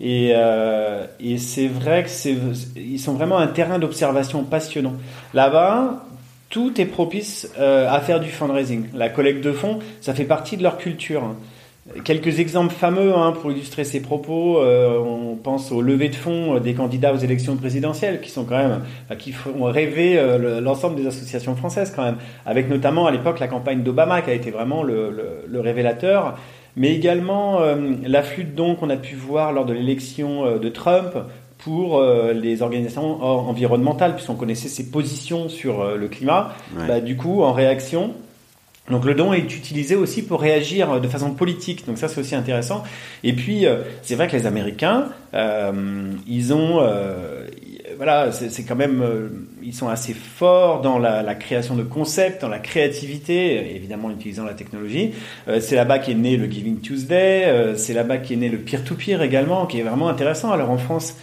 Et, 0.00 0.32
euh, 0.34 1.06
c'est 1.36 1.66
vrai 1.66 2.04
que 2.04 2.08
c'est, 2.08 2.34
ils 2.76 2.98
sont 2.98 3.12
vraiment 3.12 3.38
un 3.38 3.48
terrain 3.48 3.78
d'observation 3.78 4.44
passionnant. 4.44 4.94
Là-bas, 5.34 6.06
tout 6.48 6.80
est 6.80 6.86
propice 6.86 7.50
euh, 7.58 7.88
à 7.88 8.00
faire 8.00 8.20
du 8.20 8.30
fundraising. 8.30 8.86
La 8.94 9.10
collecte 9.10 9.44
de 9.44 9.52
fonds, 9.52 9.78
ça 10.00 10.14
fait 10.14 10.24
partie 10.24 10.56
de 10.56 10.62
leur 10.62 10.78
culture. 10.78 11.34
Quelques 12.04 12.38
exemples 12.40 12.74
fameux 12.74 13.14
hein, 13.14 13.32
pour 13.32 13.50
illustrer 13.50 13.84
ces 13.84 14.00
propos. 14.00 14.58
Euh, 14.58 14.98
on 14.98 15.34
pense 15.36 15.72
aux 15.72 15.80
levées 15.80 16.10
de 16.10 16.14
fonds 16.14 16.56
euh, 16.56 16.60
des 16.60 16.74
candidats 16.74 17.12
aux 17.12 17.18
élections 17.18 17.56
présidentielles, 17.56 18.20
qui 18.20 18.30
sont 18.30 18.44
quand 18.44 18.58
même, 18.58 18.82
qui 19.18 19.32
font 19.32 19.64
rêver 19.64 20.18
euh, 20.18 20.60
l'ensemble 20.60 20.96
des 20.96 21.06
associations 21.06 21.56
françaises 21.56 21.92
quand 21.96 22.04
même. 22.04 22.16
Avec 22.44 22.68
notamment 22.68 23.06
à 23.06 23.10
l'époque 23.10 23.40
la 23.40 23.48
campagne 23.48 23.82
d'Obama 23.82 24.20
qui 24.20 24.30
a 24.30 24.34
été 24.34 24.50
vraiment 24.50 24.82
le, 24.82 25.10
le, 25.10 25.44
le 25.48 25.60
révélateur, 25.60 26.38
mais 26.76 26.94
également 26.94 27.60
l'afflux 28.06 28.44
de 28.44 28.54
dons 28.54 28.76
qu'on 28.76 28.90
a 28.90 28.96
pu 28.96 29.16
voir 29.16 29.52
lors 29.52 29.64
de 29.64 29.72
l'élection 29.72 30.58
de 30.58 30.68
Trump 30.68 31.16
pour 31.58 32.00
les 32.00 32.62
organisations 32.62 33.20
environnementales, 33.22 34.14
puisqu'on 34.14 34.36
connaissait 34.36 34.68
ses 34.68 34.90
positions 34.90 35.48
sur 35.48 35.96
le 35.96 36.08
climat. 36.08 36.52
Bah, 36.86 37.00
du 37.00 37.16
coup, 37.16 37.42
en 37.42 37.52
réaction, 37.52 38.12
donc 38.90 39.04
le 39.04 39.14
don 39.14 39.32
est 39.32 39.56
utilisé 39.56 39.94
aussi 39.94 40.22
pour 40.22 40.40
réagir 40.40 41.00
de 41.00 41.08
façon 41.08 41.32
politique. 41.32 41.86
Donc 41.86 41.98
ça 41.98 42.08
c'est 42.08 42.20
aussi 42.20 42.34
intéressant. 42.34 42.82
Et 43.24 43.32
puis 43.32 43.66
euh, 43.66 43.82
c'est 44.02 44.14
vrai 44.14 44.28
que 44.28 44.36
les 44.36 44.46
Américains, 44.46 45.08
euh, 45.34 46.12
ils 46.26 46.52
ont, 46.52 46.80
euh, 46.80 47.46
voilà, 47.96 48.32
c'est 48.32 48.64
quand 48.64 48.76
même, 48.76 49.02
euh, 49.02 49.28
ils 49.62 49.74
sont 49.74 49.88
assez 49.88 50.14
forts 50.14 50.80
dans 50.80 50.98
la, 50.98 51.22
la, 51.22 51.34
création 51.34 51.76
de 51.76 51.82
concepts, 51.82 52.42
dans 52.42 52.48
la 52.48 52.58
créativité, 52.58 53.76
évidemment 53.76 54.08
en 54.08 54.12
utilisant 54.12 54.44
la 54.44 54.54
technologie. 54.54 55.12
Euh, 55.48 55.60
c'est 55.60 55.76
là-bas 55.76 55.98
qu'est 55.98 56.14
né 56.14 56.36
le 56.36 56.50
Giving 56.50 56.80
Tuesday. 56.80 57.74
c'est 57.76 57.94
là-bas 57.94 58.18
qu'est 58.18 58.36
né 58.36 58.48
le 58.48 58.58
peer-to-peer 58.58 59.22
également, 59.22 59.66
qui 59.66 59.78
est 59.78 59.82
vraiment 59.82 60.08
intéressant. 60.08 60.50
Alors 60.50 60.70
en 60.70 60.78
France 60.78 61.16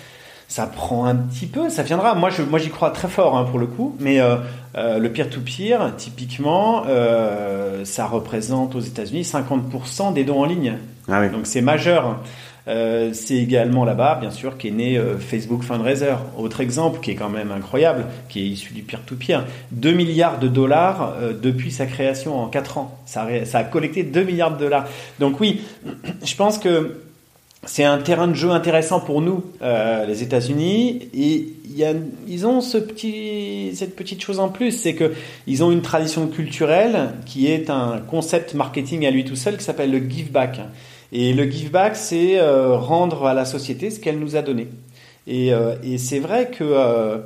ça 0.47 0.65
prend 0.65 1.05
un 1.05 1.15
petit 1.15 1.45
peu, 1.45 1.69
ça 1.69 1.83
viendra. 1.83 2.15
Moi, 2.15 2.29
je, 2.29 2.41
moi, 2.41 2.60
j'y 2.60 2.69
crois 2.69 2.91
très 2.91 3.07
fort 3.07 3.38
hein, 3.38 3.43
pour 3.43 3.60
le 3.60 3.67
coup. 3.67 3.95
Mais 3.99 4.19
euh, 4.19 4.38
euh, 4.78 4.97
le 4.97 5.11
peer-to-peer, 5.11 5.95
typiquement, 5.97 6.84
euh, 6.88 7.84
ça 7.86 8.05
représente 8.05 8.76
aux 8.76 8.80
États-Unis 8.80 9.24
50% 9.24 10.13
des 10.13 10.24
dons 10.24 10.41
en 10.41 10.45
ligne. 10.45 10.78
Ah 11.09 11.22
oui. 11.22 11.30
Donc 11.30 11.45
c'est 11.45 11.61
majeur. 11.61 12.19
Euh, 12.67 13.11
c'est 13.13 13.36
également 13.36 13.86
là-bas, 13.86 14.17
bien 14.19 14.32
sûr, 14.32 14.57
qu'est 14.57 14.72
né 14.72 14.97
euh, 14.97 15.17
Facebook 15.17 15.63
Fundraiser. 15.63 16.15
Autre 16.38 16.59
exemple 16.59 16.99
qui 16.99 17.11
est 17.11 17.15
quand 17.15 17.30
même 17.30 17.51
incroyable, 17.51 18.05
qui 18.28 18.41
est 18.41 18.47
issu 18.47 18.74
du 18.74 18.82
peer-to-peer. 18.82 19.45
2 19.72 19.91
milliards 19.93 20.39
de 20.39 20.47
dollars 20.47 21.15
euh, 21.22 21.34
depuis 21.34 21.72
sa 21.72 21.86
création 21.86 22.41
en 22.41 22.47
4 22.47 22.78
ans. 22.78 22.99
Ça 23.05 23.24
a, 23.24 23.45
ça 23.45 23.59
a 23.59 23.63
collecté 23.63 24.03
2 24.03 24.24
milliards 24.24 24.51
de 24.51 24.59
dollars. 24.59 24.86
Donc 25.19 25.39
oui, 25.39 25.61
je 26.24 26.36
pense 26.36 26.57
que 26.57 27.07
c'est 27.68 27.84
un 27.84 27.97
terrain 27.97 28.28
de 28.28 28.34
jeu 28.34 28.49
intéressant 28.51 29.01
pour 29.01 29.22
nous, 29.22 29.43
euh, 29.61 30.05
les 30.05 30.24
États-Unis. 30.24 31.09
Et 31.13 31.53
y 31.70 31.84
a, 31.84 31.91
ils 32.26 32.47
ont 32.47 32.61
ce 32.61 32.78
petit, 32.78 33.72
cette 33.76 33.93
petite 33.95 34.24
chose 34.24 34.39
en 34.39 34.47
plus, 34.47 34.72
c'est 34.72 34.95
que 34.95 35.11
ils 35.47 35.63
ont 35.65 35.72
une 35.72 35.82
tradition 35.82 36.28
culturelle 36.28 37.09
qui 37.26 37.47
est 37.47 37.70
un 37.70 37.99
concept 37.99 38.53
marketing 38.53 39.05
à 39.05 39.11
lui 39.11 39.26
tout 39.26 39.36
seul 39.36 39.57
qui 39.57 39.65
s'appelle 39.65 39.91
le 39.91 39.99
give 39.99 40.32
back. 40.32 40.61
Et 41.11 41.34
le 41.34 41.49
give 41.49 41.70
back, 41.70 41.97
c'est 41.97 42.39
rendre 42.41 43.26
à 43.26 43.34
la 43.34 43.45
société 43.45 43.91
ce 43.91 43.99
qu'elle 43.99 44.20
nous 44.20 44.36
a 44.36 44.41
donné. 44.41 44.70
Et, 45.26 45.51
et 45.84 45.97
c'est 45.97 46.20
vrai 46.20 46.49
que 46.49 47.22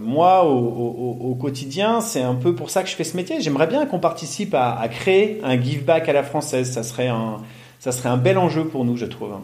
moi, 0.00 0.44
au, 0.46 1.34
quotidien, 1.38 2.00
c'est 2.00 2.22
un 2.22 2.34
peu 2.34 2.54
pour 2.54 2.70
ça 2.70 2.82
que 2.82 2.88
je 2.88 2.94
fais 2.94 3.04
ce 3.04 3.16
métier. 3.16 3.40
J'aimerais 3.40 3.66
bien 3.66 3.84
qu'on 3.86 3.98
participe 3.98 4.54
à, 4.54 4.78
à, 4.78 4.88
créer 4.88 5.40
un 5.42 5.60
give 5.60 5.84
back 5.84 6.08
à 6.08 6.14
la 6.14 6.22
française. 6.22 6.70
Ça 6.70 6.82
serait 6.82 7.08
un, 7.08 7.38
ça 7.78 7.92
serait 7.92 8.08
un 8.08 8.16
bel 8.16 8.38
enjeu 8.38 8.64
pour 8.64 8.84
nous, 8.84 8.96
je 8.96 9.06
trouve. 9.06 9.34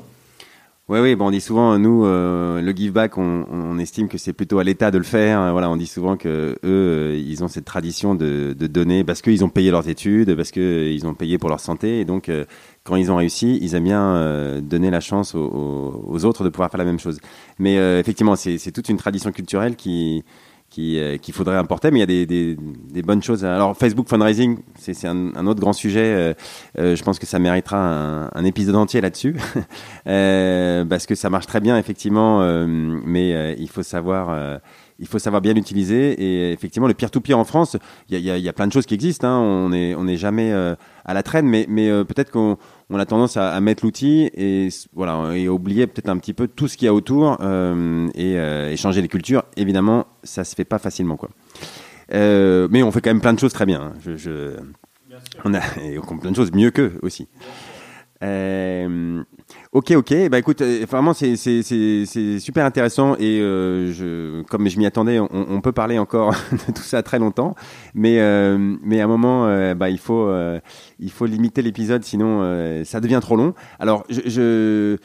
Oui, 0.87 0.99
oui, 1.01 1.15
bon, 1.17 1.29
on 1.29 1.31
dit 1.31 1.41
souvent, 1.41 1.79
nous, 1.79 2.05
euh, 2.05 2.61
le 2.61 2.73
give 2.73 2.93
back, 2.93 3.17
on, 3.17 3.79
estime 3.79 4.07
que 4.07 4.19
c'est 4.19 4.35
plutôt 4.35 4.59
à 4.59 4.65
l'État 4.65 4.91
de 4.91 4.99
le 4.99 5.05
faire. 5.05 5.51
Voilà, 5.53 5.71
on 5.71 5.79
dit 5.79 5.87
souvent 5.87 6.19
que 6.19 6.29
eux, 6.29 6.59
euh, 6.63 7.17
ils 7.17 7.43
ont 7.43 7.49
cette 7.49 7.65
tradition 7.65 8.15
de, 8.15 8.53
donner 8.53 9.03
parce 9.03 9.23
qu'ils 9.23 9.45
ont 9.45 9.49
payé 9.49 9.71
leurs 9.71 9.89
études, 9.89 10.35
parce 10.37 10.51
qu'ils 10.51 11.07
ont 11.07 11.15
payé 11.15 11.39
pour 11.39 11.49
leur 11.49 11.61
santé, 11.61 12.01
et 12.01 12.05
donc 12.05 12.29
euh, 12.29 12.45
quand 12.83 12.97
ils 12.97 13.11
ont 13.11 13.17
réussi, 13.17 13.59
ils 13.63 13.75
aiment 13.75 13.85
bien 13.85 14.61
donner 14.61 14.91
la 14.91 15.01
chance 15.01 15.35
aux, 15.35 16.25
autres 16.27 16.45
de 16.45 16.51
pouvoir 16.51 16.71
faire 16.71 16.79
la 16.79 16.85
même 16.85 16.99
chose. 16.99 17.19
Mais 17.59 17.77
effectivement, 17.99 18.37
c'est 18.37 18.73
toute 18.73 18.91
une 18.91 18.99
tradition 18.99 19.33
culturelle 19.33 19.77
qui 19.77 20.23
euh, 20.79 21.17
qu'il 21.19 21.35
faudrait 21.35 21.57
importer, 21.57 21.91
mais 21.91 22.01
il 22.01 22.11
y 22.11 22.23
a 22.23 22.27
des, 22.27 23.03
bonnes 23.03 23.23
choses. 23.23 23.45
Alors 23.45 23.77
Facebook 23.77 24.09
fundraising, 24.09 24.59
c'est 24.79 25.07
un, 25.07 25.47
autre 25.47 25.61
grand 25.61 25.73
sujet. 25.73 26.05
Euh, 26.05 26.35
euh, 26.79 26.97
je 26.97 27.03
pense 27.03 27.19
que 27.19 27.27
ça 27.27 27.39
méritera 27.39 28.29
un, 28.35 28.45
épisode 28.45 28.77
entier 28.77 29.01
là-dessus, 29.01 29.37
parce 30.05 31.07
que 31.07 31.15
ça 31.15 31.31
marche 31.31 31.47
très 31.47 31.61
bien 31.61 31.79
effectivement, 31.79 32.41
mais 32.67 33.57
il 33.59 33.69
faut 33.69 33.83
savoir 33.83 34.61
il 35.01 35.09
faut 35.09 35.19
savoir 35.19 35.41
bien 35.43 35.55
l'utiliser. 35.55 36.13
Et 36.13 36.53
effectivement, 36.53 36.87
le 36.87 36.95
peer-to-peer 36.95 37.37
en 37.39 37.45
France, 37.45 37.77
il 38.11 38.19
y 38.19 38.49
a, 38.49 38.53
plein 38.53 38.67
de 38.67 38.73
choses 38.73 38.87
qui 38.87 38.95
existent. 38.95 39.27
Hein. 39.27 39.41
On 39.41 40.05
n'est 40.05 40.17
jamais 40.17 40.53
à 40.53 41.15
la 41.15 41.23
traîne, 41.23 41.47
mais, 41.47 41.67
peut-être 42.05 42.31
qu'on 42.31 42.59
on 42.91 42.99
a 42.99 43.07
tendance 43.07 43.37
à, 43.37 43.61
mettre 43.61 43.85
l'outil 43.85 44.31
et 44.35 44.69
voilà 44.95 45.35
et 45.35 45.49
oublier 45.49 45.87
peut-être 45.87 46.09
un 46.09 46.19
petit 46.19 46.35
peu 46.35 46.49
tout 46.49 46.69
ce 46.69 46.77
qu'il 46.77 46.87
y 46.87 46.89
a 46.89 46.95
autour 46.95 47.35
et, 47.35 48.39
euh, 48.39 48.71
et, 48.71 48.77
changer 48.77 49.03
les 49.03 49.09
cultures. 49.09 49.45
Évidemment, 49.57 50.07
ça 50.25 50.45
se 50.45 50.55
fait 50.55 50.65
pas 50.65 50.79
facilement 50.79 51.17
quoi. 51.17 51.31
Euh, 52.13 52.69
mais 52.71 52.83
on 52.83 52.91
fait 52.91 53.01
quand 53.01 53.11
même 53.11 53.21
plein 53.21 53.33
de 53.33 53.39
choses 53.39 53.53
très 53.53 53.67
bien. 53.67 53.81
Hein. 53.81 53.93
Je, 54.05 54.17
je... 54.17 54.57
On 55.45 55.55
a 55.55 55.61
et 55.83 55.99
on 55.99 56.19
plein 56.19 56.31
de 56.31 56.37
choses 56.37 56.53
mieux 56.53 56.71
qu'eux 56.71 56.99
aussi. 57.03 57.29
Euh, 58.23 59.23
ok, 59.73 59.91
ok. 59.93 60.29
Bah 60.31 60.39
écoute, 60.39 60.63
euh, 60.63 60.87
vraiment 60.89 61.13
c'est 61.13 61.37
c'est 61.37 62.39
super 62.39 62.65
intéressant 62.65 63.17
et 63.17 63.41
euh, 63.41 63.93
je 63.93 64.43
comme 64.45 64.69
je 64.69 64.79
m'y 64.79 64.87
attendais, 64.87 65.19
on, 65.19 65.29
on, 65.31 65.61
peut 65.61 65.73
parler 65.73 65.99
encore 65.99 66.31
de 66.53 66.73
tout 66.73 66.83
ça 66.83 67.03
très 67.03 67.19
longtemps, 67.19 67.55
mais 67.95 68.21
euh, 68.21 68.57
mais 68.83 69.01
à 69.01 69.05
un 69.05 69.09
moment, 69.09 69.75
bah 69.75 69.91
il 69.91 69.99
faut 69.99 70.33
il 70.99 71.11
faut 71.11 71.27
limiter 71.27 71.61
l'épisode, 71.61 72.05
sinon 72.05 72.85
ça 72.85 73.01
devient 73.01 73.21
trop 73.21 73.37
long. 73.37 73.55
Alors 73.79 74.05
je, 74.09 74.21
je 74.27 74.97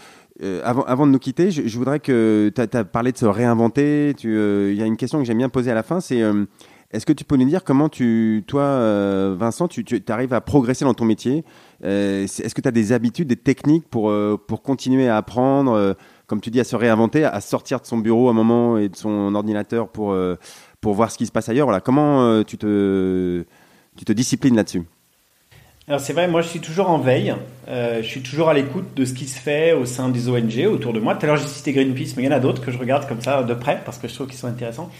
avant, 0.64 0.84
avant 0.84 1.06
de 1.06 1.12
nous 1.12 1.20
quitter, 1.20 1.52
je, 1.52 1.78
voudrais 1.78 2.00
que 2.00 2.52
tu 2.56 2.62
as, 2.62 2.84
parlé 2.84 3.12
de 3.12 3.18
se 3.18 3.26
réinventer. 3.26 4.16
Il 4.24 4.74
y 4.76 4.82
a 4.82 4.86
une 4.86 4.98
question 4.98 5.20
que 5.20 5.26
j'aime 5.26 5.38
bien 5.38 5.50
poser 5.50 5.72
à 5.72 5.76
la 5.76 5.84
fin, 5.84 6.00
c'est 6.00 6.22
est-ce 6.92 7.06
que 7.06 7.14
tu 7.14 7.24
peux 7.24 7.36
nous 7.36 7.46
dire 7.46 7.64
comment 7.64 7.88
tu, 7.88 8.44
toi, 8.48 8.64
euh, 8.64 9.36
Vincent, 9.38 9.68
tu, 9.68 9.86
arrives 10.08 10.34
à 10.34 10.42
progresser 10.42 10.86
dans 10.86 10.96
ton 10.96 11.06
métier? 11.06 11.46
Euh, 11.84 12.24
Est-ce 12.24 12.56
que 12.56 12.62
tu 12.62 12.68
as 12.68 12.72
des 12.72 12.94
habitudes, 12.94 13.28
des 13.28 13.36
techniques 13.36 13.88
pour, 13.88 14.10
euh, 14.10 14.38
pour 14.48 14.64
continuer 14.64 15.08
à 15.08 15.18
apprendre, 15.18 15.96
comme 16.26 16.42
tu 16.42 16.50
dis, 16.50 16.60
à 16.60 16.64
se 16.64 16.76
réinventer, 16.76 17.26
à 17.26 17.42
sortir 17.42 17.80
de 17.80 17.86
son 17.86 18.00
bureau 18.00 18.28
à 18.28 18.32
un 18.32 18.34
moment 18.34 18.78
et 18.80 18.90
de 18.90 18.96
son 18.96 19.36
ordinateur 19.36 19.90
pour, 19.90 20.18
pour 20.82 20.94
voir 20.96 21.12
ce 21.12 21.20
qui 21.20 21.28
se 21.28 21.32
passe 21.32 21.48
ailleurs? 21.50 21.68
Voilà. 21.68 21.80
Comment 21.80 22.44
tu, 22.44 22.58
te, 22.58 23.46
tu 23.96 24.06
te 24.06 24.12
disciplines 24.12 24.56
là-dessus? 24.56 24.84
Alors 25.90 26.00
c'est 26.00 26.14
vrai, 26.14 26.28
moi 26.28 26.44
je 26.44 26.48
suis 26.48 26.60
toujours 26.60 26.92
en 26.92 27.00
veille, 27.00 27.34
euh, 27.68 28.04
je 28.04 28.08
suis 28.08 28.22
toujours 28.22 28.48
à 28.48 28.54
l'écoute 28.54 28.94
de 28.96 29.06
ce 29.06 29.14
qui 29.16 29.26
se 29.26 29.40
fait 29.40 29.74
au 29.74 29.86
sein 29.86 30.10
des 30.10 30.30
ONG 30.30 30.68
autour 30.72 30.94
de 30.94 31.00
moi. 31.00 31.16
Tout 31.16 31.24
à 31.24 31.28
l'heure 31.28 31.38
j'ai 31.38 31.48
cité 31.48 31.74
Greenpeace, 31.74 32.14
mais 32.16 32.22
il 32.22 32.26
y 32.28 32.30
en 32.30 32.32
a 32.32 32.40
d'autres 32.40 32.64
que 32.64 32.70
je 32.70 32.78
regarde 32.78 33.08
comme 33.08 33.22
ça 33.22 33.42
de 33.42 33.54
près 33.56 33.82
parce 33.84 33.98
que 33.98 34.08
je 34.08 34.14
trouve 34.14 34.28
qu'ils 34.28 34.38
sont 34.38 34.46
intéressants. 34.46 34.92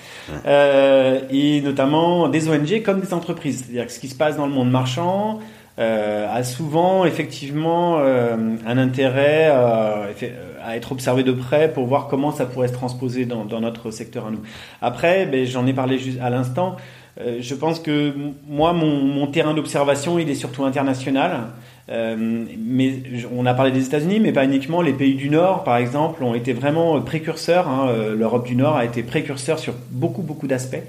Euh, 0.48 1.22
et 1.30 1.62
notamment 1.62 2.28
des 2.28 2.50
ONG 2.50 2.82
comme 2.82 3.02
des 3.02 3.14
entreprises, 3.14 3.66
c'est-à-dire 3.66 3.92
ce 3.92 4.00
qui 4.00 4.08
se 4.08 4.16
passe 4.16 4.36
dans 4.36 4.48
le 4.48 4.52
monde 4.52 4.72
marchand 4.72 5.40
a 5.80 6.44
souvent 6.44 7.06
effectivement 7.06 8.00
euh, 8.00 8.36
un 8.68 8.78
intérêt 8.78 9.50
euh, 9.50 10.12
à 10.64 10.76
être 10.76 10.92
observé 10.92 11.24
de 11.24 11.32
près 11.32 11.72
pour 11.72 11.86
voir 11.86 12.08
comment 12.08 12.32
ça 12.32 12.46
pourrait 12.46 12.68
se 12.68 12.74
transposer 12.74 13.26
dans, 13.26 13.46
notre 13.62 13.92
secteur 13.92 14.28
à 14.28 14.32
nous. 14.32 14.42
Après, 14.82 15.26
ben, 15.26 15.46
j'en 15.46 15.66
ai 15.68 15.74
parlé 15.74 15.98
juste 15.98 16.20
à 16.22 16.30
l'instant. 16.30 16.76
Euh, 17.20 17.38
je 17.42 17.56
pense 17.56 17.80
que 17.80 18.14
moi, 18.48 18.74
mon, 18.74 19.28
terrain 19.28 19.54
d'observation, 19.54 20.20
il 20.20 20.30
est 20.30 20.36
surtout 20.36 20.64
international. 20.64 21.48
Euh, 21.90 22.16
mais 22.58 23.02
on 23.36 23.46
a 23.48 23.54
parlé 23.54 23.72
des 23.72 23.86
États-Unis, 23.86 24.20
mais 24.20 24.32
pas 24.32 24.46
uniquement. 24.46 24.82
Les 24.82 24.94
pays 24.94 25.16
du 25.16 25.30
Nord, 25.30 25.64
par 25.64 25.78
exemple, 25.78 26.24
ont 26.24 26.36
été 26.36 26.54
vraiment 26.54 27.00
précurseurs. 27.02 27.68
Hein. 27.68 27.88
Euh, 27.90 28.16
L'Europe 28.16 28.46
du 28.46 28.56
Nord 28.56 28.78
a 28.78 28.86
été 28.86 29.02
précurseur 29.02 29.60
sur 29.60 29.74
beaucoup, 29.90 30.22
beaucoup 30.22 30.48
d'aspects. 30.48 30.84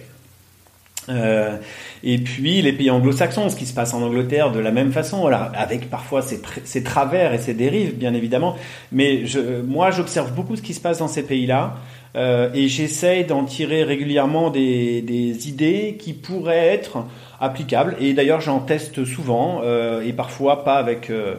Et 2.03 2.19
puis 2.19 2.63
les 2.63 2.73
pays 2.73 2.91
anglo-saxons, 2.91 3.49
ce 3.49 3.57
qui 3.57 3.67
se 3.67 3.75
passe 3.75 3.95
en 3.95 4.03
Angleterre 4.03 4.53
de 4.53 4.61
la 4.61 4.71
même 4.71 4.93
façon, 4.93 5.27
avec 5.27 5.91
parfois 5.91 6.23
ses, 6.23 6.83
travers 6.83 7.35
et 7.35 7.39
ses 7.39 7.55
dérives, 7.55 7.97
bien 7.97 8.15
évidemment. 8.15 8.57
Mais 8.93 9.27
je, 9.27 9.61
moi, 9.61 9.91
j'observe 9.91 10.33
beaucoup 10.33 10.57
ce 10.57 10.63
qui 10.63 10.75
se 10.75 10.81
passe 10.81 10.99
dans 10.99 11.09
ces 11.09 11.23
pays-là. 11.23 11.75
Euh, 12.17 12.51
et 12.55 12.67
j'essaye 12.67 13.25
d'en 13.25 13.45
tirer 13.45 13.85
régulièrement 13.85 14.51
des, 14.51 15.01
des, 15.01 15.49
idées 15.49 15.97
qui 15.99 16.13
pourraient 16.13 16.67
être 16.69 17.05
applicables. 17.41 17.97
Et 18.01 18.15
d'ailleurs, 18.15 18.41
j'en 18.41 18.59
teste 18.61 19.05
souvent 19.05 19.61
euh, 19.63 20.03
et 20.03 20.13
parfois 20.13 20.65
pas 20.65 20.77
avec. 20.77 21.11
Euh, 21.11 21.37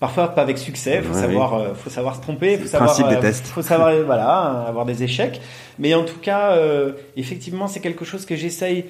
parfois 0.00 0.28
pas 0.28 0.42
avec 0.42 0.58
succès, 0.58 1.02
faut 1.02 1.12
savoir, 1.12 1.54
euh, 1.54 1.74
faut 1.74 1.90
savoir 1.90 2.14
se 2.14 2.20
tromper, 2.20 2.56
faut 2.56 2.68
savoir, 2.68 2.96
des 2.96 3.16
euh, 3.16 3.20
tests. 3.20 3.46
faut 3.46 3.62
savoir, 3.62 3.92
voilà, 4.06 4.64
avoir 4.68 4.84
des 4.84 5.02
échecs. 5.02 5.40
Mais 5.80 5.92
en 5.94 6.04
tout 6.04 6.18
cas, 6.18 6.56
effectivement, 7.16 7.66
c'est 7.68 7.80
quelque 7.80 8.04
chose 8.04 8.24
que 8.24 8.36
j'essaye 8.36 8.84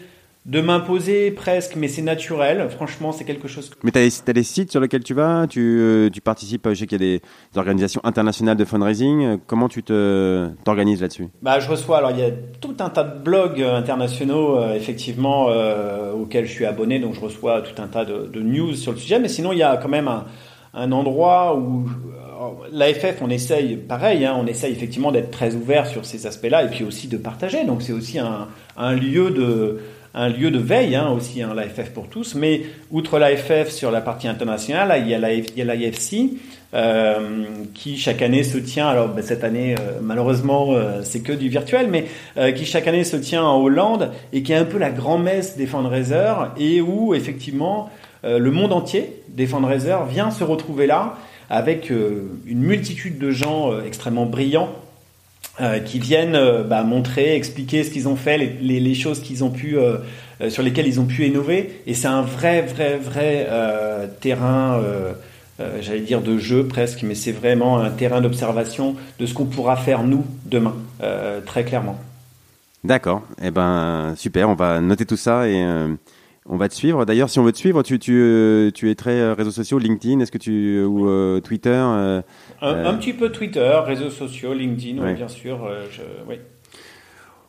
de 0.49 0.63
m'imposer 0.63 1.31
presque, 1.31 1.77
mais 1.77 1.89
c'est 1.89 2.01
naturel. 2.01 2.69
Franchement, 2.71 3.13
c'est 3.13 3.25
quelque 3.25 3.49
chose. 3.49 3.71
Mais 3.83 3.91
tu 3.91 3.99
as, 3.99 4.33
des 4.33 4.43
sites 4.43 4.71
sur 4.71 4.81
lesquels 4.81 5.05
tu 5.05 5.13
vas? 5.13 5.47
Tu, 5.47 5.61
euh, 5.61 6.09
tu 6.09 6.23
participes, 6.23 6.67
je 6.71 6.75
sais 6.75 6.87
qu'il 6.87 7.03
y 7.03 7.05
a 7.05 7.19
des, 7.19 7.23
organisations 7.55 8.01
internationales 8.03 8.57
de 8.57 8.65
fundraising. 8.65 9.39
Comment 9.47 9.69
tu 9.69 9.83
t'organises 9.83 11.03
là-dessus? 11.03 11.29
Bah, 11.43 11.61
Je 11.61 11.69
reçois, 11.69 11.99
alors 11.99 12.13
il 12.13 12.21
y 12.21 12.23
a 12.23 12.31
tout 12.61 12.77
un 12.81 12.89
tas 12.89 13.05
de 13.05 13.23
blogs 13.23 13.61
internationaux, 13.63 14.57
euh, 14.57 14.75
effectivement, 14.75 15.49
euh, 15.51 16.15
auxquels 16.15 16.47
je 16.47 16.53
suis 16.53 16.65
abonné, 16.65 16.99
donc 16.99 17.15
je 17.15 17.21
reçois 17.21 17.61
tout 17.61 17.81
un 17.83 17.87
tas 17.87 18.07
de, 18.07 18.41
news 18.41 18.73
sur 18.75 18.93
le 18.93 18.99
sujet. 18.99 19.19
Mais 19.19 19.29
sinon, 19.29 19.53
il 19.53 19.59
y 19.59 19.63
a 19.63 19.77
quand 19.77 19.91
même 19.91 20.09
un, 20.09 20.25
un 20.73 20.93
endroit 20.93 21.59
où 21.59 21.91
l'AFF, 22.73 23.21
on 23.21 23.29
essaye, 23.29 23.77
pareil, 23.77 24.25
hein, 24.25 24.35
on 24.39 24.47
essaye 24.47 24.73
effectivement 24.73 25.13
d'être 25.13 25.31
très 25.31 25.55
ouvert 25.55 25.87
sur 25.87 26.07
ces 26.07 26.27
aspects-là 26.27 26.65
et 26.65 26.69
puis 26.69 26.85
aussi 26.85 27.07
de 27.07 27.19
partager. 27.19 27.65
Donc 27.67 27.83
c'est 27.83 27.93
aussi 27.93 28.19
un, 28.19 28.49
un 28.79 28.95
lieu 28.95 29.31
de 29.31 29.81
un 30.15 30.29
lieu 30.29 30.51
de 30.51 30.59
veille 30.59 30.97
hein, 30.97 31.11
aussi, 31.11 31.43
hein, 31.43 31.53
l'AFF 31.55 31.91
pour 31.91 32.09
tous. 32.09 32.35
Mais 32.35 32.63
outre 32.91 33.19
l'AFF 33.19 33.71
sur 33.71 33.91
la 33.91 34.01
partie 34.01 34.29
internationale, 34.29 35.03
il 35.05 35.09
y 35.09 35.15
a 35.63 35.75
l'IFC 35.75 36.39
euh, 36.75 37.45
qui 37.75 37.97
chaque 37.97 38.23
année 38.23 38.45
se 38.45 38.59
tient. 38.59 38.89
Alors 38.89 39.09
ben, 39.09 39.23
cette 39.23 39.45
année, 39.45 39.75
euh, 39.79 40.01
malheureusement, 40.03 40.73
euh, 40.73 41.01
c'est 41.03 41.21
que 41.21 41.33
du 41.33 41.49
virtuel, 41.49 41.89
mais 41.89 42.07
euh, 42.37 42.53
qui 42.53 42.67
chaque 42.67 42.87
année 42.87 43.05
se 43.05 43.17
tient 43.17 43.43
en 43.43 43.61
Hollande 43.61 44.11
et 44.33 44.43
qui 44.43 44.53
est 44.53 44.57
un 44.57 44.65
peu 44.65 44.79
la 44.79 44.91
grand-messe 44.91 45.57
des 45.57 45.67
fundraisers 45.67 46.51
et 46.59 46.81
où 46.81 47.15
effectivement 47.15 47.91
le 48.25 48.51
monde 48.51 48.73
entier 48.73 49.23
des 49.29 49.47
fundraisers 49.47 50.05
vient 50.11 50.33
se 50.33 50.43
retrouver 50.43 50.89
là 50.89 51.15
avec 51.51 51.89
une 51.89 52.59
multitude 52.59 53.17
de 53.17 53.31
gens 53.31 53.81
extrêmement 53.87 54.27
brillants 54.27 54.71
euh, 55.61 55.81
qui 55.81 55.99
viennent 55.99 56.37
euh, 56.37 56.63
bah, 56.63 56.85
montrer, 56.85 57.35
expliquer 57.35 57.83
ce 57.83 57.91
qu'ils 57.91 58.07
ont 58.07 58.15
fait, 58.15 58.39
les, 58.39 58.79
les, 58.79 58.95
choses 58.95 59.21
qu'ils 59.21 59.43
ont 59.43 59.51
pu, 59.51 59.77
euh, 59.77 59.99
sur 60.51 60.63
lesquelles 60.63 60.87
ils 60.87 61.01
ont 61.01 61.07
pu 61.07 61.27
innover. 61.27 61.83
Et 61.87 61.95
c'est 61.95 62.07
un 62.07 62.23
vrai, 62.23 62.63
vrai, 62.63 62.97
vrai 62.97 63.49
terrain, 64.21 64.81
j'allais 65.81 66.01
dire 66.01 66.21
de 66.21 66.39
jeu 66.39 66.67
presque, 66.67 67.03
mais 67.03 67.17
c'est 67.17 67.33
vraiment 67.33 67.81
un 67.81 67.91
terrain 67.91 68.21
d'observation 68.21 68.95
de 69.19 69.27
ce 69.27 69.35
qu'on 69.35 69.47
pourra 69.47 69.77
faire 69.77 70.05
nous 70.05 70.25
demain, 70.47 70.77
très 71.45 71.65
clairement. 71.65 71.99
D'accord. 72.85 73.23
Eh 73.43 73.51
ben 73.51 74.15
super. 74.17 74.49
On 74.49 74.55
va 74.55 74.81
noter 74.81 75.05
tout 75.07 75.17
ça 75.17 75.49
et 75.49 75.61
on 76.49 76.57
va 76.57 76.69
te 76.69 76.75
suivre. 76.75 77.05
D'ailleurs, 77.05 77.29
si 77.29 77.39
on 77.39 77.45
veut 77.45 77.53
te 77.53 77.59
suivre, 77.59 77.83
tu, 77.83 77.99
tu, 77.99 78.15
euh, 78.15 78.71
tu 78.71 78.91
es 78.91 78.95
très 78.95 79.21
euh, 79.21 79.35
réseaux 79.35 79.51
sociaux, 79.51 79.79
LinkedIn, 79.79 80.21
est-ce 80.21 80.33
que 80.33 80.39
tu 80.39 80.83
ou 80.83 81.09
euh, 81.09 81.41
Twitter 81.41 81.71
un, 81.71 82.25
petit 82.95 83.13
peu 83.13 83.31
Twitter, 83.31 83.81
réseaux 83.85 84.11
sociaux, 84.11 84.55
LinkedIn, 84.55 85.13
bien 85.15 85.29
sûr. 85.29 85.69
Je, 85.91 86.03
oui. 86.29 86.37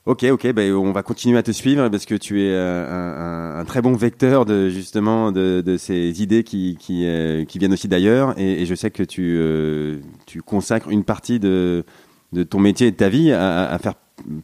Ok, 0.06 0.24
ok, 0.24 0.54
ben 0.54 0.74
on 0.74 0.92
va 0.92 1.04
continuer 1.04 1.38
à 1.38 1.44
te 1.44 1.52
suivre 1.52 1.88
parce 1.90 2.06
que 2.06 2.16
tu 2.16 2.42
es 2.42 2.56
un, 2.56 3.60
un, 3.60 3.66
très 3.66 3.82
bon 3.82 3.94
vecteur 3.94 4.46
de 4.46 4.70
justement 4.70 5.32
de, 5.32 5.62
de 5.62 5.78
ces 5.78 6.24
idées 6.24 6.44
qui 6.44 6.78
qui, 6.80 7.06
qui 7.48 7.60
viennent 7.60 7.74
aussi 7.74 7.88
d'ailleurs 7.88 8.34
et, 8.40 8.62
et, 8.62 8.66
je 8.66 8.74
sais 8.74 8.90
que 8.90 9.04
tu 9.04 10.02
tu 10.26 10.42
consacres 10.42 10.90
une 10.90 11.04
partie 11.04 11.40
de 11.40 11.84
de 12.32 12.44
ton 12.44 12.60
métier 12.60 12.88
et 12.88 12.92
de 12.92 12.96
ta 12.96 13.10
vie 13.10 13.32
à, 13.32 13.70
à 13.70 13.78
faire 13.78 13.94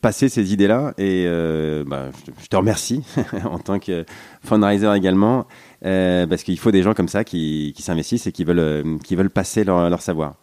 passer 0.01 0.29
ces 0.29 0.53
idées-là. 0.53 0.93
Et 0.97 1.25
euh, 1.27 1.83
bah, 1.85 2.09
je, 2.41 2.47
te 2.47 2.55
remercie 2.55 3.03
en 3.45 3.59
tant 3.59 3.79
que 3.79 4.05
fundraiser 4.43 4.91
également. 4.95 5.47
parce 5.81 6.43
qu'il 6.43 6.59
faut 6.59 6.71
des 6.71 6.83
gens 6.83 6.93
comme 6.93 7.07
ça 7.07 7.23
qui, 7.23 7.73
s'investissent 7.79 8.27
et 8.27 8.31
qui 8.31 8.43
veulent, 8.43 8.99
qui 9.03 9.15
veulent 9.15 9.29
passer 9.29 9.63
leur, 9.63 10.01
savoir. 10.01 10.35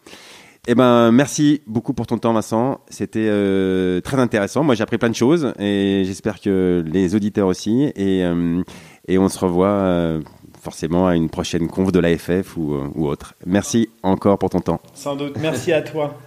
Eh 0.65 0.75
ben, 0.75 1.11
merci 1.11 1.61
beaucoup 1.67 1.93
pour 1.93 2.07
ton 2.07 2.17
temps, 2.17 2.31
Vincent. 2.31 2.79
C'était 2.87 3.27
euh, 3.29 3.99
très 3.99 4.17
intéressant. 4.17 4.63
Moi, 4.63 4.75
j'ai 4.75 4.83
appris 4.83 4.97
plein 4.97 5.09
de 5.09 5.15
choses 5.15 5.53
et 5.59 6.03
j'espère 6.05 6.39
que 6.39 6.85
les 6.87 7.15
auditeurs 7.15 7.47
aussi. 7.47 7.91
Et, 7.97 8.23
euh, 8.23 8.61
et 9.09 9.17
on 9.17 9.27
se 9.27 9.37
revoit 9.39 9.67
euh, 9.67 10.21
forcément 10.61 11.07
à 11.07 11.17
une 11.17 11.29
prochaine 11.29 11.67
conf 11.67 11.91
de 11.91 11.99
l'AFF 11.99 12.55
ou, 12.55 12.75
ou 12.95 13.07
autre. 13.07 13.33
Merci 13.45 13.89
encore 14.03 14.39
pour 14.39 14.51
ton 14.51 14.61
temps. 14.61 14.79
Sans 14.93 15.17
doute. 15.17 15.35
Merci 15.41 15.73
à 15.73 15.81
toi. 15.81 16.17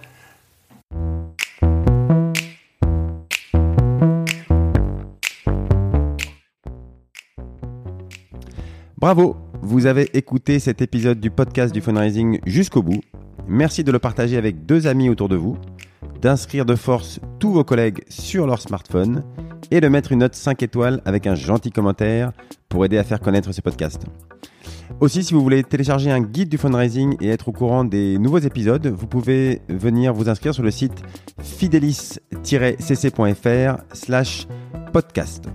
Bravo, 8.99 9.37
vous 9.61 9.85
avez 9.85 10.09
écouté 10.17 10.57
cet 10.57 10.81
épisode 10.81 11.19
du 11.19 11.29
podcast 11.29 11.71
du 11.71 11.81
fundraising 11.81 12.39
jusqu'au 12.47 12.81
bout. 12.81 13.01
Merci 13.47 13.83
de 13.83 13.91
le 13.91 13.99
partager 13.99 14.37
avec 14.37 14.65
deux 14.65 14.87
amis 14.87 15.07
autour 15.07 15.29
de 15.29 15.35
vous, 15.35 15.55
d'inscrire 16.19 16.65
de 16.65 16.73
force 16.73 17.19
tous 17.37 17.51
vos 17.51 17.63
collègues 17.63 18.03
sur 18.09 18.47
leur 18.47 18.59
smartphone 18.59 19.23
et 19.69 19.81
de 19.81 19.87
mettre 19.87 20.13
une 20.13 20.19
note 20.19 20.33
5 20.33 20.63
étoiles 20.63 21.03
avec 21.05 21.27
un 21.27 21.35
gentil 21.35 21.69
commentaire 21.69 22.31
pour 22.69 22.85
aider 22.85 22.97
à 22.97 23.03
faire 23.03 23.19
connaître 23.19 23.51
ce 23.51 23.61
podcast. 23.61 24.01
Aussi, 24.99 25.23
si 25.23 25.35
vous 25.35 25.43
voulez 25.43 25.63
télécharger 25.63 26.09
un 26.09 26.21
guide 26.21 26.49
du 26.49 26.57
fundraising 26.57 27.17
et 27.21 27.29
être 27.29 27.49
au 27.49 27.51
courant 27.51 27.83
des 27.83 28.17
nouveaux 28.17 28.39
épisodes, 28.39 28.87
vous 28.87 29.05
pouvez 29.05 29.61
venir 29.69 30.11
vous 30.11 30.27
inscrire 30.27 30.55
sur 30.55 30.63
le 30.63 30.71
site 30.71 31.03
fidelis-cc.fr 31.39 33.77
slash 33.93 34.47
podcast. 34.91 35.47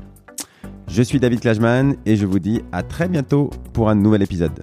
Je 0.89 1.03
suis 1.03 1.21
David 1.21 1.41
Klajman 1.41 1.95
et 2.07 2.17
je 2.17 2.27
vous 2.27 2.39
dis 2.39 2.61
à 2.73 2.83
très 2.83 3.09
bientôt 3.09 3.51
pour 3.73 3.89
un 3.89 3.95
nouvel 3.95 4.23
épisode. 4.23 4.63